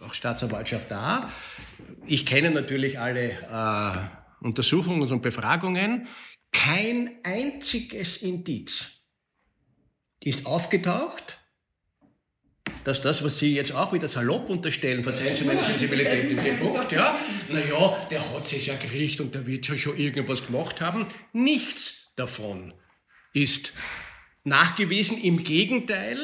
auch 0.00 0.14
Staatsanwaltschaft 0.14 0.90
da. 0.90 1.32
Ich 2.06 2.26
kenne 2.26 2.50
natürlich 2.50 2.98
alle 2.98 3.30
äh, 3.30 4.44
Untersuchungen 4.44 5.02
und 5.10 5.22
Befragungen. 5.22 6.08
Kein 6.52 7.18
einziges 7.22 8.18
Indiz 8.22 8.90
ist 10.20 10.46
aufgetaucht, 10.46 11.38
dass 12.86 13.02
das, 13.02 13.24
was 13.24 13.40
Sie 13.40 13.52
jetzt 13.52 13.72
auch 13.72 13.92
wieder 13.92 14.06
salopp 14.06 14.48
unterstellen, 14.48 15.02
verzeihen 15.02 15.34
Sie 15.34 15.44
meine 15.44 15.60
Sensibilität 15.64 16.30
in 16.30 16.36
dem 16.36 16.56
Punkt, 16.56 16.92
ja, 16.92 17.18
naja, 17.48 18.06
der 18.12 18.32
hat 18.32 18.46
sich 18.46 18.68
ja 18.68 18.76
gekriegt 18.76 19.20
und 19.20 19.34
der 19.34 19.44
wird 19.44 19.66
ja 19.66 19.76
schon 19.76 19.96
irgendwas 19.96 20.46
gemacht 20.46 20.80
haben. 20.80 21.04
Nichts 21.32 22.12
davon 22.14 22.74
ist 23.32 23.72
nachgewiesen. 24.44 25.20
Im 25.20 25.42
Gegenteil, 25.42 26.16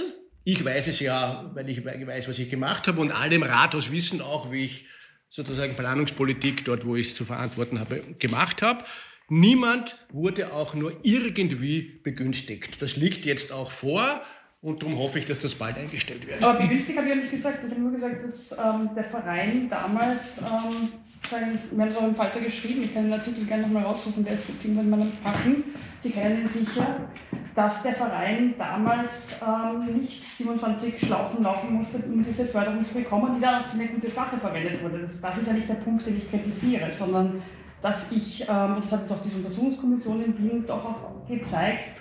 ich 0.45 0.65
weiß 0.65 0.87
es 0.87 1.01
ja, 1.01 1.51
weil 1.53 1.69
ich 1.69 1.85
weiß, 1.85 2.29
was 2.29 2.39
ich 2.39 2.49
gemacht 2.49 2.87
habe 2.87 3.01
und 3.01 3.11
alle 3.11 3.35
im 3.35 3.43
Rathaus 3.43 3.91
wissen 3.91 4.21
auch, 4.21 4.53
wie 4.53 4.67
ich 4.67 4.87
sozusagen 5.31 5.75
Planungspolitik 5.75 6.65
dort, 6.65 6.87
wo 6.87 6.95
ich 6.95 7.09
es 7.09 7.17
zu 7.17 7.25
verantworten 7.25 7.81
habe, 7.81 8.03
gemacht 8.21 8.63
habe. 8.63 8.85
Niemand 9.29 9.97
wurde 10.13 10.53
auch 10.53 10.75
nur 10.75 10.97
irgendwie 11.03 11.81
begünstigt. 12.05 12.81
Das 12.81 12.95
liegt 12.95 13.25
jetzt 13.25 13.51
auch 13.51 13.73
vor 13.73 14.23
und 14.63 14.81
darum 14.81 14.97
hoffe 14.97 15.19
ich, 15.19 15.27
dass 15.27 15.41
das 15.41 15.57
bald 15.57 15.77
eingestellt 15.77 16.27
wird. 16.27 16.43
Aber 16.43 16.61
begünstigt 16.61 16.97
habe 16.97 17.09
ich 17.09 17.15
ja 17.17 17.21
nicht 17.21 17.33
gesagt. 17.33 17.59
Ich 17.65 17.71
habe 17.71 17.81
nur 17.81 17.91
gesagt, 17.91 18.25
dass 18.25 18.53
ähm, 18.53 18.91
der 18.95 19.05
Verein 19.05 19.69
damals 19.69 20.39
ähm, 20.39 20.89
sagen, 21.29 21.59
wir 21.73 21.83
haben 21.83 21.91
es 21.91 21.97
auch 21.97 22.07
im 22.07 22.15
Falter 22.15 22.41
geschrieben, 22.41 22.85
ich 22.85 22.95
kann 22.95 23.05
den 23.05 23.13
Artikel 23.13 23.45
gerne 23.45 23.65
nochmal 23.65 23.83
raussuchen, 23.83 24.25
der 24.25 24.35
ist 24.35 24.49
jetzt 24.49 24.65
irgendwann 24.65 24.91
mal 24.91 25.13
packen. 25.25 25.65
Sie 26.01 26.11
kennen 26.11 26.43
ihn 26.43 26.49
sicher, 26.49 27.09
dass 27.57 27.83
der 27.83 27.95
Verein 27.95 28.55
damals 28.57 29.37
ähm, 29.45 29.99
nicht 30.01 30.25
27 30.25 31.07
Schlaufen 31.07 31.43
laufen 31.43 31.75
musste, 31.75 31.99
um 31.99 32.25
diese 32.25 32.47
Förderung 32.47 32.85
zu 32.85 32.95
bekommen, 32.95 33.35
die 33.37 33.41
dann 33.41 33.65
für 33.65 33.73
eine 33.73 33.89
gute 33.89 34.11
Sache 34.11 34.39
verwendet 34.39 34.81
wurde. 34.81 35.01
Das, 35.01 35.21
das 35.21 35.39
ist 35.39 35.49
ja 35.49 35.55
nicht 35.55 35.69
der 35.69 35.75
Punkt, 35.75 36.07
den 36.07 36.19
ich 36.19 36.31
kritisiere, 36.31 36.91
sondern 36.93 37.43
dass 37.83 38.13
ich, 38.13 38.43
ähm, 38.43 38.77
das 38.81 38.93
hat 38.93 39.01
jetzt 39.01 39.13
auch 39.13 39.23
diese 39.23 39.39
Untersuchungskommission 39.39 40.25
in 40.25 40.39
Wien 40.39 40.65
doch 40.67 40.85
auch 40.85 41.27
gezeigt, 41.27 41.97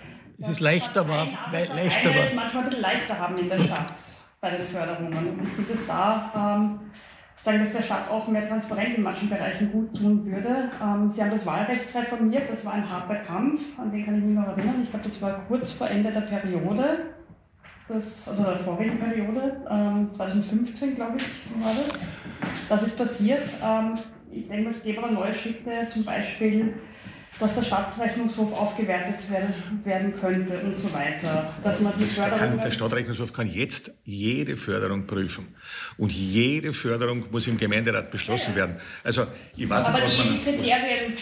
es 0.48 0.60
leichter 0.60 1.08
war, 1.08 1.28
weil 1.52 1.68
leichter 1.68 2.10
war. 2.10 2.24
es 2.24 2.34
manchmal 2.36 2.64
ein 2.64 2.70
bisschen 2.70 2.82
leichter 2.82 3.20
haben 3.20 3.38
in 3.38 3.50
der 3.50 3.60
Stadt 3.60 3.94
bei 4.39 4.52
den 4.52 4.68
Förderungen. 4.68 5.39
Und 5.39 5.48
ich 5.60 5.76
es 5.76 5.88
da, 5.88 6.32
ähm, 6.36 6.80
sagen, 7.44 7.60
dass 7.60 7.74
der 7.74 7.84
Staat 7.84 8.10
auch 8.10 8.28
mehr 8.28 8.48
Transparenz 8.48 8.98
in 8.98 9.04
manchen 9.04 9.30
Bereichen 9.30 9.72
gut 9.72 9.96
tun 9.98 10.26
würde. 10.26 10.72
Ähm, 10.82 11.10
Sie 11.10 11.22
haben 11.22 11.32
das 11.32 11.46
Wahlrecht 11.46 11.94
reformiert, 11.94 12.50
das 12.50 12.66
war 12.66 12.74
ein 12.74 12.89
harter 12.89 13.16
Kampf, 13.16 13.62
an 13.80 13.92
den 13.92 14.06
kann 14.06 14.18
ich 14.18 14.24
mich 14.24 14.36
noch 14.36 14.48
erinnern. 14.48 14.82
Ich 14.84 14.89
glaube, 14.89 15.06
das 15.06 15.22
war 15.22 15.46
kurz 15.48 15.74
vor 15.74 15.89
Ende 15.89 16.12
der 16.12 16.22
Periode, 16.22 17.14
das, 17.88 18.30
also 18.30 18.44
der 18.44 18.60
vorigen 18.60 19.00
Periode, 19.00 19.66
ähm, 19.70 20.10
2015, 20.14 20.96
glaube 20.96 21.18
ich, 21.18 21.26
war 21.64 21.74
das. 21.74 22.18
Das 22.70 22.84
ist 22.84 22.98
passiert. 22.98 23.50
Ähm, 23.64 23.96
ich 24.32 24.48
denke, 24.48 24.70
es 24.70 24.84
gäbe 24.84 25.04
aber 25.04 25.12
neue 25.12 25.34
Schritte, 25.34 25.88
zum 25.88 26.06
Beispiel 26.06 26.76
dass 27.40 27.56
der 27.56 27.64
Stadtrechnungshof 27.64 28.54
aufgewertet 28.54 29.30
werden, 29.32 29.54
werden 29.84 30.14
könnte 30.20 30.60
und 30.60 30.78
so 30.78 30.94
weiter. 30.94 31.54
Dass 31.64 31.80
man 31.80 31.94
die 31.98 32.04
das 32.04 32.16
kann, 32.16 32.60
der 32.60 32.72
Stadtrechnungshof 32.72 33.34
kann 33.34 33.48
jetzt 33.48 33.92
jede 34.04 34.58
Förderung 34.58 35.08
prüfen. 35.08 35.56
Und 35.98 36.12
jede 36.12 36.74
Förderung 36.74 37.26
muss 37.32 37.48
im 37.48 37.58
Gemeinderat 37.58 38.12
beschlossen 38.12 38.52
ja, 38.56 38.60
ja. 38.62 38.68
werden. 38.68 38.82
Also, 39.04 39.28
ich 39.56 39.68
weiß 39.68 39.86
Aber 39.86 40.00
nicht, 40.00 40.24
die 40.24 40.44
Kriterien 40.44 41.14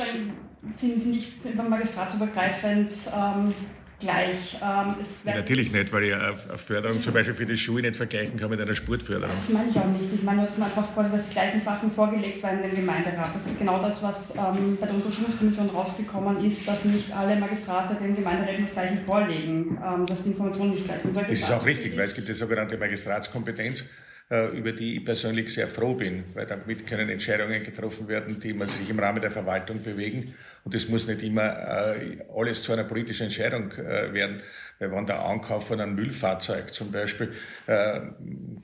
sind 0.76 1.06
nicht 1.08 1.56
magistratsübergreifend 1.70 2.92
ähm, 3.16 3.54
gleich. 4.00 4.56
Ähm, 4.56 4.96
ja, 5.26 5.36
natürlich 5.36 5.72
nicht, 5.72 5.92
weil 5.92 6.06
ich 6.06 6.14
eine 6.14 6.36
Förderung 6.58 7.02
zum 7.02 7.14
Beispiel 7.14 7.34
für 7.34 7.46
die 7.46 7.58
Schuhe 7.58 7.82
nicht 7.82 7.96
vergleichen 7.96 8.38
kann 8.38 8.50
mit 8.50 8.60
einer 8.60 8.76
Sportförderung. 8.76 9.36
Das 9.36 9.50
meine 9.50 9.70
ich 9.70 9.78
auch 9.78 9.86
nicht. 9.88 10.14
Ich 10.14 10.24
meine, 10.24 10.46
dass 10.46 10.58
man 10.58 10.70
einfach 10.70 10.94
quasi, 10.94 11.12
dass 11.12 11.28
die 11.28 11.34
gleichen 11.34 11.60
Sachen 11.60 11.92
vorgelegt 11.92 12.42
werden 12.44 12.62
dem 12.62 12.76
Gemeinderat. 12.76 13.36
Das 13.36 13.48
ist 13.48 13.60
genau 13.60 13.82
das, 13.82 14.02
was 14.02 14.36
ähm, 14.36 14.78
bei 14.80 14.88
der 14.88 14.96
Untersuchungskommission 14.96 15.70
rausgekommen 15.70 16.46
ist, 16.46 16.68
dass 16.68 16.86
nicht 16.86 17.16
alle 17.16 17.36
Magistrate 17.36 17.96
dem 17.96 18.16
Gemeinderat 18.16 18.56
das 18.64 18.74
Gleiche 18.74 18.98
vorlegen, 19.06 19.78
ähm, 19.84 20.06
dass 20.06 20.24
die 20.24 20.30
Informationen 20.32 20.76
nicht 20.76 20.86
gleich 20.86 21.02
sind. 21.04 21.16
Das 21.16 21.30
ist 21.30 21.52
auch 21.52 21.66
richtig, 21.66 21.98
weil 21.98 22.06
es 22.06 22.14
gibt 22.14 22.28
die 22.28 22.34
sogenannte 22.34 22.78
Magistratskompetenz 22.78 23.86
äh, 24.32 24.56
über 24.58 24.72
die 24.72 24.98
ich 24.98 25.06
persönlich 25.06 25.52
sehr 25.52 25.68
froh 25.68 25.96
bin, 25.96 26.24
weil 26.36 26.46
damit 26.46 26.86
können 26.86 27.10
Entscheidungen 27.10 27.64
getroffen 27.64 28.08
werden, 28.08 28.40
die 28.40 28.54
man 28.54 28.70
sich 28.70 28.90
im 28.90 29.00
Rahmen 29.00 29.22
der 29.22 29.32
Verwaltung 29.32 29.82
bewegen. 29.82 30.36
Und 30.64 30.74
das 30.74 30.88
muss 30.88 31.08
nicht 31.08 31.22
immer 31.22 31.48
äh, 31.48 32.18
alles 32.36 32.64
zu 32.64 32.74
einer 32.74 32.84
politischen 32.84 33.24
Entscheidung 33.24 33.72
äh, 33.72 34.14
werden. 34.14 34.42
Weil 34.80 34.92
wenn 34.92 35.06
der 35.06 35.26
Ankauf 35.26 35.68
von 35.68 35.80
einem 35.82 35.96
Müllfahrzeug 35.96 36.74
zum 36.74 36.92
Beispiel 36.92 37.34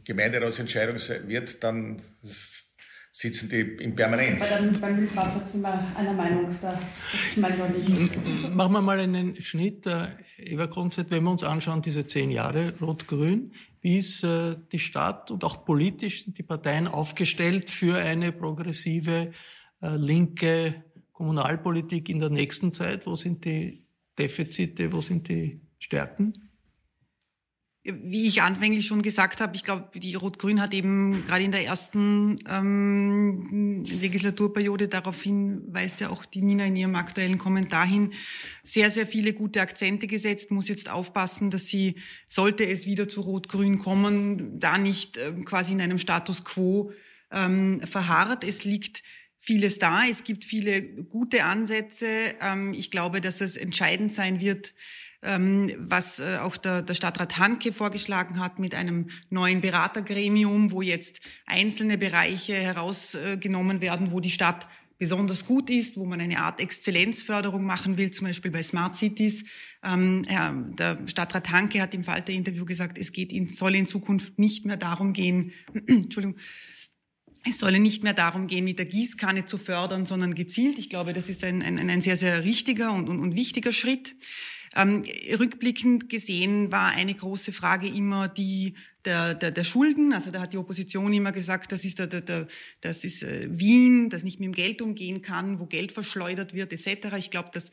Gemeinderatsentscheidung 0.06 0.96
wird, 1.28 1.62
dann 1.62 2.02
sitzen 3.12 3.50
die 3.50 3.62
im 3.82 3.96
Permanent. 3.96 4.39
Bei 4.39 4.48
der, 4.48 4.80
beim 4.80 4.96
Müllfahrzeug 4.98 5.48
sind 5.48 5.62
wir 5.62 5.96
einer 5.96 6.12
Meinung, 6.12 6.54
da 6.62 6.78
ist 7.14 7.38
manchmal 7.38 7.70
nicht. 7.70 8.54
Machen 8.54 8.74
wir 8.74 8.82
mal 8.82 9.00
einen 9.00 9.41
Schnitt. 9.41 9.88
Eva 10.38 10.66
Grundzeit, 10.66 11.12
wenn 11.12 11.24
wir 11.24 11.32
uns 11.32 11.43
anschauen, 11.43 11.82
diese 11.82 12.06
zehn 12.06 12.30
Jahre 12.30 12.74
Rot-Grün, 12.82 13.54
wie 13.80 14.00
ist 14.00 14.26
äh, 14.26 14.58
die 14.72 14.80
Stadt 14.80 15.32
und 15.32 15.46
auch 15.46 15.64
politisch 15.64 16.26
die 16.28 16.43
Parteien 16.43 16.89
aufgestellt 16.89 17.70
für 17.70 17.96
eine 17.98 18.34
progressive, 18.34 19.32
äh, 19.82 19.96
linke 19.96 20.84
Kommunalpolitik 21.16 22.09
in 22.09 22.20
der 22.20 22.30
nächsten 22.30 22.74
Zeit? 22.74 23.07
Wo 23.07 23.16
sind 23.16 23.45
die 23.45 23.86
Defizite, 24.20 24.91
wo 24.91 25.01
sind 25.01 25.28
die 25.30 25.61
Stärken? 25.80 26.34
wie 27.88 28.28
ich 28.28 28.41
anfänglich 28.41 28.88
schon 28.88 29.03
gesagt 29.03 29.41
habe, 29.41 29.55
ich 29.55 29.61
glaube, 29.61 29.99
die 29.99 30.16
Rot-Grün 30.16 30.59
hat 30.59 30.74
eben 30.74 31.24
gerade 31.28 31.43
in 31.43 31.51
der 31.51 31.63
ersten 31.66 32.38
ähm, 32.49 33.84
Legislaturperiode, 33.86 34.88
daraufhin 34.88 35.61
weist 35.68 35.99
ja 35.99 36.09
auch 36.09 36.26
die 36.26 36.41
Nina 36.41 36.66
in 36.66 36.76
ihrem 36.76 36.95
aktuellen 36.95 37.38
Kommentar 37.38 37.86
hin, 37.86 38.13
sehr, 38.63 38.89
sehr 38.89 39.05
viele 39.05 39.34
gute 39.34 39.61
Akzente 39.61 40.07
gesetzt, 40.07 40.49
muss 40.49 40.68
jetzt 40.68 40.89
aufpassen, 40.89 41.51
dass 41.51 41.68
sie, 41.68 41.97
sollte 42.28 42.66
es 42.66 42.88
wieder 42.88 43.07
zu 43.07 43.22
Rot-Grün 43.22 43.78
kommen, 43.78 44.59
da 44.59 44.80
nicht 44.80 45.18
ähm, 45.18 45.45
quasi 45.45 45.74
in 45.74 45.82
einem 45.82 45.99
Status 45.99 46.43
quo 46.43 46.91
ähm, 47.32 47.82
verharrt. 47.82 48.43
Es 48.43 48.63
liegt 48.63 49.03
vieles 49.46 49.80
da, 49.80 50.06
es 50.10 50.24
gibt 50.24 50.43
viele 50.43 50.82
gute 50.82 51.43
Ansätze. 51.43 52.08
Ähm, 52.41 52.74
ich 52.74 52.91
glaube, 52.91 53.22
dass 53.22 53.41
es 53.41 53.58
entscheidend 53.58 54.12
sein 54.12 54.39
wird, 54.39 54.74
ähm, 55.22 55.72
was 55.78 56.20
äh, 56.20 56.38
auch 56.41 56.58
der, 56.58 56.82
der 56.82 56.96
Stadtrat 56.96 57.38
Hanke 57.38 57.72
vorgeschlagen 57.72 58.39
hat 58.39 58.60
mit 58.60 58.76
einem 58.76 59.10
neuen 59.30 59.62
Beratergremium, 59.62 60.72
wo 60.72 60.82
jetzt 60.82 61.22
einzelne 61.46 61.98
Bereiche 61.98 62.56
herausgenommen 62.56 63.82
werden, 63.82 64.12
wo 64.12 64.20
die 64.20 64.32
Stadt 64.32 64.68
besonders 64.98 65.46
gut 65.46 65.70
ist, 65.70 65.98
wo 65.98 66.06
man 66.06 66.22
eine 66.22 66.39
Art 66.39 66.62
Exzellenzförderung 66.62 67.66
machen 67.66 67.98
will, 67.98 68.12
zum 68.12 68.28
Beispiel 68.28 68.52
bei 68.52 68.64
Smart 68.64 68.96
Cities. 68.96 69.43
Ähm, 69.84 70.24
der 70.76 71.00
Stadtrat 71.06 71.52
Hanke 71.52 71.82
hat 71.82 71.93
im 71.93 72.04
Falter-Interview 72.04 72.66
gesagt, 72.66 72.98
es 72.98 73.12
geht 73.12 73.32
in, 73.32 73.50
soll 73.50 73.76
in 73.76 73.88
Zukunft 73.88 74.39
nicht 74.39 74.66
mehr 74.66 74.78
darum 74.78 75.14
gehen, 75.14 75.52
Entschuldigung, 75.88 76.39
es 77.48 77.60
solle 77.60 77.80
nicht 77.80 78.04
mehr 78.04 78.14
darum 78.14 78.48
gehen, 78.48 78.66
mit 78.66 78.80
der 78.80 78.86
Gießkanne 78.86 79.46
zu 79.46 79.58
fördern, 79.58 80.06
sondern 80.06 80.36
gezielt. 80.36 80.80
Ich 80.80 80.89
glaube, 80.89 81.14
das 81.14 81.30
ist 81.30 81.43
ein, 81.43 81.62
ein, 81.62 81.78
ein 81.89 82.02
sehr, 82.02 82.18
sehr 82.18 82.43
richtiger 82.43 82.91
und, 82.91 83.08
und, 83.08 83.20
und 83.20 83.36
wichtiger 83.36 83.72
Schritt. 83.72 84.16
Ähm, 84.76 85.06
rückblickend 85.39 86.10
gesehen 86.10 86.72
war 86.72 86.91
eine 86.91 87.14
große 87.14 87.54
Frage 87.54 87.88
immer 87.88 88.28
die 88.28 88.76
der, 89.06 89.36
der, 89.36 89.52
der 89.52 89.64
Schulden. 89.64 90.14
Also 90.14 90.32
da 90.32 90.41
hat 90.41 90.54
die 90.54 90.58
Opposition 90.58 91.14
immer 91.14 91.32
gesagt, 91.32 91.72
das 91.72 91.86
ist, 91.86 92.00
der, 92.00 92.08
der, 92.08 92.22
der, 92.22 92.48
das 92.82 93.04
ist 93.04 93.24
äh, 93.24 93.48
Wien, 93.52 94.10
das 94.10 94.24
nicht 94.24 94.39
mit 94.39 94.48
dem 94.48 94.54
Geld 94.54 94.82
umgehen 94.82 95.22
kann, 95.22 95.60
wo 95.60 95.66
Geld 95.66 95.91
verschleudert 95.91 96.54
wird 96.54 96.74
etc. 96.74 97.16
Ich 97.18 97.32
glaube, 97.32 97.50
dass 97.54 97.72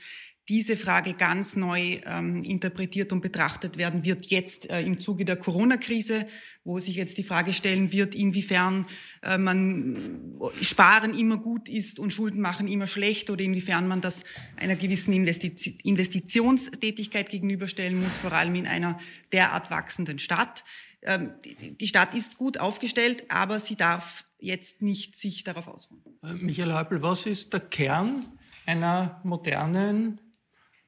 diese 0.48 0.76
Frage 0.76 1.12
ganz 1.12 1.54
neu 1.54 2.00
ähm, 2.04 2.42
interpretiert 2.42 3.12
und 3.12 3.20
betrachtet 3.20 3.78
werden 3.78 4.04
wird 4.04 4.26
jetzt 4.26 4.68
äh, 4.70 4.82
im 4.82 4.98
Zuge 4.98 5.24
der 5.24 5.36
Corona-Krise, 5.36 6.26
wo 6.64 6.78
sich 6.80 6.96
jetzt 6.96 7.16
die 7.16 7.22
Frage 7.22 7.52
stellen 7.52 7.92
wird, 7.92 8.14
inwiefern 8.14 8.86
äh, 9.22 9.38
man 9.38 10.40
Sparen 10.60 11.16
immer 11.16 11.36
gut 11.36 11.68
ist 11.68 12.00
und 12.00 12.12
Schulden 12.12 12.40
machen 12.40 12.66
immer 12.66 12.88
schlecht 12.88 13.30
oder 13.30 13.42
inwiefern 13.42 13.86
man 13.86 14.00
das 14.00 14.24
einer 14.56 14.74
gewissen 14.74 15.12
Investiz 15.12 15.66
Investitionstätigkeit 15.84 17.28
gegenüberstellen 17.28 18.02
muss, 18.02 18.18
vor 18.18 18.32
allem 18.32 18.56
in 18.56 18.66
einer 18.66 18.98
derart 19.32 19.70
wachsenden 19.70 20.18
Stadt. 20.18 20.64
Ähm, 21.02 21.30
die, 21.44 21.76
die 21.76 21.86
Stadt 21.86 22.14
ist 22.14 22.36
gut 22.36 22.58
aufgestellt, 22.58 23.24
aber 23.28 23.60
sie 23.60 23.76
darf 23.76 24.24
jetzt 24.38 24.82
nicht 24.82 25.16
sich 25.16 25.44
darauf 25.44 25.68
ausruhen. 25.68 26.02
Äh, 26.22 26.34
Michael 26.34 26.74
Häupl, 26.74 27.00
was 27.02 27.26
ist 27.26 27.52
der 27.52 27.60
Kern 27.60 28.26
einer 28.66 29.20
modernen 29.24 30.18
äh, 30.18 30.21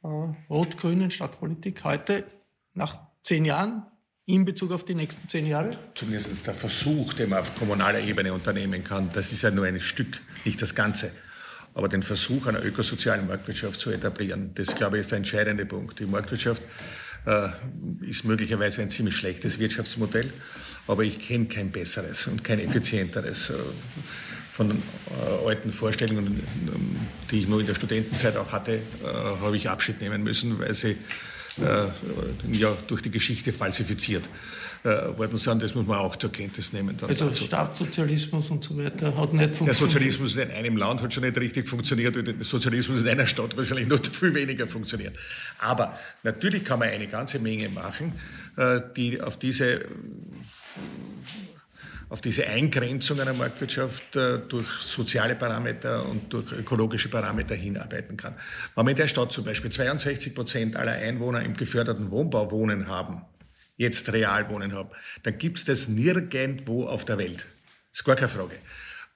rot-grünen 0.05 1.11
Stadtpolitik 1.11 1.85
heute 1.85 2.25
nach 2.75 2.99
zehn 3.23 3.45
Jahren 3.45 3.85
in 4.27 4.45
Bezug 4.45 4.73
auf 4.73 4.85
die 4.85 4.95
nächsten 4.95 5.29
zehn 5.29 5.47
Jahre? 5.47 5.79
Zumindest 5.95 6.47
der 6.47 6.55
Versuch, 6.55 7.15
den 7.15 7.31
man 7.31 7.41
auf 7.41 7.55
kommunaler 7.55 8.01
Ebene 8.01 8.33
unternehmen 8.33 8.85
kann, 8.85 9.11
das 9.13 9.33
ist 9.33 9.43
ja 9.43 9.51
nur 9.51 9.67
ein 9.67 9.81
Stück, 9.81 10.21
nicht 10.45 10.61
das 10.63 10.75
Ganze. 10.75 11.11
Aber 11.75 11.89
den 11.89 12.03
Versuch 12.03 12.47
einer 12.47 12.65
ökosozialen 12.65 13.27
Marktwirtschaft 13.27 13.81
zu 13.81 13.91
etablieren, 13.91 14.53
das 14.55 14.75
glaube 14.75 14.97
ich 14.97 15.03
ist 15.03 15.11
der 15.11 15.19
entscheidende 15.19 15.67
Punkt. 15.67 15.99
Die 15.99 16.07
Marktwirtschaft 16.07 16.63
äh, 17.27 17.49
ist 18.09 18.25
möglicherweise 18.25 18.83
ein 18.83 18.91
ziemlich 18.91 19.17
schlechtes 19.17 19.59
Wirtschaftsmodell, 19.59 20.33
aber 20.87 21.03
ich 21.03 21.19
kenne 21.19 21.47
kein 21.47 21.73
besseres 21.73 22.27
und 22.27 22.45
kein 22.45 22.61
effizienteres. 22.61 23.53
Von 24.55 24.71
äh, 24.71 25.49
alten 25.49 25.73
Vorstellungen, 25.73 26.47
ähm, 26.73 26.97
die 27.29 27.41
ich 27.41 27.49
nur 27.49 27.59
in 27.59 27.67
der 27.67 27.75
Studentenzeit 27.75 28.37
auch 28.37 28.53
hatte, 28.53 28.75
äh, 28.75 28.81
habe 29.43 29.57
ich 29.57 29.69
Abschied 29.69 30.01
nehmen 30.01 30.23
müssen, 30.23 30.61
weil 30.61 30.75
sie 30.75 30.97
äh, 31.61 31.87
ja 32.53 32.77
durch 32.87 33.03
die 33.03 33.11
Geschichte 33.11 33.53
falsifiziert 33.53 34.29
äh, 34.85 35.17
worden 35.17 35.39
sind. 35.39 35.63
Das 35.63 35.75
muss 35.75 35.87
man 35.87 35.99
auch 35.99 36.17
zur 36.17 36.31
Kenntnis 36.31 36.73
nehmen. 36.73 36.97
also 37.01 37.29
dazu. 37.29 37.45
Staatssozialismus 37.45 38.51
und 38.51 38.63
so 38.63 38.77
weiter 38.77 39.17
hat 39.17 39.33
nicht 39.33 39.57
funktioniert. 39.57 39.69
Der 39.69 39.75
Sozialismus 39.75 40.37
in 40.37 40.51
einem 40.51 40.77
Land 40.77 41.03
hat 41.03 41.13
schon 41.13 41.25
nicht 41.25 41.37
richtig 41.37 41.69
funktioniert 41.69 42.17
und 42.17 42.27
der 42.27 42.35
Sozialismus 42.41 43.01
in 43.01 43.09
einer 43.09 43.27
Stadt 43.27 43.57
wahrscheinlich 43.57 43.89
noch 43.89 44.01
viel 44.13 44.35
weniger 44.35 44.67
funktioniert. 44.67 45.17
Aber 45.59 45.99
natürlich 46.23 46.65
kann 46.65 46.79
man 46.79 46.91
eine 46.91 47.09
ganze 47.09 47.39
Menge 47.39 47.69
machen, 47.69 48.13
äh, 48.57 48.81
die 48.97 49.21
auf 49.21 49.39
diese 49.39 49.87
auf 52.15 52.21
diese 52.21 52.47
Eingrenzung 52.47 53.21
einer 53.21 53.35
Marktwirtschaft 53.35 54.15
äh, 54.15 54.39
durch 54.39 54.69
soziale 54.83 55.35
Parameter 55.35 56.09
und 56.09 56.33
durch 56.33 56.53
ökologische 56.53 57.09
Parameter 57.09 57.57
hinarbeiten 57.57 58.17
kann. 58.17 58.37
Wenn 58.77 58.87
wir 58.87 58.91
in 58.93 58.97
der 58.97 59.09
Stadt 59.09 59.33
zum 59.33 59.45
Beispiel 59.45 59.73
62 59.73 60.33
Prozent 60.33 60.77
aller 60.77 60.93
Einwohner 60.93 61.43
im 61.43 61.57
geförderten 61.57 62.13
Wohnbau 62.13 62.53
wohnen 62.53 62.87
haben, 62.87 63.23
jetzt 63.77 64.13
real 64.13 64.49
wohnen 64.49 64.73
haben, 64.75 64.91
dann 65.25 65.39
gibt 65.39 65.59
es 65.59 65.65
das 65.65 65.89
nirgendwo 65.89 66.87
auf 66.87 67.05
der 67.05 67.19
Welt. 67.19 67.47
Das 67.91 67.99
ist 67.99 68.05
gar 68.05 68.15
keine 68.15 68.29
Frage. 68.29 68.61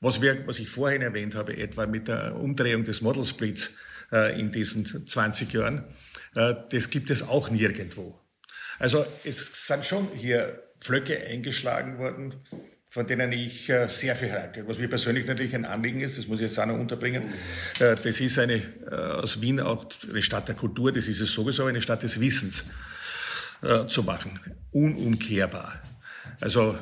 Was, 0.00 0.20
wir, 0.20 0.44
was 0.48 0.58
ich 0.58 0.68
vorhin 0.68 1.02
erwähnt 1.02 1.36
habe, 1.36 1.56
etwa 1.56 1.86
mit 1.86 2.08
der 2.08 2.34
Umdrehung 2.34 2.82
des 2.82 3.00
Model 3.00 3.24
Splits 3.24 3.76
äh, 4.10 4.40
in 4.40 4.50
diesen 4.50 5.06
20 5.06 5.52
Jahren, 5.52 5.84
äh, 6.34 6.52
das 6.72 6.90
gibt 6.90 7.10
es 7.10 7.22
auch 7.22 7.48
nirgendwo. 7.48 8.18
Also 8.80 9.06
es 9.22 9.68
sind 9.68 9.84
schon 9.84 10.08
hier 10.16 10.64
Pflöcke 10.80 11.24
eingeschlagen 11.28 11.98
worden, 11.98 12.34
von 12.90 13.06
denen 13.06 13.32
ich 13.32 13.68
äh, 13.68 13.88
sehr 13.88 14.16
viel 14.16 14.32
halte. 14.32 14.66
Was 14.66 14.78
mir 14.78 14.88
persönlich 14.88 15.26
natürlich 15.26 15.54
ein 15.54 15.64
Anliegen 15.64 16.00
ist, 16.00 16.16
das 16.16 16.26
muss 16.26 16.40
ich 16.40 16.46
jetzt 16.46 16.58
auch 16.58 16.66
noch 16.66 16.78
unterbringen, 16.78 17.34
äh, 17.80 17.94
das 17.96 18.20
ist 18.20 18.38
eine, 18.38 18.54
äh, 18.54 18.94
aus 18.94 19.40
Wien 19.40 19.60
auch 19.60 19.86
eine 20.08 20.22
Stadt 20.22 20.48
der 20.48 20.54
Kultur, 20.54 20.90
das 20.90 21.06
ist 21.06 21.20
es 21.20 21.32
sowieso, 21.32 21.66
eine 21.66 21.82
Stadt 21.82 22.02
des 22.02 22.20
Wissens 22.20 22.64
zu 23.88 24.04
machen. 24.04 24.38
Unumkehrbar. 24.70 25.82
Also 26.40 26.78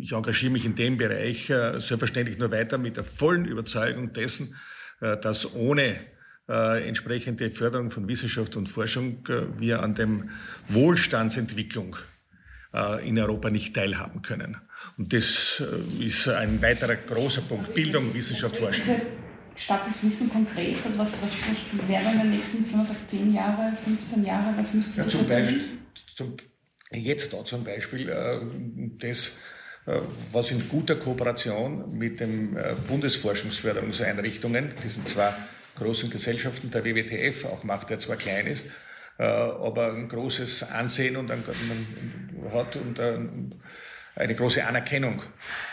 ich 0.00 0.10
engagiere 0.10 0.50
mich 0.50 0.64
in 0.64 0.74
dem 0.74 0.96
Bereich 0.96 1.46
selbstverständlich 1.46 2.36
nur 2.36 2.50
weiter 2.50 2.78
mit 2.78 2.96
der 2.96 3.04
vollen 3.04 3.44
Überzeugung 3.44 4.12
dessen, 4.12 4.56
dass 4.98 5.54
ohne 5.54 6.00
entsprechende 6.48 7.52
Förderung 7.52 7.92
von 7.92 8.08
Wissenschaft 8.08 8.56
und 8.56 8.68
Forschung 8.68 9.24
wir 9.56 9.84
an 9.84 9.94
dem 9.94 10.30
Wohlstandsentwicklung 10.68 11.94
in 13.04 13.16
Europa 13.16 13.48
nicht 13.50 13.76
teilhaben 13.76 14.22
können. 14.22 14.56
Und 14.96 15.12
das 15.12 15.62
äh, 15.62 16.06
ist 16.06 16.28
ein 16.28 16.60
weiterer 16.62 16.96
großer 16.96 17.42
Punkt. 17.42 17.74
Bildung, 17.74 18.12
Wissenschaft, 18.14 18.56
Forschung. 18.56 19.00
Statt 19.56 19.82
das 19.84 20.04
Wissen 20.04 20.30
konkret, 20.30 20.76
also 20.84 20.98
was, 20.98 21.12
was 21.20 21.88
wäre 21.88 22.12
in 22.12 22.18
den 22.18 22.30
nächsten, 22.30 22.64
wenn 22.70 22.76
man 22.76 22.84
sagt, 22.84 23.10
10 23.10 23.34
Jahre, 23.34 23.76
15 23.84 24.24
Jahre, 24.24 24.56
was 24.56 24.72
müsste 24.72 25.00
ja, 25.00 25.08
zum 25.08 25.28
Beispiel, 25.28 25.60
zum, 26.14 26.36
Jetzt 26.90 27.32
da 27.32 27.44
zum 27.44 27.64
Beispiel 27.64 28.08
äh, 28.08 28.40
das, 28.98 29.32
äh, 29.86 29.98
was 30.32 30.52
in 30.52 30.68
guter 30.68 30.96
Kooperation 30.96 31.98
mit 31.98 32.20
den 32.20 32.56
Bundesforschungsförderungseinrichtungen, 32.86 34.74
diesen 34.82 35.04
zwei 35.06 35.34
großen 35.76 36.08
Gesellschaften, 36.08 36.70
der 36.70 36.84
WWTF 36.84 37.44
auch 37.44 37.64
macht, 37.64 37.90
der 37.90 37.98
zwar 37.98 38.16
klein 38.16 38.46
ist, 38.46 38.64
aber 39.18 39.92
ein 39.92 40.08
großes 40.08 40.70
Ansehen 40.70 41.16
und 41.16 41.30
ein, 41.30 41.42
hat 42.52 42.76
und 42.76 43.00
eine 44.18 44.34
große 44.34 44.64
Anerkennung 44.64 45.22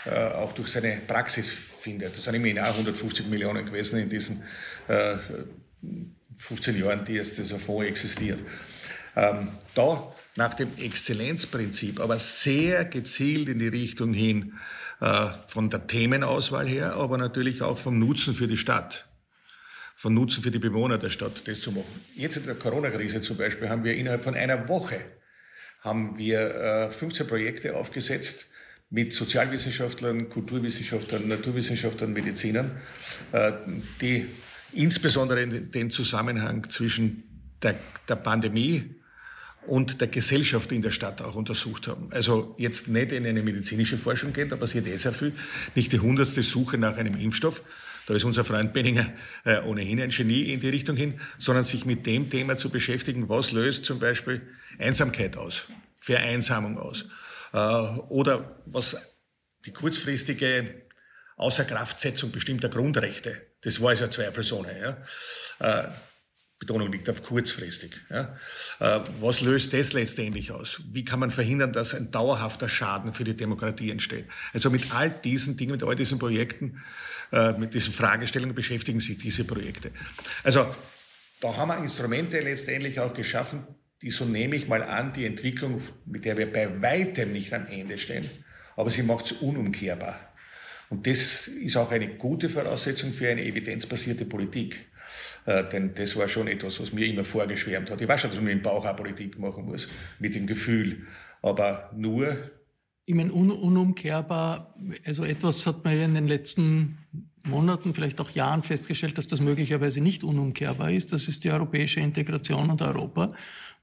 äh, 0.04 0.10
auch 0.10 0.52
durch 0.52 0.68
seine 0.68 1.00
Praxis 1.06 1.50
findet. 1.50 2.16
Das 2.16 2.24
sind 2.24 2.34
immerhin 2.34 2.58
auch 2.60 2.72
150 2.72 3.26
Millionen 3.26 3.66
gewesen 3.66 4.00
in 4.00 4.08
diesen 4.08 4.42
äh, 4.88 5.16
15 6.38 6.78
Jahren, 6.78 7.04
die 7.04 7.14
jetzt 7.14 7.38
dieser 7.38 7.58
Fonds 7.58 7.88
existiert. 7.88 8.40
Ähm, 9.16 9.48
da 9.74 10.12
nach 10.36 10.54
dem 10.54 10.76
Exzellenzprinzip, 10.76 12.00
aber 12.00 12.18
sehr 12.18 12.84
gezielt 12.84 13.48
in 13.48 13.58
die 13.58 13.68
Richtung 13.68 14.12
hin 14.12 14.54
äh, 15.00 15.28
von 15.48 15.70
der 15.70 15.86
Themenauswahl 15.86 16.68
her, 16.68 16.94
aber 16.94 17.18
natürlich 17.18 17.62
auch 17.62 17.78
vom 17.78 17.98
Nutzen 17.98 18.34
für 18.34 18.46
die 18.46 18.58
Stadt, 18.58 19.08
von 19.96 20.14
Nutzen 20.14 20.42
für 20.42 20.50
die 20.50 20.58
Bewohner 20.58 20.98
der 20.98 21.10
Stadt, 21.10 21.48
das 21.48 21.60
zu 21.62 21.72
machen. 21.72 22.04
Jetzt 22.14 22.36
in 22.36 22.44
der 22.44 22.54
Corona-Krise 22.54 23.22
zum 23.22 23.38
Beispiel 23.38 23.68
haben 23.68 23.82
wir 23.82 23.94
innerhalb 23.94 24.22
von 24.22 24.34
einer 24.34 24.68
Woche 24.68 25.00
haben 25.86 26.18
wir 26.18 26.90
15 26.92 27.24
äh, 27.24 27.28
Projekte 27.28 27.76
aufgesetzt 27.76 28.48
mit 28.90 29.12
Sozialwissenschaftlern, 29.12 30.28
Kulturwissenschaftlern, 30.28 31.28
Naturwissenschaftlern, 31.28 32.12
Medizinern, 32.12 32.72
äh, 33.32 33.52
die 34.00 34.26
insbesondere 34.72 35.46
den 35.46 35.90
Zusammenhang 35.90 36.68
zwischen 36.70 37.22
der, 37.62 37.76
der 38.08 38.16
Pandemie 38.16 38.96
und 39.66 40.00
der 40.00 40.08
Gesellschaft 40.08 40.72
in 40.72 40.82
der 40.82 40.90
Stadt 40.90 41.22
auch 41.22 41.36
untersucht 41.36 41.88
haben. 41.88 42.08
Also 42.10 42.54
jetzt 42.58 42.88
nicht 42.88 43.12
in 43.12 43.24
eine 43.26 43.42
medizinische 43.42 43.96
Forschung 43.96 44.32
gehen, 44.32 44.48
da 44.48 44.56
passiert 44.56 44.86
eh 44.86 44.96
sehr 44.96 45.12
viel. 45.12 45.32
Nicht 45.74 45.92
die 45.92 46.00
hundertste 46.00 46.42
Suche 46.42 46.78
nach 46.78 46.96
einem 46.96 47.16
Impfstoff, 47.16 47.62
da 48.06 48.14
ist 48.14 48.24
unser 48.24 48.44
Freund 48.44 48.72
Benninger 48.72 49.12
äh, 49.44 49.60
ohnehin 49.62 50.00
ein 50.00 50.10
Genie 50.10 50.52
in 50.52 50.60
die 50.60 50.68
Richtung 50.68 50.96
hin, 50.96 51.20
sondern 51.38 51.64
sich 51.64 51.84
mit 51.84 52.06
dem 52.06 52.30
Thema 52.30 52.56
zu 52.56 52.70
beschäftigen, 52.70 53.28
was 53.28 53.52
löst 53.52 53.84
zum 53.84 53.98
Beispiel 53.98 54.42
Einsamkeit 54.78 55.36
aus, 55.36 55.66
Vereinsamung 56.00 56.78
aus. 56.78 57.04
Äh, 57.52 57.58
oder 57.58 58.60
was 58.66 58.96
die 59.64 59.72
kurzfristige 59.72 60.82
Außerkraftsetzung 61.36 62.30
bestimmter 62.30 62.68
Grundrechte, 62.68 63.40
das 63.62 63.80
war 63.80 63.94
ja 63.94 64.08
zweifelsohne. 64.08 64.96
Ja. 65.60 65.84
Äh, 65.84 65.88
Betonung 66.58 66.90
liegt 66.90 67.10
auf 67.10 67.22
kurzfristig. 67.22 68.00
Ja. 68.08 68.38
Äh, 68.78 69.00
was 69.20 69.42
löst 69.42 69.74
das 69.74 69.92
letztendlich 69.92 70.52
aus? 70.52 70.80
Wie 70.92 71.04
kann 71.04 71.20
man 71.20 71.30
verhindern, 71.30 71.72
dass 71.72 71.94
ein 71.94 72.10
dauerhafter 72.10 72.68
Schaden 72.68 73.12
für 73.12 73.24
die 73.24 73.36
Demokratie 73.36 73.90
entsteht? 73.90 74.26
Also 74.54 74.70
mit 74.70 74.94
all 74.94 75.10
diesen 75.10 75.56
Dingen, 75.56 75.72
mit 75.72 75.82
all 75.82 75.96
diesen 75.96 76.18
Projekten, 76.18 76.82
mit 77.58 77.74
diesen 77.74 77.92
Fragestellungen 77.92 78.54
beschäftigen 78.54 79.00
sich 79.00 79.18
diese 79.18 79.42
Projekte. 79.42 79.90
Also 80.44 80.72
da 81.40 81.56
haben 81.56 81.68
wir 81.68 81.78
Instrumente 81.78 82.38
letztendlich 82.38 83.00
auch 83.00 83.12
geschaffen, 83.12 83.66
die, 84.02 84.10
so 84.10 84.24
nehme 84.24 84.56
ich 84.56 84.68
mal 84.68 84.82
an, 84.82 85.12
die 85.12 85.24
Entwicklung, 85.24 85.82
mit 86.04 86.24
der 86.24 86.36
wir 86.36 86.52
bei 86.52 86.82
weitem 86.82 87.32
nicht 87.32 87.52
am 87.52 87.66
Ende 87.66 87.98
stehen, 87.98 88.28
aber 88.76 88.90
sie 88.90 89.02
macht 89.02 89.26
es 89.26 89.32
unumkehrbar. 89.32 90.18
Und 90.88 91.06
das 91.06 91.48
ist 91.48 91.76
auch 91.76 91.90
eine 91.90 92.08
gute 92.16 92.48
Voraussetzung 92.48 93.12
für 93.12 93.28
eine 93.28 93.44
evidenzbasierte 93.44 94.24
Politik. 94.24 94.86
Äh, 95.44 95.68
denn 95.68 95.94
das 95.94 96.16
war 96.16 96.28
schon 96.28 96.48
etwas, 96.48 96.80
was 96.80 96.92
mir 96.92 97.06
immer 97.06 97.24
vorgeschwärmt 97.24 97.90
hat. 97.90 98.00
Ich 98.00 98.08
weiß 98.08 98.20
schon, 98.20 98.30
dass 98.30 98.40
man 98.40 98.48
im 98.48 98.62
Bauch 98.62 98.84
auch 98.84 98.96
Politik 98.96 99.38
machen 99.38 99.64
muss, 99.64 99.88
mit 100.18 100.34
dem 100.34 100.46
Gefühl. 100.46 101.06
Aber 101.42 101.90
nur. 101.96 102.50
Ich 103.04 103.14
meine, 103.14 103.32
un 103.32 103.50
unumkehrbar, 103.50 104.74
also 105.04 105.24
etwas 105.24 105.66
hat 105.66 105.84
man 105.84 105.96
ja 105.96 106.04
in 106.04 106.14
den 106.14 106.28
letzten 106.28 106.98
Monaten, 107.44 107.94
vielleicht 107.94 108.20
auch 108.20 108.30
Jahren 108.30 108.64
festgestellt, 108.64 109.16
dass 109.18 109.28
das 109.28 109.40
möglicherweise 109.40 110.00
nicht 110.00 110.24
unumkehrbar 110.24 110.90
ist. 110.90 111.12
Das 111.12 111.28
ist 111.28 111.44
die 111.44 111.50
europäische 111.50 112.00
Integration 112.00 112.70
und 112.70 112.82
Europa. 112.82 113.32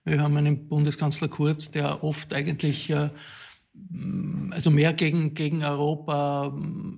Wir 0.05 0.21
haben 0.21 0.35
einen 0.35 0.67
Bundeskanzler 0.67 1.29
Kurz, 1.29 1.71
der 1.71 2.03
oft 2.03 2.33
eigentlich 2.33 2.89
äh, 2.89 3.09
also 4.51 4.69
mehr 4.69 4.93
gegen, 4.93 5.33
gegen 5.33 5.63
Europa 5.63 6.53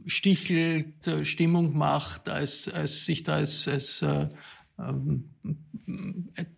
stichelt, 0.06 1.08
äh, 1.08 1.24
Stimmung 1.24 1.78
macht, 1.78 2.30
als, 2.30 2.68
als 2.68 3.06
sich 3.06 3.24
da 3.24 3.36
als, 3.36 3.68
als 3.68 4.02
äh, 4.02 4.28
ähm, 4.80 5.30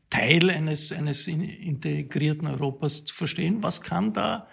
Teil 0.09 0.49
eines, 0.49 0.91
eines 0.91 1.27
integrierten 1.27 2.47
Europas 2.47 3.03
zu 3.03 3.13
verstehen. 3.13 3.61
Was 3.61 3.81
kann 3.81 4.13
da 4.13 4.47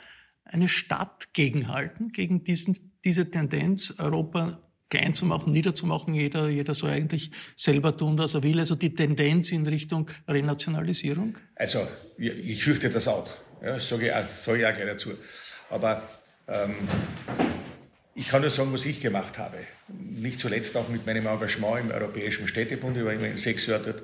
eine 0.45 0.69
Stadt 0.69 1.33
gegenhalten, 1.33 2.11
gegen 2.11 2.45
diesen, 2.45 2.77
diese 3.05 3.31
Tendenz, 3.31 3.95
Europa 3.99 4.64
klein 4.91 5.15
zu 5.15 5.27
machen, 5.27 5.53
niederzumachen. 5.53 6.15
Jeder, 6.15 6.49
jeder 6.49 6.75
soll 6.75 6.91
eigentlich 6.91 7.31
selber 7.57 7.97
tun, 7.97 8.19
was 8.19 8.35
er 8.35 8.43
will. 8.43 8.59
Also 8.61 8.75
die 8.75 8.95
Tendenz 8.95 9.53
in 9.53 9.67
Richtung 9.67 10.11
Renationalisierung? 10.29 11.39
Also 11.57 11.87
ich 12.19 12.63
fürchte 12.63 12.91
das 12.91 13.09
auch. 13.09 13.29
Ja, 13.63 13.81
sage 13.81 14.07
ich, 14.07 14.13
auch, 14.13 14.25
sage 14.39 14.59
ich 14.61 14.67
auch 14.67 14.75
gleich 14.75 14.87
dazu. 14.87 15.11
Aber 15.71 16.03
ähm, 16.49 16.75
ich 18.15 18.29
kann 18.29 18.43
nur 18.43 18.51
sagen, 18.51 18.73
was 18.73 18.85
ich 18.85 19.01
gemacht 19.01 19.39
habe. 19.39 19.57
Nicht 19.89 20.39
zuletzt 20.39 20.77
auch 20.77 20.89
mit 20.89 21.05
meinem 21.05 21.27
Engagement 21.27 21.81
im 21.81 21.91
Europäischen 21.91 22.47
Städtebund. 22.47 22.97
Ich 22.97 23.05
war 23.05 23.13
immerhin 23.13 23.37
sechs 23.37 23.67
Jahre 23.67 23.83
dort 23.83 24.03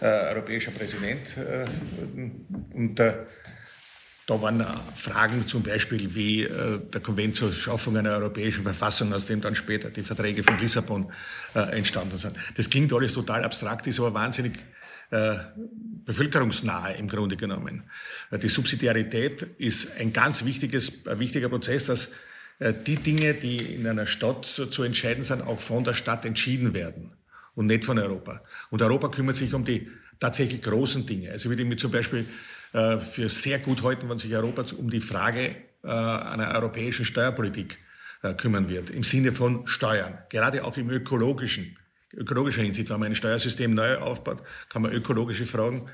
äh, 0.00 0.34
europäischer 0.34 0.70
Präsident. 0.70 1.36
Äh, 1.36 1.66
und 2.74 3.00
äh, 3.00 3.14
da 4.30 4.40
waren 4.40 4.64
Fragen 4.94 5.48
zum 5.48 5.64
Beispiel 5.64 6.14
wie 6.14 6.44
äh, 6.44 6.78
der 6.78 7.00
Konvent 7.00 7.34
zur 7.34 7.52
Schaffung 7.52 7.96
einer 7.96 8.10
europäischen 8.10 8.62
Verfassung, 8.62 9.12
aus 9.12 9.26
dem 9.26 9.40
dann 9.40 9.56
später 9.56 9.90
die 9.90 10.04
Verträge 10.04 10.44
von 10.44 10.56
Lissabon 10.60 11.12
äh, 11.52 11.76
entstanden 11.76 12.16
sind. 12.16 12.36
Das 12.56 12.70
klingt 12.70 12.92
alles 12.92 13.14
total 13.14 13.42
abstrakt, 13.42 13.88
ist 13.88 13.98
aber 13.98 14.14
wahnsinnig 14.14 14.52
äh, 15.10 15.34
bevölkerungsnahe 16.04 16.94
im 16.94 17.08
Grunde 17.08 17.36
genommen. 17.36 17.82
Die 18.30 18.48
Subsidiarität 18.48 19.42
ist 19.58 19.98
ein 19.98 20.12
ganz 20.12 20.44
wichtiges, 20.44 21.04
ein 21.08 21.18
wichtiger 21.18 21.48
Prozess, 21.48 21.86
dass 21.86 22.08
die 22.86 22.96
Dinge, 22.96 23.34
die 23.34 23.56
in 23.56 23.86
einer 23.86 24.06
Stadt 24.06 24.44
zu, 24.44 24.82
entscheiden 24.82 25.24
sind, 25.24 25.42
auch 25.42 25.60
von 25.60 25.82
der 25.82 25.94
Stadt 25.94 26.24
entschieden 26.24 26.74
werden 26.74 27.10
und 27.54 27.66
nicht 27.66 27.84
von 27.84 27.98
Europa. 27.98 28.42
Und 28.70 28.82
Europa 28.82 29.08
kümmert 29.08 29.36
sich 29.36 29.54
um 29.54 29.64
die 29.64 29.88
tatsächlich 30.20 30.62
großen 30.62 31.06
Dinge. 31.06 31.30
Also 31.30 31.48
würde 31.48 31.62
ich 31.62 31.68
mir 31.68 31.76
zum 31.76 31.90
Beispiel 31.90 32.26
äh, 32.72 32.98
für 32.98 33.28
sehr 33.28 33.58
gut 33.58 33.82
halten, 33.82 34.08
wenn 34.08 34.18
sich 34.18 34.32
Europa 34.32 34.64
um 34.76 34.90
die 34.90 35.00
Frage 35.00 35.56
äh, 35.82 35.88
einer 35.88 36.54
europäischen 36.54 37.04
Steuerpolitik 37.04 37.78
äh, 38.22 38.32
kümmern 38.34 38.68
wird, 38.68 38.90
im 38.90 39.02
Sinne 39.02 39.32
von 39.32 39.66
Steuern, 39.66 40.18
gerade 40.28 40.62
auch 40.62 40.76
im 40.76 40.88
ökologischen, 40.90 41.76
ökologischer 42.14 42.62
Hinsicht. 42.62 42.88
Wenn 42.90 43.00
man 43.00 43.08
ein 43.08 43.16
Steuersystem 43.16 43.74
neu 43.74 43.96
aufbaut, 43.96 44.42
kann 44.68 44.82
man 44.82 44.92
ökologische 44.92 45.46
Fragen, 45.46 45.88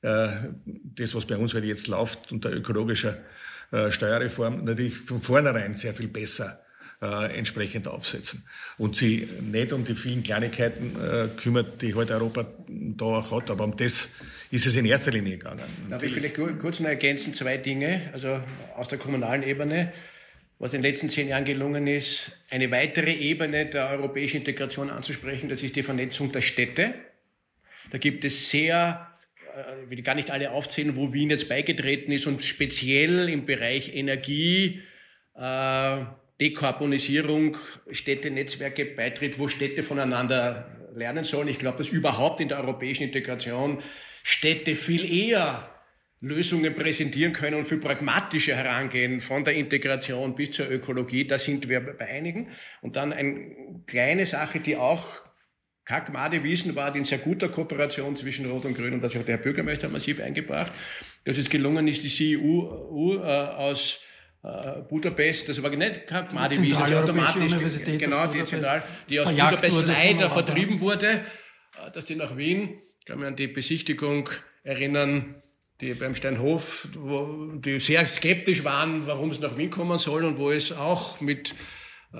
das, 0.00 1.12
was 1.16 1.24
bei 1.24 1.36
uns 1.36 1.54
halt 1.54 1.64
jetzt 1.64 1.88
läuft, 1.88 2.30
unter 2.30 2.52
ökologischer 2.52 3.18
Steuerreform, 3.90 4.64
natürlich 4.64 4.96
von 4.96 5.20
vornherein 5.20 5.74
sehr 5.74 5.92
viel 5.92 6.06
besser 6.06 6.62
entsprechend 7.00 7.88
aufsetzen. 7.88 8.44
Und 8.76 8.94
sie 8.94 9.28
nicht 9.40 9.72
um 9.72 9.84
die 9.84 9.96
vielen 9.96 10.22
Kleinigkeiten 10.22 10.94
kümmert, 11.36 11.82
die 11.82 11.96
halt 11.96 12.12
Europa 12.12 12.46
da 12.68 13.04
auch 13.06 13.32
hat, 13.32 13.50
aber 13.50 13.64
um 13.64 13.76
das 13.76 14.10
ist 14.50 14.66
es 14.66 14.76
in 14.76 14.86
erster 14.86 15.10
Linie 15.10 15.38
gegangen. 15.38 15.62
Darf 15.90 16.02
ich 16.02 16.12
vielleicht 16.12 16.36
kurz 16.36 16.80
noch 16.80 16.88
ergänzen, 16.88 17.34
zwei 17.34 17.56
Dinge, 17.56 18.10
also 18.12 18.40
aus 18.76 18.88
der 18.88 18.98
kommunalen 18.98 19.42
Ebene. 19.42 19.92
was 20.58 20.74
in 20.74 20.82
den 20.82 20.90
letzten 20.90 21.08
zehn 21.08 21.28
Jahren 21.28 21.44
gelungen 21.44 21.86
ist, 21.86 22.32
eine 22.50 22.70
weitere 22.70 23.12
Ebene 23.12 23.66
der 23.66 23.90
europäischen 23.90 24.38
Integration 24.38 24.90
anzusprechen. 24.90 25.48
Das 25.48 25.62
ist 25.62 25.76
die 25.76 25.84
Vernetzung 25.84 26.32
der 26.32 26.40
Städte. 26.40 26.94
Da 27.90 27.98
gibt 27.98 28.24
es 28.24 28.50
sehr, 28.50 29.08
äh, 29.56 29.84
ich 29.84 29.90
will 29.90 30.02
gar 30.02 30.16
nicht 30.16 30.30
alle 30.30 30.50
aufzählen, 30.50 30.96
wo 30.96 31.12
Wien 31.12 31.30
jetzt 31.30 31.48
beigetreten 31.48 32.10
ist 32.10 32.26
und 32.26 32.42
speziell 32.42 33.28
im 33.28 33.46
Bereich 33.46 33.94
Energie, 33.94 34.82
äh, 35.36 35.98
Dekarbonisierung, 36.40 37.56
Städtenetzwerke 37.90 38.84
beitritt, 38.84 39.38
wo 39.38 39.48
Städte 39.48 39.84
voneinander 39.84 40.68
lernen 40.94 41.24
sollen. 41.24 41.48
Ich 41.48 41.58
glaube, 41.58 41.78
dass 41.78 41.88
überhaupt 41.88 42.40
in 42.40 42.48
der 42.48 42.58
europäischen 42.58 43.04
Integration 43.04 43.82
Städte 44.22 44.74
viel 44.74 45.04
eher 45.10 45.68
Lösungen 46.20 46.74
präsentieren 46.74 47.32
können 47.32 47.56
und 47.56 47.68
viel 47.68 47.78
pragmatischer 47.78 48.56
herangehen 48.56 49.20
von 49.20 49.44
der 49.44 49.54
Integration 49.54 50.34
bis 50.34 50.50
zur 50.52 50.68
Ökologie. 50.70 51.26
Da 51.26 51.38
sind 51.38 51.68
wir 51.68 51.80
bei 51.80 52.06
einigen. 52.06 52.48
Und 52.82 52.96
dann 52.96 53.12
eine 53.12 53.82
kleine 53.86 54.26
Sache, 54.26 54.58
die 54.58 54.76
auch 54.76 55.22
Kackmade 55.88 56.44
Wiesen 56.44 56.76
war, 56.76 56.92
die 56.92 56.98
in 56.98 57.04
sehr 57.04 57.18
guter 57.18 57.48
Kooperation 57.48 58.14
zwischen 58.14 58.44
Rot 58.44 58.66
und 58.66 58.76
Grün 58.76 58.92
und 58.92 59.02
das 59.02 59.14
hat 59.14 59.26
der 59.26 59.36
Herr 59.36 59.42
Bürgermeister 59.42 59.88
massiv 59.88 60.20
eingebracht, 60.20 60.70
dass 61.24 61.38
es 61.38 61.48
gelungen 61.48 61.88
ist, 61.88 62.04
die 62.04 62.08
CEU 62.08 63.14
äh, 63.14 63.26
aus 63.26 64.00
äh, 64.42 64.82
Budapest, 64.86 65.48
das 65.48 65.62
war 65.62 65.70
nicht 65.70 66.06
Kackmade 66.06 66.60
Wiesen, 66.60 66.84
die 66.86 66.94
automatisch, 66.94 67.36
Universität 67.42 67.98
genau, 68.00 68.26
die 68.26 68.44
zentral, 68.44 68.82
die 69.08 69.18
aus 69.18 69.30
Budapest 69.30 69.86
leider 69.86 70.28
vertrieben 70.28 70.78
wurde, 70.78 71.08
äh, 71.10 71.90
dass 71.90 72.04
die 72.04 72.16
nach 72.16 72.36
Wien, 72.36 72.82
kann 73.08 73.20
mich 73.20 73.28
an 73.28 73.36
die 73.36 73.46
Besichtigung 73.46 74.28
erinnern, 74.64 75.36
die 75.80 75.94
beim 75.94 76.14
Steinhof, 76.14 76.88
wo 76.94 77.52
die 77.54 77.78
sehr 77.78 78.06
skeptisch 78.06 78.64
waren, 78.64 79.06
warum 79.06 79.30
es 79.30 79.40
nach 79.40 79.56
Wien 79.56 79.70
kommen 79.70 79.96
soll 79.96 80.26
und 80.26 80.36
wo 80.36 80.50
es 80.50 80.72
auch 80.72 81.18
mit, 81.22 81.54
äh, 82.12 82.18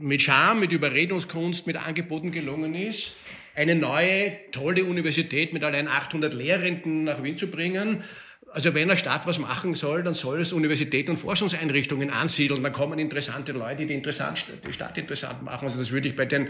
mit 0.00 0.20
Charme, 0.20 0.60
mit 0.60 0.72
Überredungskunst, 0.72 1.68
mit 1.68 1.76
Angeboten 1.76 2.32
gelungen 2.32 2.74
ist, 2.74 3.12
eine 3.54 3.76
neue, 3.76 4.36
tolle 4.50 4.84
Universität 4.84 5.52
mit 5.52 5.62
allein 5.62 5.86
800 5.86 6.34
Lehrenden 6.34 7.04
nach 7.04 7.22
Wien 7.22 7.38
zu 7.38 7.46
bringen. 7.46 8.02
Also 8.50 8.74
wenn 8.74 8.90
eine 8.90 8.96
Stadt 8.96 9.28
was 9.28 9.38
machen 9.38 9.74
soll, 9.74 10.02
dann 10.02 10.14
soll 10.14 10.40
es 10.40 10.52
Universitäten 10.52 11.12
und 11.12 11.18
Forschungseinrichtungen 11.18 12.10
ansiedeln. 12.10 12.64
Dann 12.64 12.72
kommen 12.72 12.98
interessante 12.98 13.52
Leute, 13.52 13.86
die 13.86 13.94
interessant, 13.94 14.44
die 14.66 14.72
Stadt 14.72 14.98
interessant 14.98 15.44
machen. 15.44 15.66
Also 15.66 15.78
das 15.78 15.92
würde 15.92 16.08
ich 16.08 16.16
bei 16.16 16.24
den 16.24 16.48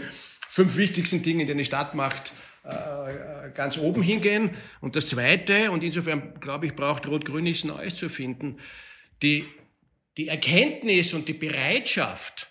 fünf 0.49 0.77
wichtigsten 0.77 1.21
Dingen, 1.21 1.45
die 1.45 1.51
eine 1.51 1.65
Stadt 1.65 1.93
macht, 1.93 2.33
ganz 3.53 3.77
oben 3.77 4.01
hingehen. 4.01 4.51
Und 4.81 4.95
das 4.95 5.09
Zweite, 5.09 5.71
und 5.71 5.83
insofern 5.83 6.39
glaube 6.39 6.65
ich, 6.65 6.75
braucht 6.75 7.07
Rot-Grün 7.07 7.43
nichts 7.43 7.63
Neues 7.63 7.95
zu 7.95 8.09
finden, 8.09 8.57
die, 9.21 9.45
die 10.17 10.27
Erkenntnis 10.27 11.13
und 11.13 11.27
die 11.27 11.33
Bereitschaft, 11.33 12.47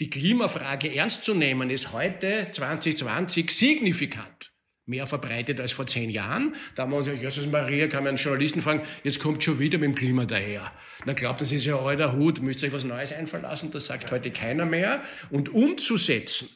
die 0.00 0.10
Klimafrage 0.10 0.94
ernst 0.94 1.24
zu 1.24 1.34
nehmen, 1.34 1.70
ist 1.70 1.92
heute 1.92 2.48
2020 2.52 3.50
signifikant 3.50 4.50
mehr 4.86 5.06
verbreitet 5.06 5.60
als 5.60 5.72
vor 5.72 5.86
zehn 5.86 6.10
Jahren. 6.10 6.56
Da 6.74 6.82
haben 6.82 6.90
wir 6.90 6.98
uns 6.98 7.06
ja, 7.06 7.12
Jesus 7.12 7.46
Maria, 7.46 7.86
kann 7.86 8.02
man 8.02 8.08
einen 8.08 8.18
Journalisten 8.18 8.60
fragen, 8.60 8.82
jetzt 9.04 9.20
kommt 9.20 9.42
schon 9.42 9.58
wieder 9.58 9.78
mit 9.78 9.88
dem 9.88 9.94
Klima 9.94 10.24
daher. 10.24 10.72
Na 11.04 11.12
glaubt, 11.12 11.40
das 11.40 11.52
ist 11.52 11.64
ja 11.64 11.78
alter 11.78 12.16
Hut, 12.16 12.42
müsst 12.42 12.62
ihr 12.62 12.68
euch 12.68 12.74
was 12.74 12.84
Neues 12.84 13.12
einfallen 13.12 13.44
lassen, 13.44 13.70
das 13.70 13.86
sagt 13.86 14.10
heute 14.10 14.30
keiner 14.30 14.66
mehr. 14.66 15.02
Und 15.30 15.48
umzusetzen, 15.48 16.48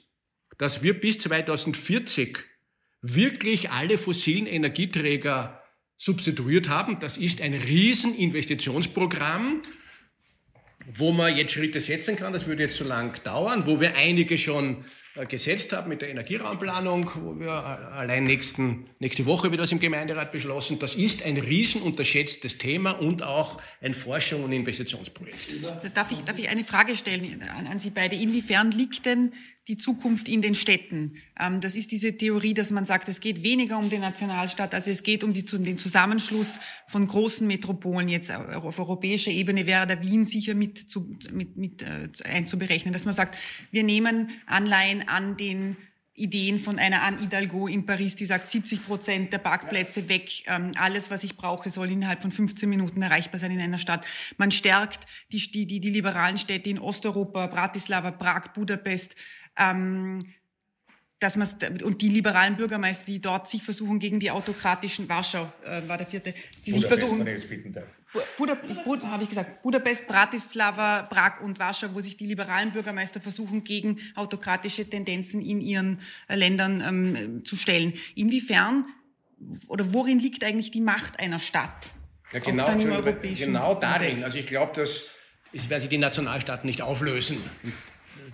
dass 0.59 0.83
wir 0.83 0.99
bis 0.99 1.19
2040 1.21 2.45
wirklich 3.07 3.71
alle 3.71 3.99
fossilen 3.99 4.47
Energieträger 4.47 5.63
substituiert 5.97 6.71
haben. 6.71 6.99
Das 7.01 7.19
ist 7.19 7.43
ein 7.43 7.55
Rieseninvestitionsprogramm, 7.55 9.63
wo 10.95 11.13
man 11.13 11.37
jetzt 11.37 11.53
Schritte 11.53 11.81
setzen 11.81 12.17
kann. 12.17 12.33
Das 12.33 12.47
würde 12.47 12.63
jetzt 12.63 12.77
so 12.77 12.85
lang 12.85 13.23
dauern, 13.23 13.67
wo 13.67 13.79
wir 13.81 13.97
einige 13.97 14.39
schon 14.39 14.85
äh, 15.17 15.27
gesetzt 15.27 15.73
haben 15.73 15.91
mit 15.91 16.01
der 16.01 16.09
Energieraumplanung, 16.09 17.11
wo 17.15 17.39
wir 17.39 17.53
allein 17.53 18.25
nächsten, 18.25 18.87
nächste 19.01 19.27
Woche 19.27 19.51
wird 19.51 19.61
das 19.61 19.71
im 19.71 19.81
Gemeinderat 19.81 20.33
beschlossen. 20.33 20.79
Das 20.79 20.95
ist 20.95 21.23
ein 21.25 21.37
riesenunterschätztes 21.37 22.57
Thema 22.57 22.93
und 22.93 23.23
auch 23.23 23.61
ein 23.83 23.93
Forschung- 23.93 24.45
und 24.45 24.53
Investitionsprojekt. 24.53 25.63
Darf 25.95 26.11
ich, 26.11 26.21
darf 26.21 26.39
ich 26.39 26.49
eine 26.49 26.65
Frage 26.65 26.97
stellen 26.97 27.43
an 27.43 27.79
Sie 27.79 27.91
beide? 27.91 28.17
Inwiefern 28.17 28.71
liegt 28.71 29.05
denn 29.05 29.35
die 29.69 29.79
Zukunft 29.79 30.29
in 30.29 30.43
den 30.43 30.55
Städten. 30.55 31.17
Ähm, 31.41 31.61
das 31.61 31.75
ist 31.75 31.91
diese 31.91 32.17
Theorie, 32.17 32.55
dass 32.55 32.71
man 32.71 32.85
sagt, 32.85 33.09
es 33.09 33.21
geht 33.21 33.43
weniger 33.43 33.79
um 33.79 33.89
den 33.89 34.03
Nationalstaat, 34.03 34.75
als 34.75 34.87
es 34.87 35.03
geht 35.03 35.25
um 35.25 35.33
die, 35.33 35.45
den 35.45 35.79
Zusammenschluss 35.79 36.61
von 36.87 37.07
großen 37.07 37.47
Metropolen. 37.47 38.09
Jetzt 38.09 38.31
auf 38.31 38.79
europäischer 38.79 39.31
Ebene 39.31 39.67
wäre 39.67 39.87
der 39.87 40.03
Wien 40.03 40.25
sicher 40.25 40.55
mit, 40.55 40.79
zu, 40.79 41.17
mit, 41.33 41.57
mit 41.57 41.83
äh, 41.83 42.09
einzuberechnen, 42.25 42.93
dass 42.93 43.05
man 43.05 43.15
sagt, 43.15 43.39
wir 43.71 43.85
nehmen 43.85 44.31
Anleihen 44.47 45.09
an 45.09 45.37
den 45.37 45.77
Ideen 46.17 46.61
von 46.61 46.79
einer 46.79 47.03
Anne 47.03 47.19
Hidalgo 47.19 47.67
in 47.67 47.87
Paris, 47.87 48.15
die 48.15 48.25
sagt, 48.25 48.49
70 48.49 48.87
Prozent 48.87 49.33
der 49.33 49.39
Parkplätze 49.39 50.09
weg, 50.09 50.45
ähm, 50.47 50.71
alles, 50.77 51.11
was 51.11 51.25
ich 51.25 51.37
brauche, 51.37 51.71
soll 51.71 51.91
innerhalb 51.91 52.23
von 52.23 52.31
15 52.31 52.69
Minuten 52.69 53.03
erreichbar 53.03 53.41
sein 53.41 53.51
in 53.51 53.61
einer 53.61 53.81
Stadt. 53.81 54.07
Man 54.37 54.53
stärkt 54.53 55.07
die, 55.33 55.51
die, 55.51 55.81
die 55.81 55.91
liberalen 55.91 56.39
Städte 56.39 56.71
in 56.71 56.79
Osteuropa, 56.79 57.49
Bratislava, 57.49 58.13
Prag, 58.13 58.53
Budapest, 58.55 59.17
ähm, 59.59 60.21
dass 61.21 61.37
man 61.37 61.49
und 61.83 62.03
die 62.03 62.11
liberalen 62.11 62.57
Bürgermeister, 62.57 63.07
die 63.07 63.21
dort 63.21 63.49
sich 63.49 63.63
versuchen 63.63 63.99
gegen 63.99 64.21
die 64.21 64.31
autokratischen 64.31 65.09
Warschau 65.09 65.51
äh, 65.65 65.81
war 65.89 65.97
der 65.97 66.07
vierte, 66.07 66.35
die 66.67 66.73
sich 66.73 66.83
Budapest, 66.83 67.01
versuchen. 67.01 67.27
Wenn 67.27 67.39
ich 67.39 67.49
bitten 67.49 67.73
darf. 67.73 67.87
Buda, 68.37 68.55
Bud, 68.85 69.03
habe 69.03 69.23
ich 69.23 69.29
gesagt, 69.29 69.63
Budapest, 69.63 70.07
Bratislava, 70.07 71.03
Prag 71.05 71.41
und 71.41 71.59
Warschau, 71.59 71.89
wo 71.95 72.01
sich 72.01 72.17
die 72.17 72.27
liberalen 72.27 72.73
Bürgermeister 72.73 73.21
versuchen, 73.21 73.65
gegen 73.65 73.99
autokratische 74.15 74.89
Tendenzen 74.89 75.41
in 75.41 75.61
ihren 75.61 76.01
äh, 76.29 76.37
Ländern 76.37 76.83
ähm, 76.87 77.45
zu 77.45 77.57
stellen. 77.57 77.95
Inwiefern 78.15 78.85
oder 79.69 79.93
worin 79.93 80.19
liegt 80.19 80.45
eigentlich 80.45 80.71
die 80.71 80.81
Macht 80.81 81.19
einer 81.21 81.39
Stadt? 81.39 81.91
Ja, 82.33 82.39
genau, 82.41 82.67
genau 82.77 83.75
darin. 83.75 84.01
Kontext? 84.01 84.25
Also 84.25 84.39
ich 84.39 84.47
glaube, 84.47 84.73
dass 84.75 85.07
es 85.53 85.71
werden 85.71 85.81
sich 85.81 85.91
die 85.91 85.99
Nationalstaaten 85.99 86.67
nicht 86.67 86.83
auflösen 86.83 87.39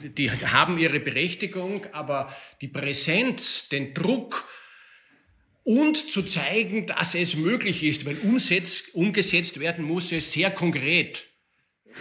die 0.03 0.31
haben 0.31 0.79
ihre 0.79 1.01
Berechtigung, 1.01 1.87
aber 1.93 2.35
die 2.61 2.69
Präsenz, 2.69 3.69
den 3.69 3.95
Druck 3.95 4.49
und 5.65 6.11
zu 6.11 6.23
zeigen, 6.23 6.87
dass 6.87 7.15
es 7.15 7.37
möglich 7.37 7.85
ist, 7.85 8.07
weil 8.07 8.17
umsetzt, 8.23 8.95
umgesetzt 8.95 9.61
werden 9.61 9.85
muss 9.85 10.13
es 10.13 10.33
sehr 10.33 10.51
konkret. 10.51 11.27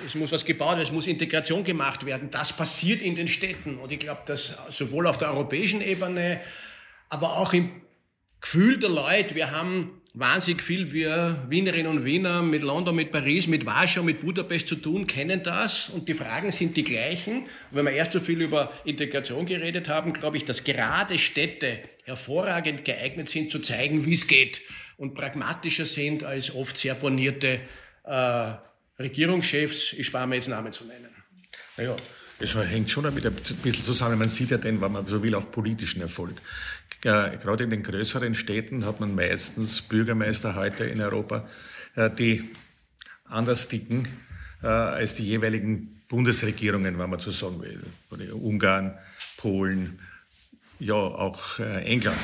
Es 0.06 0.16
muss 0.16 0.32
was 0.32 0.46
gebaut 0.46 0.72
werden, 0.72 0.82
es 0.82 0.92
muss 0.92 1.08
Integration 1.08 1.64
gemacht 1.64 2.06
werden. 2.06 2.30
Das 2.32 2.54
passiert 2.54 3.02
in 3.02 3.16
den 3.16 3.28
Städten. 3.28 3.78
Und 3.78 3.92
ich 3.92 4.00
glaube, 4.00 4.22
dass 4.26 4.58
sowohl 4.70 5.08
auf 5.08 5.18
der 5.18 5.32
europäischen 5.32 5.82
Ebene, 5.82 6.42
aber 7.10 7.38
auch 7.38 7.54
im 7.54 7.82
Gefühl 8.40 8.78
der 8.78 8.90
Leute, 8.90 9.36
wir 9.36 9.52
haben 9.52 9.99
wahnsinnig 10.14 10.62
viel 10.62 10.92
wir 10.92 11.46
Wienerinnen 11.50 11.88
und 11.92 12.06
Wiener 12.06 12.42
mit 12.42 12.62
London, 12.62 12.96
mit 12.96 13.12
Paris, 13.12 13.48
mit 13.48 13.66
Warschau, 13.66 14.04
mit 14.04 14.22
Budapest 14.22 14.68
zu 14.68 14.76
tun, 14.76 15.08
kennen 15.08 15.44
das 15.44 15.90
und 15.90 16.08
die 16.08 16.14
Fragen 16.14 16.52
sind 16.52 16.76
die 16.78 16.84
gleichen. 16.84 17.48
Wenn 17.72 17.86
wir 17.86 17.92
erst 17.92 18.14
so 18.14 18.20
viel 18.20 18.42
über 18.42 18.74
Integration 18.86 19.46
geredet 19.46 19.88
haben, 19.88 20.14
glaube 20.14 20.38
ich, 20.38 20.46
dass 20.46 20.64
gerade 20.64 21.18
Städte 21.18 21.80
hervorragend 22.04 22.86
geeignet 22.86 23.30
sind, 23.30 23.52
zu 23.52 23.60
zeigen, 23.60 24.06
wie 24.06 24.14
es 24.14 24.28
geht 24.28 24.62
und 24.98 25.14
pragmatischer 25.14 25.86
sind 25.86 26.24
als 26.24 26.54
oft 26.54 26.78
sehr 26.78 26.96
bornierte 26.96 27.60
äh, 28.04 28.52
Regierungschefs. 29.00 29.94
Ich 29.94 30.08
spare 30.08 30.28
mir 30.28 30.36
jetzt 30.36 30.50
Namen 30.50 30.72
zu 30.72 30.86
nennen. 30.86 31.10
Naja, 31.78 31.96
es 32.40 32.56
hängt 32.56 32.90
schon 32.90 33.04
damit 33.04 33.26
ein 33.26 33.34
bisschen 33.34 33.84
zusammen. 33.84 34.18
Man 34.18 34.30
sieht 34.30 34.52
ja 34.52 34.58
den, 34.58 34.82
wenn 34.82 34.92
man 34.92 35.06
so 35.06 35.22
will, 35.22 35.36
auch 35.36 35.52
politischen 35.52 36.02
Erfolg. 36.02 36.36
Äh, 37.04 37.38
gerade 37.38 37.64
in 37.64 37.70
den 37.70 37.84
größeren 37.84 38.36
Städten 38.36 38.86
hat 38.86 39.00
man 39.00 39.16
meistens 39.16 39.82
Bürgermeister 39.82 40.56
heute 40.56 40.84
in 40.84 41.00
Europa, 41.00 41.48
äh, 41.96 42.10
die 42.10 42.50
anders 43.24 43.70
ticken 43.70 44.08
äh, 44.62 44.68
als 44.68 45.16
die 45.16 45.24
jeweiligen 45.24 46.02
Bundesregierungen, 46.10 47.00
wenn 47.00 47.10
man 47.10 47.20
so 47.20 47.32
sagen 47.32 47.62
will. 47.62 48.34
Ungarn, 48.34 48.98
Polen, 49.38 50.00
ja 50.80 50.96
auch 50.96 51.60
England. 51.60 52.18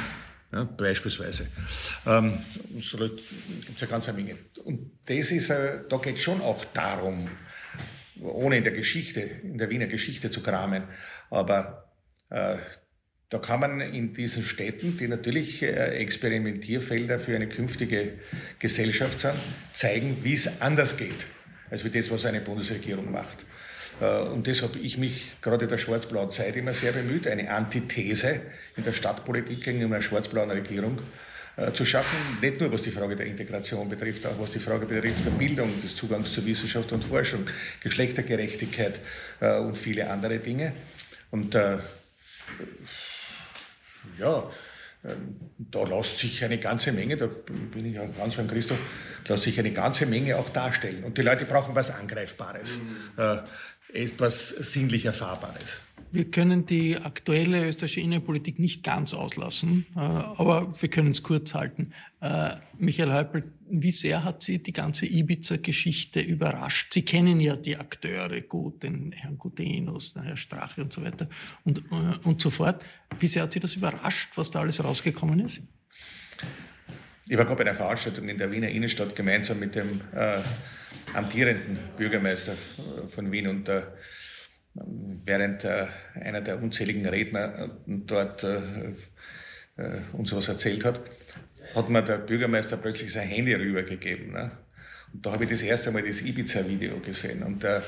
Ja, 0.52 0.64
beispielsweise. 0.64 1.48
Ähm, 2.06 2.38
so 2.80 2.98
gibt 2.98 3.22
es 3.76 3.82
ja 3.82 3.88
ganz 3.88 4.10
eine 4.10 4.18
Menge. 4.18 4.38
Und 4.64 4.92
das 5.06 5.32
ist, 5.32 5.50
da 5.50 5.98
geht 6.02 6.16
es 6.16 6.22
schon 6.22 6.42
auch 6.42 6.66
darum, 6.66 7.30
ohne 8.22 8.58
in 8.58 8.64
der 8.64 8.74
Geschichte, 8.74 9.20
in 9.20 9.58
der 9.58 9.70
Wiener 9.70 9.88
Geschichte 9.88 10.32
zu 10.32 10.42
kramen, 10.42 10.84
aber 11.30 11.92
äh, 12.30 12.58
da 13.36 13.42
kann 13.42 13.60
man 13.60 13.82
in 13.82 14.14
diesen 14.14 14.44
Städten, 14.44 14.96
die 14.98 15.10
natürlich 15.10 15.62
äh, 15.62 15.68
Experimentierfelder 15.98 17.20
für 17.20 17.36
eine 17.36 17.50
künftige 17.50 18.14
Gesellschaft 18.60 19.20
sind, 19.20 19.34
zeigen, 19.74 20.20
wie 20.24 20.36
es 20.36 20.62
anders 20.62 20.96
geht, 20.96 21.26
als 21.70 21.84
wie 21.84 21.90
das, 21.90 22.10
was 22.12 22.24
eine 22.24 22.40
Bundesregierung 22.40 23.12
macht. 23.12 23.46
Äh, 24.00 24.20
und 24.20 24.48
das 24.48 24.62
habe 24.62 24.80
ich 24.80 24.98
mich 24.98 25.36
gerade 25.42 25.68
der 25.68 25.78
schwarz-blauen 25.78 26.32
Zeit 26.32 26.56
immer 26.56 26.74
sehr 26.74 26.94
bemüht, 26.94 27.28
eine 27.28 27.52
Antithese 27.52 28.40
in 28.78 28.86
der 28.86 28.94
Stadtpolitik 28.94 29.62
gegenüber 29.66 29.96
einer 29.96 30.02
schwarz-blauen 30.02 30.52
Regierung 30.52 31.02
äh, 31.58 31.74
zu 31.74 31.84
schaffen, 31.84 32.18
nicht 32.42 32.62
nur 32.62 32.72
was 32.72 32.84
die 32.84 32.92
Frage 32.92 33.18
der 33.18 33.26
Integration 33.26 33.90
betrifft, 33.90 34.26
auch 34.28 34.40
was 34.40 34.52
die 34.52 34.60
Frage 34.60 34.86
betrifft 34.86 35.26
der 35.26 35.32
Bildung, 35.32 35.82
des 35.82 35.94
Zugangs 35.94 36.32
zu 36.32 36.46
Wissenschaft 36.46 36.94
und 36.94 37.04
Forschung, 37.04 37.48
Geschlechtergerechtigkeit 37.82 39.02
und 39.42 39.78
viele 39.78 40.10
andere 40.10 40.40
Dinge. 40.40 40.72
Und 41.32 41.58
ja, 44.20 44.49
ähm, 45.03 45.36
da 45.58 45.84
lässt 45.84 46.20
sich 46.20 46.43
eine 46.43 46.58
ganze 46.58 46.91
Menge, 46.91 47.18
da 47.18 47.28
bin 47.28 47.86
ich 47.86 47.99
auch 47.99 48.16
ganz 48.18 48.36
beim 48.36 48.47
Christoph, 48.47 48.80
lässt 49.28 49.43
sich 49.43 49.60
eine 49.60 49.72
ganze 49.72 50.06
Menge 50.06 50.38
auch 50.38 50.49
darstellen. 50.49 51.03
Und 51.03 51.18
die 51.18 51.22
Leute 51.22 51.45
brauchen 51.45 51.76
was 51.76 51.91
Angreifbares, 51.91 52.78
mhm. 52.78 53.22
äh, 53.22 54.03
etwas 54.03 54.49
sinnlich 54.49 55.06
Erfahrbares. 55.06 55.78
Wir 56.16 56.32
können 56.32 56.66
die 56.66 56.95
aktuelle 56.95 57.68
österreichische 57.68 57.99
Innenpolitik 57.99 58.57
nicht 58.57 58.84
ganz 58.86 59.13
auslassen, 59.13 59.86
äh, 59.97 59.99
aber 59.99 60.74
wir 60.82 60.88
können 60.88 61.11
es 61.11 61.24
kurz 61.24 61.53
halten. 61.53 61.91
Äh, 62.22 62.51
Michael 62.78 63.11
Häupl, 63.11 63.43
wie 63.70 63.91
sehr 63.91 64.24
hat 64.24 64.41
Sie 64.41 64.63
die 64.63 64.72
ganze 64.72 65.07
Ibiza-Geschichte 65.07 66.22
überrascht? 66.22 66.93
Sie 66.93 67.01
kennen 67.01 67.41
ja 67.41 67.57
die 67.57 67.76
Akteure 67.76 68.39
gut, 68.39 68.84
den 68.84 69.11
Herrn 69.11 69.38
Gudenus, 69.38 70.13
den 70.13 70.24
Herrn 70.24 70.38
Strache 70.38 70.84
und 70.84 70.93
so 70.93 71.03
weiter 71.03 71.28
und, 71.66 71.80
äh, 71.80 71.84
und 72.24 72.41
so 72.41 72.49
fort. 72.49 72.82
Wie 73.20 73.28
sehr 73.28 73.43
hat 73.43 73.51
Sie 73.51 73.59
das 73.59 73.76
überrascht, 73.76 74.30
was 74.36 74.51
da 74.51 74.61
alles 74.61 74.82
rausgekommen 74.82 75.41
ist? 75.41 75.59
Ich 77.28 77.38
war 77.38 77.43
gerade 77.43 77.57
bei 77.57 77.70
einer 77.70 77.74
Veranstaltung 77.74 78.30
in 78.30 78.38
der 78.38 78.49
Wiener 78.53 78.70
Innenstadt 78.70 79.18
gemeinsam 79.18 79.59
mit 79.59 79.76
dem 79.76 79.99
amtierenden 81.13 81.78
Bürgermeister 81.97 82.53
von 83.07 83.32
Wien 83.32 83.47
und 83.47 83.68
der 83.68 83.97
während 84.76 85.64
äh, 85.64 85.88
einer 86.16 86.42
der 86.42 86.62
unzähligen 86.62 87.06
Redner 87.06 87.66
äh, 87.66 87.70
dort 87.88 88.44
äh, 88.44 88.62
uns 90.14 90.34
was 90.34 90.48
erzählt 90.48 90.86
hat, 90.86 91.02
hat 91.74 91.90
mir 91.90 92.02
der 92.02 92.18
Bürgermeister 92.18 92.78
plötzlich 92.78 93.12
sein 93.12 93.28
Handy 93.28 93.54
rübergegeben. 93.54 94.32
Ne? 94.32 94.52
Und 95.14 95.26
da 95.26 95.32
habe 95.32 95.46
ich 95.46 95.50
das 95.50 95.62
erste 95.62 95.92
Mal 95.92 96.04
das 96.04 96.22
Ibiza-Video 96.22 97.00
gesehen. 97.00 97.44
Und 97.44 97.64
äh, 97.64 97.82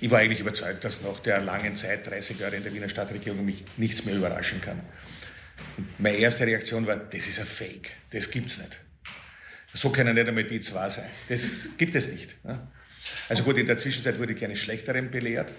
ich 0.00 0.10
war 0.10 0.20
eigentlich 0.20 0.40
überzeugt, 0.40 0.84
dass 0.84 1.02
nach 1.02 1.20
der 1.20 1.40
langen 1.40 1.74
Zeit, 1.74 2.08
30 2.08 2.38
Jahre 2.38 2.56
in 2.56 2.62
der 2.62 2.72
Wiener 2.72 2.88
Stadtregierung, 2.88 3.44
mich 3.44 3.64
nichts 3.76 4.04
mehr 4.04 4.14
überraschen 4.14 4.60
kann. 4.60 4.80
Und 5.76 6.00
meine 6.00 6.16
erste 6.16 6.46
Reaktion 6.46 6.86
war, 6.86 6.96
das 6.96 7.26
ist 7.26 7.40
ein 7.40 7.46
Fake, 7.46 7.92
das 8.10 8.30
gibt's 8.30 8.58
nicht. 8.58 8.80
So 9.72 9.90
können 9.90 10.14
nicht 10.14 10.26
einmal 10.26 10.44
die 10.44 10.60
zwei 10.60 10.88
sein. 10.88 11.06
Das 11.28 11.70
gibt 11.76 11.94
es 11.94 12.10
nicht. 12.10 12.42
Ne? 12.44 12.66
Also 13.28 13.42
gut, 13.42 13.58
in 13.58 13.66
der 13.66 13.76
Zwischenzeit 13.76 14.18
wurde 14.18 14.32
ich 14.32 14.38
gerne 14.38 14.56
Schlechteren 14.56 15.10
belehrt. 15.10 15.52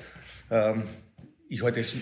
Ähm, 0.49 0.83
ich 1.49 1.63
halte 1.63 1.79
es 1.79 1.93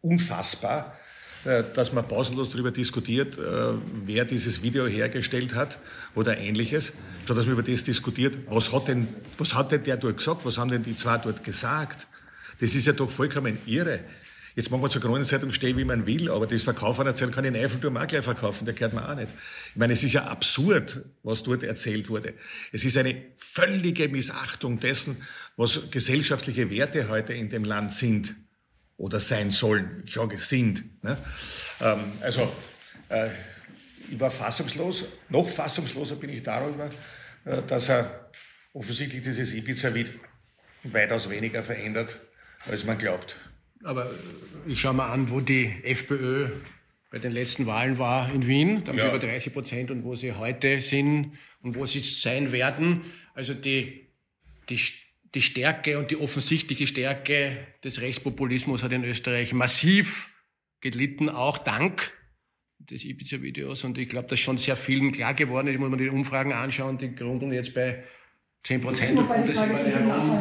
unfassbar, 0.00 0.96
äh, 1.44 1.62
dass 1.74 1.92
man 1.92 2.06
pausenlos 2.06 2.50
darüber 2.50 2.70
diskutiert, 2.70 3.38
äh, 3.38 3.74
wer 4.04 4.24
dieses 4.24 4.62
Video 4.62 4.86
hergestellt 4.86 5.54
hat 5.54 5.78
oder 6.14 6.38
ähnliches, 6.38 6.92
statt 7.24 7.36
dass 7.36 7.46
man 7.46 7.54
über 7.54 7.62
das 7.62 7.84
diskutiert, 7.84 8.38
was 8.46 8.72
hat 8.72 8.88
denn, 8.88 9.08
was 9.38 9.54
hat 9.54 9.72
denn 9.72 9.82
der 9.82 9.96
dort 9.96 10.18
gesagt, 10.18 10.44
was 10.44 10.58
haben 10.58 10.70
denn 10.70 10.82
die 10.82 10.94
zwei 10.94 11.18
dort 11.18 11.44
gesagt. 11.44 12.06
Das 12.60 12.74
ist 12.74 12.86
ja 12.86 12.92
doch 12.92 13.10
vollkommen 13.10 13.58
irre. 13.66 14.00
Jetzt 14.56 14.70
mag 14.70 14.80
man 14.80 14.90
zur 14.90 15.02
Kronenzeitung 15.02 15.52
stehen, 15.52 15.76
wie 15.76 15.84
man 15.84 16.06
will, 16.06 16.30
aber 16.30 16.46
das 16.46 16.62
Verkaufen 16.62 17.06
erzählen 17.06 17.30
kann 17.30 17.44
ich 17.44 17.50
in 17.50 17.56
Eiffelturm 17.56 17.98
auch 17.98 18.06
gleich 18.06 18.24
verkaufen, 18.24 18.64
der 18.64 18.72
gehört 18.72 18.94
mir 18.94 19.06
auch 19.06 19.14
nicht. 19.14 19.28
Ich 19.68 19.76
meine, 19.76 19.92
es 19.92 20.02
ist 20.02 20.14
ja 20.14 20.24
absurd, 20.24 21.04
was 21.22 21.42
dort 21.42 21.62
erzählt 21.62 22.08
wurde. 22.08 22.32
Es 22.72 22.82
ist 22.82 22.96
eine 22.96 23.22
völlige 23.36 24.08
Missachtung 24.08 24.80
dessen, 24.80 25.22
was 25.56 25.90
gesellschaftliche 25.90 26.70
Werte 26.70 27.08
heute 27.08 27.32
in 27.32 27.48
dem 27.48 27.64
Land 27.64 27.92
sind 27.92 28.34
oder 28.96 29.20
sein 29.20 29.50
sollen. 29.50 30.02
Ich 30.06 30.14
sage 30.14 30.38
sind. 30.38 31.02
Ne? 31.02 31.16
Ähm, 31.80 32.12
also, 32.20 32.52
äh, 33.08 33.28
ich 34.10 34.20
war 34.20 34.30
fassungslos. 34.30 35.04
Noch 35.28 35.48
fassungsloser 35.48 36.16
bin 36.16 36.30
ich 36.30 36.42
darüber, 36.42 36.90
äh, 37.44 37.62
dass 37.66 37.88
er 37.88 38.30
offensichtlich 38.72 39.22
dieses 39.22 39.52
Ibiza-Lied 39.54 40.10
weitaus 40.84 41.28
weniger 41.28 41.62
verändert, 41.62 42.20
als 42.66 42.84
man 42.84 42.98
glaubt. 42.98 43.36
Aber 43.82 44.10
ich 44.66 44.80
schaue 44.80 44.94
mal 44.94 45.10
an, 45.10 45.30
wo 45.30 45.40
die 45.40 45.74
FPÖ 45.82 46.48
bei 47.10 47.18
den 47.18 47.32
letzten 47.32 47.66
Wahlen 47.66 47.98
war 47.98 48.32
in 48.32 48.46
Wien. 48.46 48.84
Da 48.84 48.90
haben 48.90 48.98
ja. 48.98 49.04
sie 49.04 49.16
über 49.16 49.26
30 49.26 49.52
Prozent 49.52 49.90
und 49.90 50.04
wo 50.04 50.16
sie 50.16 50.32
heute 50.32 50.80
sind 50.80 51.32
und 51.62 51.74
wo 51.74 51.86
sie 51.86 52.00
sein 52.00 52.52
werden. 52.52 53.02
Also 53.34 53.54
die, 53.54 54.08
die 54.68 54.78
die 55.36 55.42
Stärke 55.42 55.98
und 55.98 56.10
die 56.10 56.16
offensichtliche 56.16 56.86
Stärke 56.86 57.58
des 57.84 58.00
Rechtspopulismus 58.00 58.82
hat 58.82 58.92
in 58.92 59.04
Österreich 59.04 59.52
massiv 59.52 60.30
gelitten, 60.80 61.28
auch 61.28 61.58
dank 61.58 62.12
des 62.78 63.04
Ibiza-Videos. 63.04 63.84
Und 63.84 63.98
ich 63.98 64.08
glaube, 64.08 64.28
dass 64.28 64.40
schon 64.40 64.56
sehr 64.56 64.78
vielen 64.78 65.12
klar 65.12 65.34
geworden 65.34 65.68
ist, 65.68 65.78
muss 65.78 65.90
man 65.90 65.98
die 65.98 66.08
Umfragen 66.08 66.54
anschauen, 66.54 66.96
die 66.96 67.14
grundeln 67.14 67.52
jetzt 67.52 67.74
bei 67.74 68.02
10 68.62 68.80
Prozent 68.80 69.18
auf 69.18 69.28
Bundesebene 69.28 69.78
herum. 69.78 70.40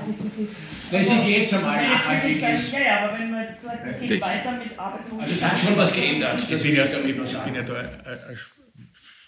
Das 0.91 1.01
ist 1.01 1.27
jetzt 1.27 1.53
einmal 1.53 1.89
nachhaltig. 1.89 2.41
Ja, 2.41 2.49
ja, 2.79 3.09
aber 3.09 3.19
wenn 3.19 3.31
man 3.31 3.43
jetzt 3.43 3.61
sagt, 3.61 3.85
es 3.85 3.99
geht 3.99 4.21
weiter 4.21 4.53
mit 4.53 4.79
Arbeitslosigkeit. 4.79 5.21
Also 5.21 5.35
es 5.35 5.43
hat 5.43 5.59
schon 5.59 5.77
was 5.77 5.93
geändert, 5.93 6.35
das 6.35 6.63
will 6.63 6.73
ich 6.73 6.79
sagen. 6.79 7.05
Ich 7.05 7.39
bin 7.43 7.55
ja 7.55 7.63
da 7.63 7.81
äh, 7.81 8.33
äh, 8.33 8.35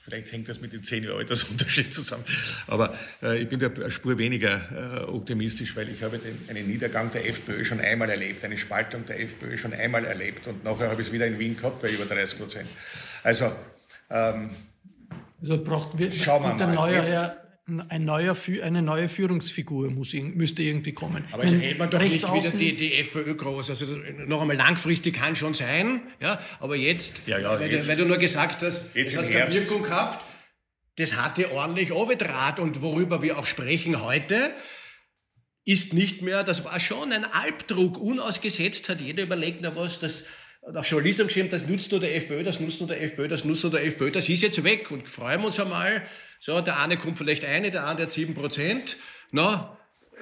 Vielleicht 0.07 0.31
hängt 0.31 0.47
das 0.47 0.61
mit 0.61 0.71
den 0.71 0.83
zehn 0.83 1.03
Jahren 1.03 1.17
Altersunterschied 1.17 1.93
zusammen. 1.93 2.23
Aber 2.67 2.97
äh, 3.21 3.41
ich 3.41 3.49
bin 3.49 3.59
da 3.59 3.67
eine 3.67 3.91
Spur 3.91 4.17
weniger 4.17 5.03
äh, 5.03 5.03
optimistisch, 5.03 5.75
weil 5.75 5.89
ich 5.89 6.01
habe 6.01 6.17
den, 6.17 6.39
einen 6.47 6.65
Niedergang 6.65 7.11
der 7.11 7.27
FPÖ 7.27 7.65
schon 7.65 7.81
einmal 7.81 8.09
erlebt, 8.09 8.45
eine 8.45 8.57
Spaltung 8.57 9.05
der 9.05 9.19
FPÖ 9.19 9.57
schon 9.57 9.73
einmal 9.73 10.05
erlebt 10.05 10.47
und 10.47 10.63
nachher 10.63 10.89
habe 10.89 11.01
ich 11.01 11.09
es 11.09 11.13
wieder 11.13 11.27
in 11.27 11.37
Wien 11.39 11.57
gehabt 11.57 11.81
bei 11.81 11.89
über 11.89 12.05
30 12.05 12.39
Prozent. 12.39 12.69
Also, 13.21 13.51
ähm, 14.09 14.51
also 15.41 15.61
braucht 15.61 15.99
wir, 15.99 16.09
schauen 16.13 16.57
wir 16.57 16.65
mal. 16.67 16.73
Neuer 16.73 17.03
Herr, 17.03 17.37
ein 17.89 18.05
neuer, 18.05 18.35
eine 18.63 18.81
neue 18.81 19.09
Führungsfigur 19.09 19.91
muss, 19.91 20.13
müsste 20.13 20.61
irgendwie 20.61 20.93
kommen. 20.93 21.25
Aber 21.33 21.43
es 21.43 21.53
hält 21.53 21.77
man 21.77 21.89
doch 21.89 21.99
nicht 21.99 22.21
wieder 22.23 22.51
die, 22.51 22.75
die 22.77 22.93
FPÖ 22.95 23.35
groß. 23.35 23.69
Also 23.69 23.85
noch 24.25 24.41
einmal 24.41 24.55
langfristig 24.55 25.15
kann 25.15 25.35
schon 25.35 25.53
sein, 25.53 26.01
ja, 26.21 26.39
aber 26.61 26.77
jetzt, 26.77 27.23
ja, 27.25 27.37
ja, 27.39 27.59
weil, 27.59 27.69
jetzt, 27.69 27.89
weil, 27.89 27.97
du 27.97 28.05
nur 28.05 28.17
gesagt 28.17 28.61
hast, 28.61 28.85
es 28.93 29.17
hat 29.17 29.29
keine 29.29 29.53
Wirkung 29.53 29.83
gehabt, 29.83 30.23
das 30.95 31.17
hatte 31.17 31.51
ordentlich 31.51 31.91
Overdraht 31.91 32.59
und 32.59 32.81
worüber 32.81 33.21
wir 33.21 33.37
auch 33.37 33.45
sprechen 33.45 34.01
heute, 34.01 34.51
ist 35.65 35.93
nicht 35.93 36.21
mehr, 36.21 36.45
das 36.45 36.63
war 36.63 36.79
schon 36.79 37.11
ein 37.11 37.25
Albdruck, 37.25 37.97
unausgesetzt 37.97 38.87
hat 38.87 39.01
jeder 39.01 39.23
überlegt, 39.23 39.59
na 39.61 39.75
was, 39.75 39.99
das 39.99 40.23
auch 40.75 40.83
Journalisten 40.83 41.27
geschrieben, 41.27 41.49
das 41.49 41.67
nutzt 41.67 41.91
nur 41.91 41.99
der 41.99 42.15
FPÖ, 42.15 42.43
das 42.43 42.59
nutzt 42.59 42.79
nur 42.79 42.87
der 42.87 43.01
FPÖ, 43.01 43.27
das 43.27 43.45
nutzt 43.45 43.63
nur 43.63 43.71
der 43.71 43.85
FPÖ, 43.85 44.11
das 44.11 44.27
ist 44.27 44.41
jetzt 44.41 44.63
weg 44.63 44.91
und 44.91 45.07
freuen 45.07 45.39
wir 45.41 45.47
uns 45.47 45.59
einmal. 45.59 46.03
So, 46.39 46.59
der 46.61 46.79
eine 46.79 46.97
kommt 46.97 47.17
vielleicht 47.17 47.45
eine, 47.45 47.71
der 47.71 47.85
andere 47.85 48.07
hat 48.07 48.11
7 48.11 48.33
Prozent. 48.33 48.97
Na, 49.31 49.77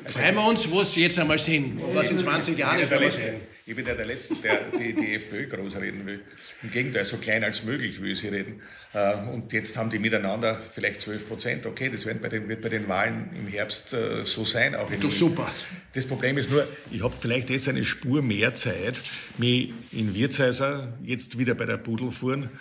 freuen 0.05 0.35
wir 0.35 0.45
uns, 0.47 0.69
wo 0.69 0.81
es 0.81 0.95
jetzt 0.95 1.17
einmal 1.17 1.39
sind, 1.39 1.81
was 1.93 2.09
in 2.11 2.19
20 2.19 2.57
Jahren 2.57 2.79
ist. 2.79 3.19
Ich 3.67 3.75
bin 3.75 3.83
ja 3.83 3.95
der 3.95 4.05
Letzte, 4.05 4.35
der 4.35 4.69
die, 4.77 4.93
die 4.93 5.15
FPÖ 5.15 5.47
groß 5.47 5.77
reden 5.77 6.05
will. 6.05 6.21
Im 6.61 6.69
Gegenteil, 6.69 7.03
so 7.03 7.17
klein 7.17 7.43
als 7.43 7.63
möglich 7.63 7.99
will 7.99 8.15
sie 8.15 8.27
reden. 8.27 8.61
Äh, 8.93 9.15
und 9.33 9.53
jetzt 9.53 9.75
haben 9.75 9.89
die 9.89 9.97
miteinander 9.97 10.61
vielleicht 10.61 11.01
12 11.01 11.27
Prozent. 11.27 11.65
Okay, 11.65 11.89
das 11.89 12.05
wird 12.05 12.21
bei, 12.21 12.29
den, 12.29 12.47
wird 12.47 12.61
bei 12.61 12.69
den 12.69 12.87
Wahlen 12.87 13.31
im 13.35 13.47
Herbst 13.47 13.91
äh, 13.93 14.23
so 14.23 14.45
sein. 14.45 14.75
Auch 14.75 14.91
in 14.91 14.99
du, 14.99 15.09
super. 15.09 15.51
Das 15.93 16.05
Problem 16.05 16.37
ist 16.37 16.51
nur, 16.51 16.67
ich 16.91 17.01
habe 17.01 17.15
vielleicht 17.19 17.49
jetzt 17.49 17.67
eine 17.67 17.83
Spur 17.83 18.21
mehr 18.21 18.53
Zeit, 18.53 19.01
mich 19.39 19.73
in 19.91 20.13
Wirtshäuser 20.13 20.99
jetzt 21.01 21.39
wieder 21.39 21.55
bei 21.55 21.65
der 21.65 21.77
Pudel 21.77 22.11
fuhren. 22.11 22.51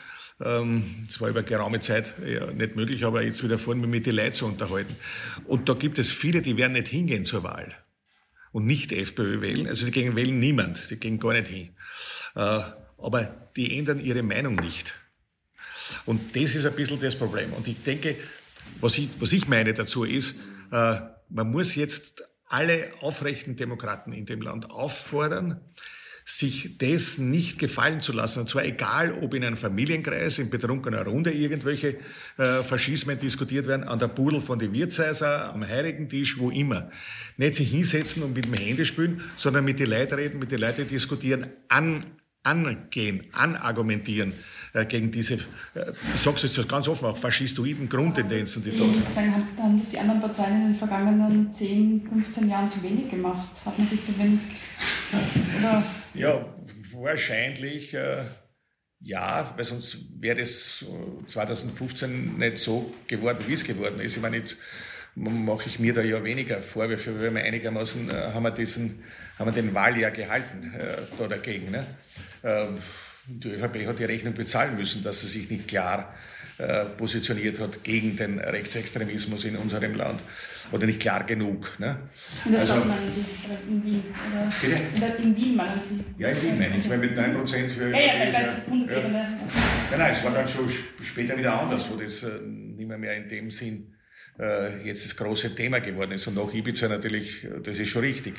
Ähm, 0.42 1.05
das 1.07 1.20
war 1.20 1.28
über 1.28 1.42
geraume 1.42 1.80
Zeit 1.80 2.14
ja, 2.26 2.46
nicht 2.50 2.76
möglich, 2.76 3.05
aber 3.05 3.22
jetzt 3.22 3.44
wieder 3.44 3.59
vorne 3.59 3.86
mit 3.86 4.07
die 4.07 4.11
Leute 4.11 4.32
zu 4.32 4.46
unterhalten. 4.46 4.96
Und 5.44 5.68
da 5.68 5.74
gibt 5.74 5.98
es 5.98 6.11
viele, 6.11 6.40
die 6.40 6.57
werden 6.57 6.72
nicht 6.72 6.88
hingehen 6.88 7.26
zur 7.26 7.42
Wahl 7.42 7.76
und 8.55 8.66
nicht 8.66 8.92
FPÖ 8.92 9.40
wählen. 9.40 9.66
Also 9.66 9.84
sie 9.84 9.90
gehen 9.90 10.14
wählen 10.14 10.38
niemand, 10.38 10.78
sie 10.78 10.96
gehen 10.96 11.18
gar 11.18 11.32
nicht 11.32 11.48
hin. 11.48 11.70
Äh, 12.36 12.61
aber 12.98 13.50
die 13.57 13.76
ändern 13.76 13.98
ihre 13.98 14.22
Meinung 14.22 14.55
nicht. 14.55 14.94
Und 16.07 16.36
das 16.36 16.55
ist 16.55 16.64
ein 16.64 16.74
bisschen 16.74 17.00
das 17.00 17.16
Problem. 17.16 17.52
Und 17.52 17.66
ich 17.66 17.82
denke, 17.82 18.16
was 18.80 18.96
ich, 18.96 19.09
was 19.18 19.32
ich 19.32 19.48
meine 19.48 19.74
dazu 19.74 20.05
ist, 20.05 20.36
äh, 20.70 21.00
man 21.30 21.50
muss 21.50 21.74
jetzt 21.74 22.22
alle 22.46 22.92
aufrechten 23.00 23.57
Demokraten 23.57 24.12
in 24.12 24.24
dem 24.24 24.40
Land 24.40 24.70
auffordern, 24.70 25.61
sich 26.25 26.79
das 26.79 27.18
nicht 27.18 27.59
gefallen 27.59 28.01
zu 28.01 28.12
lassen. 28.12 28.41
Und 28.41 28.49
zwar 28.49 28.64
egal, 28.64 29.12
ob 29.20 29.35
in 29.35 29.45
einem 29.45 29.59
Familienkreis, 29.59 30.39
in 30.39 30.49
betrunkener 30.49 31.05
Runde 31.05 31.31
irgendwelche 31.31 31.99
äh, 32.39 32.62
Faschismen 32.62 33.18
diskutiert 33.18 33.66
werden, 33.66 33.87
an 33.87 33.99
der 33.99 34.09
Pudel 34.09 34.41
von 34.41 34.59
den 34.59 34.72
Wirtshäusern, 34.72 35.51
am 35.51 35.68
heiligen 35.68 36.09
Tisch, 36.09 36.39
wo 36.39 36.51
immer. 36.51 36.91
Nicht 37.37 37.57
sich 37.57 37.70
hinsetzen 37.70 38.22
und 38.22 38.35
mit 38.35 38.47
dem 38.47 38.55
Handy 38.55 38.87
spielen, 38.87 39.22
sondern 39.37 39.64
mit 39.64 39.79
den 39.81 39.91
Leuten 39.91 40.14
reden, 40.14 40.39
mit 40.39 40.51
den 40.51 40.61
Leuten 40.61 40.89
diskutieren, 40.89 41.47
an, 41.68 42.07
angehen, 42.43 43.27
anargumentieren 43.33 44.33
gegen 44.83 45.12
diese, 45.12 45.35
äh, 45.35 45.93
ich 46.14 46.20
sage 46.20 46.37
es 46.43 46.57
jetzt 46.57 46.68
ganz 46.68 46.89
offen, 46.89 47.07
auch 47.07 47.16
faschistoiden 47.16 47.89
Grundtendenzen, 47.89 48.64
die 48.64 48.72
da 48.72 48.85
sind. 48.85 49.09
Sagen, 49.09 49.49
haben 49.57 49.79
das 49.79 49.91
die 49.91 49.99
anderen 49.99 50.20
Parteien 50.20 50.57
in 50.57 50.66
den 50.68 50.75
vergangenen 50.75 51.53
10, 51.53 52.09
15 52.09 52.49
Jahren 52.49 52.68
zu 52.68 52.83
wenig 52.83 53.09
gemacht? 53.09 53.51
Hat 53.64 53.79
man 53.79 53.87
sich 53.87 54.05
zu 54.05 54.18
wenig... 54.18 54.41
Oder? 55.61 55.83
Ja, 56.14 56.45
wahrscheinlich... 56.93 57.95
Äh, 57.95 58.25
Ja, 59.07 59.53
weil 59.57 59.66
sonst 59.66 59.99
wäre 60.18 60.41
das 60.41 60.83
2015 61.27 62.39
nicht 62.39 62.57
so 62.57 62.91
geworden, 63.07 63.45
wie 63.47 63.53
es 63.53 63.62
geworden 63.62 64.01
ist. 64.01 64.16
Ich 64.16 64.22
meine, 64.22 64.39
jetzt 64.39 64.57
mache 65.14 65.68
ich 65.68 65.79
mir 65.79 65.93
da 65.93 66.01
ja 66.01 66.25
weniger 66.25 66.62
Vorwürfe, 66.62 67.20
weil 67.20 67.35
wir 67.35 67.45
einigermaßen 67.45 68.09
äh, 68.09 68.33
haben 68.33 68.45
wir, 68.45 68.51
diesen, 68.51 69.03
haben 69.39 69.49
wir 69.49 69.53
den 69.53 69.75
Wahljahr 69.75 70.11
gehalten 70.11 70.72
äh, 70.72 70.97
da 71.18 71.29
dagegen. 71.29 71.70
Ne? 71.70 71.87
Äh, 72.43 72.66
die 73.27 73.49
ÖVP 73.49 73.87
hat 73.87 73.99
die 73.99 74.05
Rechnung 74.05 74.35
bezahlen 74.35 74.77
müssen, 74.77 75.03
dass 75.03 75.20
sie 75.22 75.29
sich 75.29 75.51
nicht 75.51 75.68
klar 75.68 76.14
äh, 76.59 76.85
positioniert 76.85 77.59
hat 77.59 77.83
gegen 77.83 78.16
den 78.16 78.39
Rechtsextremismus 78.39 79.45
in 79.45 79.57
unserem 79.57 79.95
Land. 79.95 80.20
Oder 80.72 80.87
nicht 80.87 81.01
klar 81.01 81.25
genug. 81.25 81.79
Ne? 81.79 81.97
In 82.45 82.57
also, 82.57 82.77
meinen 82.77 83.11
Sie? 83.11 83.25
Oder 83.47 83.59
in 83.68 83.85
Wien? 83.85 84.05
Oder 84.31 84.49
Bitte? 85.01 85.22
In 85.22 85.37
Wien 85.37 85.57
meinen 85.57 85.83
Sie? 85.83 86.05
Ja, 86.18 86.29
in 86.29 86.43
Wien 86.43 86.59
meine 86.59 86.79
ich, 86.79 86.89
weil 86.89 86.99
mit 86.99 87.18
9% 87.18 87.70
für 87.70 87.91
ja, 87.91 87.99
ja, 87.99 88.14
ja, 88.14 88.31
ja, 88.31 88.41
ja. 88.41 88.53
Nein, 88.70 89.99
nein, 89.99 90.12
es 90.12 90.22
war 90.22 90.33
dann 90.33 90.47
schon 90.47 90.70
später 91.03 91.37
wieder 91.37 91.61
anders, 91.61 91.91
wo 91.91 91.97
das 91.97 92.22
äh, 92.22 92.41
nicht 92.41 92.89
mehr, 92.89 92.99
mehr 92.99 93.16
in 93.16 93.29
dem 93.29 93.51
Sinn 93.51 93.95
äh, 94.39 94.87
jetzt 94.87 95.05
das 95.05 95.16
große 95.16 95.55
Thema 95.55 95.81
geworden 95.81 96.12
ist. 96.12 96.27
Und 96.27 96.37
nach 96.37 96.53
Ibiza 96.53 96.89
natürlich, 96.89 97.47
das 97.62 97.79
ist 97.79 97.89
schon 97.89 98.03
richtig 98.03 98.35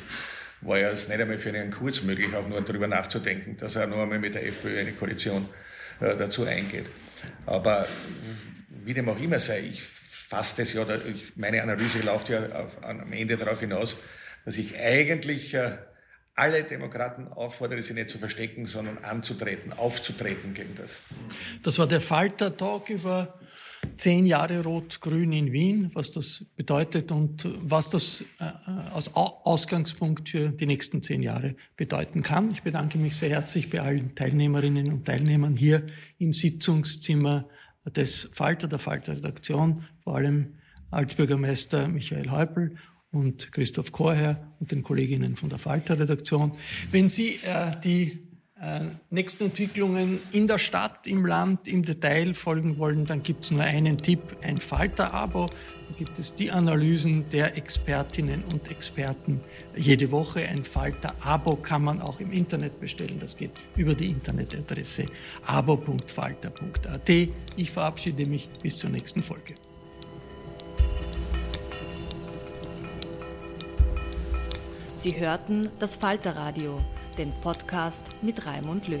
war 0.60 0.78
ja 0.78 0.90
es 0.90 1.08
nicht 1.08 1.20
einmal 1.20 1.38
für 1.38 1.50
einen 1.50 1.70
Kurz 1.70 2.02
möglich, 2.02 2.34
auch 2.34 2.48
nur 2.48 2.60
darüber 2.62 2.86
nachzudenken, 2.86 3.56
dass 3.56 3.76
er 3.76 3.86
noch 3.86 3.98
einmal 3.98 4.18
mit 4.18 4.34
der 4.34 4.46
FPÖ 4.46 4.80
eine 4.80 4.92
Koalition 4.92 5.48
äh, 6.00 6.16
dazu 6.16 6.44
eingeht. 6.44 6.86
Aber 7.44 7.86
wie 8.84 8.94
dem 8.94 9.08
auch 9.08 9.20
immer 9.20 9.40
sei, 9.40 9.60
ich 9.60 9.82
fasse 9.82 10.56
das 10.58 10.72
ja, 10.72 10.84
meine 11.36 11.62
Analyse 11.62 12.00
läuft 12.00 12.28
ja 12.28 12.50
auf, 12.52 12.82
am 12.84 13.12
Ende 13.12 13.36
darauf 13.36 13.60
hinaus, 13.60 13.96
dass 14.44 14.58
ich 14.58 14.78
eigentlich 14.78 15.54
äh, 15.54 15.72
alle 16.34 16.62
Demokraten 16.64 17.28
auffordere, 17.28 17.82
sie 17.82 17.94
nicht 17.94 18.10
zu 18.10 18.18
verstecken, 18.18 18.66
sondern 18.66 18.98
anzutreten, 18.98 19.72
aufzutreten 19.72 20.52
gegen 20.52 20.74
das. 20.74 20.98
Das 21.62 21.78
war 21.78 21.86
der 21.86 22.00
Falter-Talk 22.00 22.90
über 22.90 23.40
zehn 23.96 24.26
Jahre 24.26 24.62
Rot-Grün 24.62 25.32
in 25.32 25.52
Wien, 25.52 25.90
was 25.94 26.12
das 26.12 26.44
bedeutet 26.56 27.10
und 27.10 27.46
was 27.62 27.90
das 27.90 28.24
äh, 28.38 28.44
als 28.94 29.10
Ausgangspunkt 29.14 30.28
für 30.28 30.50
die 30.50 30.66
nächsten 30.66 31.02
zehn 31.02 31.22
Jahre 31.22 31.56
bedeuten 31.76 32.22
kann. 32.22 32.50
Ich 32.50 32.62
bedanke 32.62 32.98
mich 32.98 33.16
sehr 33.16 33.30
herzlich 33.30 33.70
bei 33.70 33.80
allen 33.80 34.14
Teilnehmerinnen 34.14 34.92
und 34.92 35.04
Teilnehmern 35.04 35.56
hier 35.56 35.86
im 36.18 36.32
Sitzungszimmer 36.32 37.48
des 37.94 38.28
Falter, 38.32 38.68
der 38.68 38.78
Falter-Redaktion, 38.78 39.84
vor 40.02 40.16
allem 40.16 40.54
Altbürgermeister 40.90 41.88
Michael 41.88 42.30
Häupl 42.30 42.76
und 43.10 43.52
Christoph 43.52 43.92
Chorherr 43.92 44.52
und 44.60 44.72
den 44.72 44.82
Kolleginnen 44.82 45.36
von 45.36 45.48
der 45.48 45.58
Falter-Redaktion. 45.58 46.52
Wenn 46.90 47.08
Sie 47.08 47.38
äh, 47.42 47.72
die 47.82 48.25
äh, 48.60 48.80
nächsten 49.10 49.44
Entwicklungen 49.44 50.18
in 50.32 50.46
der 50.46 50.58
Stadt, 50.58 51.06
im 51.06 51.26
Land, 51.26 51.68
im 51.68 51.84
Detail 51.84 52.32
folgen 52.32 52.78
wollen, 52.78 53.04
dann 53.04 53.22
gibt 53.22 53.44
es 53.44 53.50
nur 53.50 53.62
einen 53.62 53.98
Tipp, 53.98 54.20
ein 54.42 54.56
Falter-Abo. 54.56 55.46
Da 55.46 55.94
gibt 55.98 56.18
es 56.18 56.34
die 56.34 56.50
Analysen 56.50 57.28
der 57.30 57.56
Expertinnen 57.58 58.42
und 58.52 58.70
Experten 58.70 59.42
jede 59.76 60.10
Woche. 60.10 60.40
Ein 60.48 60.64
Falter-Abo 60.64 61.56
kann 61.56 61.84
man 61.84 62.00
auch 62.00 62.18
im 62.18 62.32
Internet 62.32 62.80
bestellen. 62.80 63.18
Das 63.20 63.36
geht 63.36 63.50
über 63.76 63.94
die 63.94 64.06
Internetadresse 64.06 65.04
abo.falter.at. 65.44 67.10
Ich 67.56 67.70
verabschiede 67.70 68.24
mich 68.24 68.48
bis 68.62 68.78
zur 68.78 68.88
nächsten 68.88 69.22
Folge. 69.22 69.54
Sie 74.98 75.14
hörten 75.14 75.68
das 75.78 75.94
Falterradio 75.94 76.82
den 77.18 77.32
Podcast 77.42 78.04
mit 78.22 78.46
Raimund 78.46 78.88
Löw. 78.88 79.00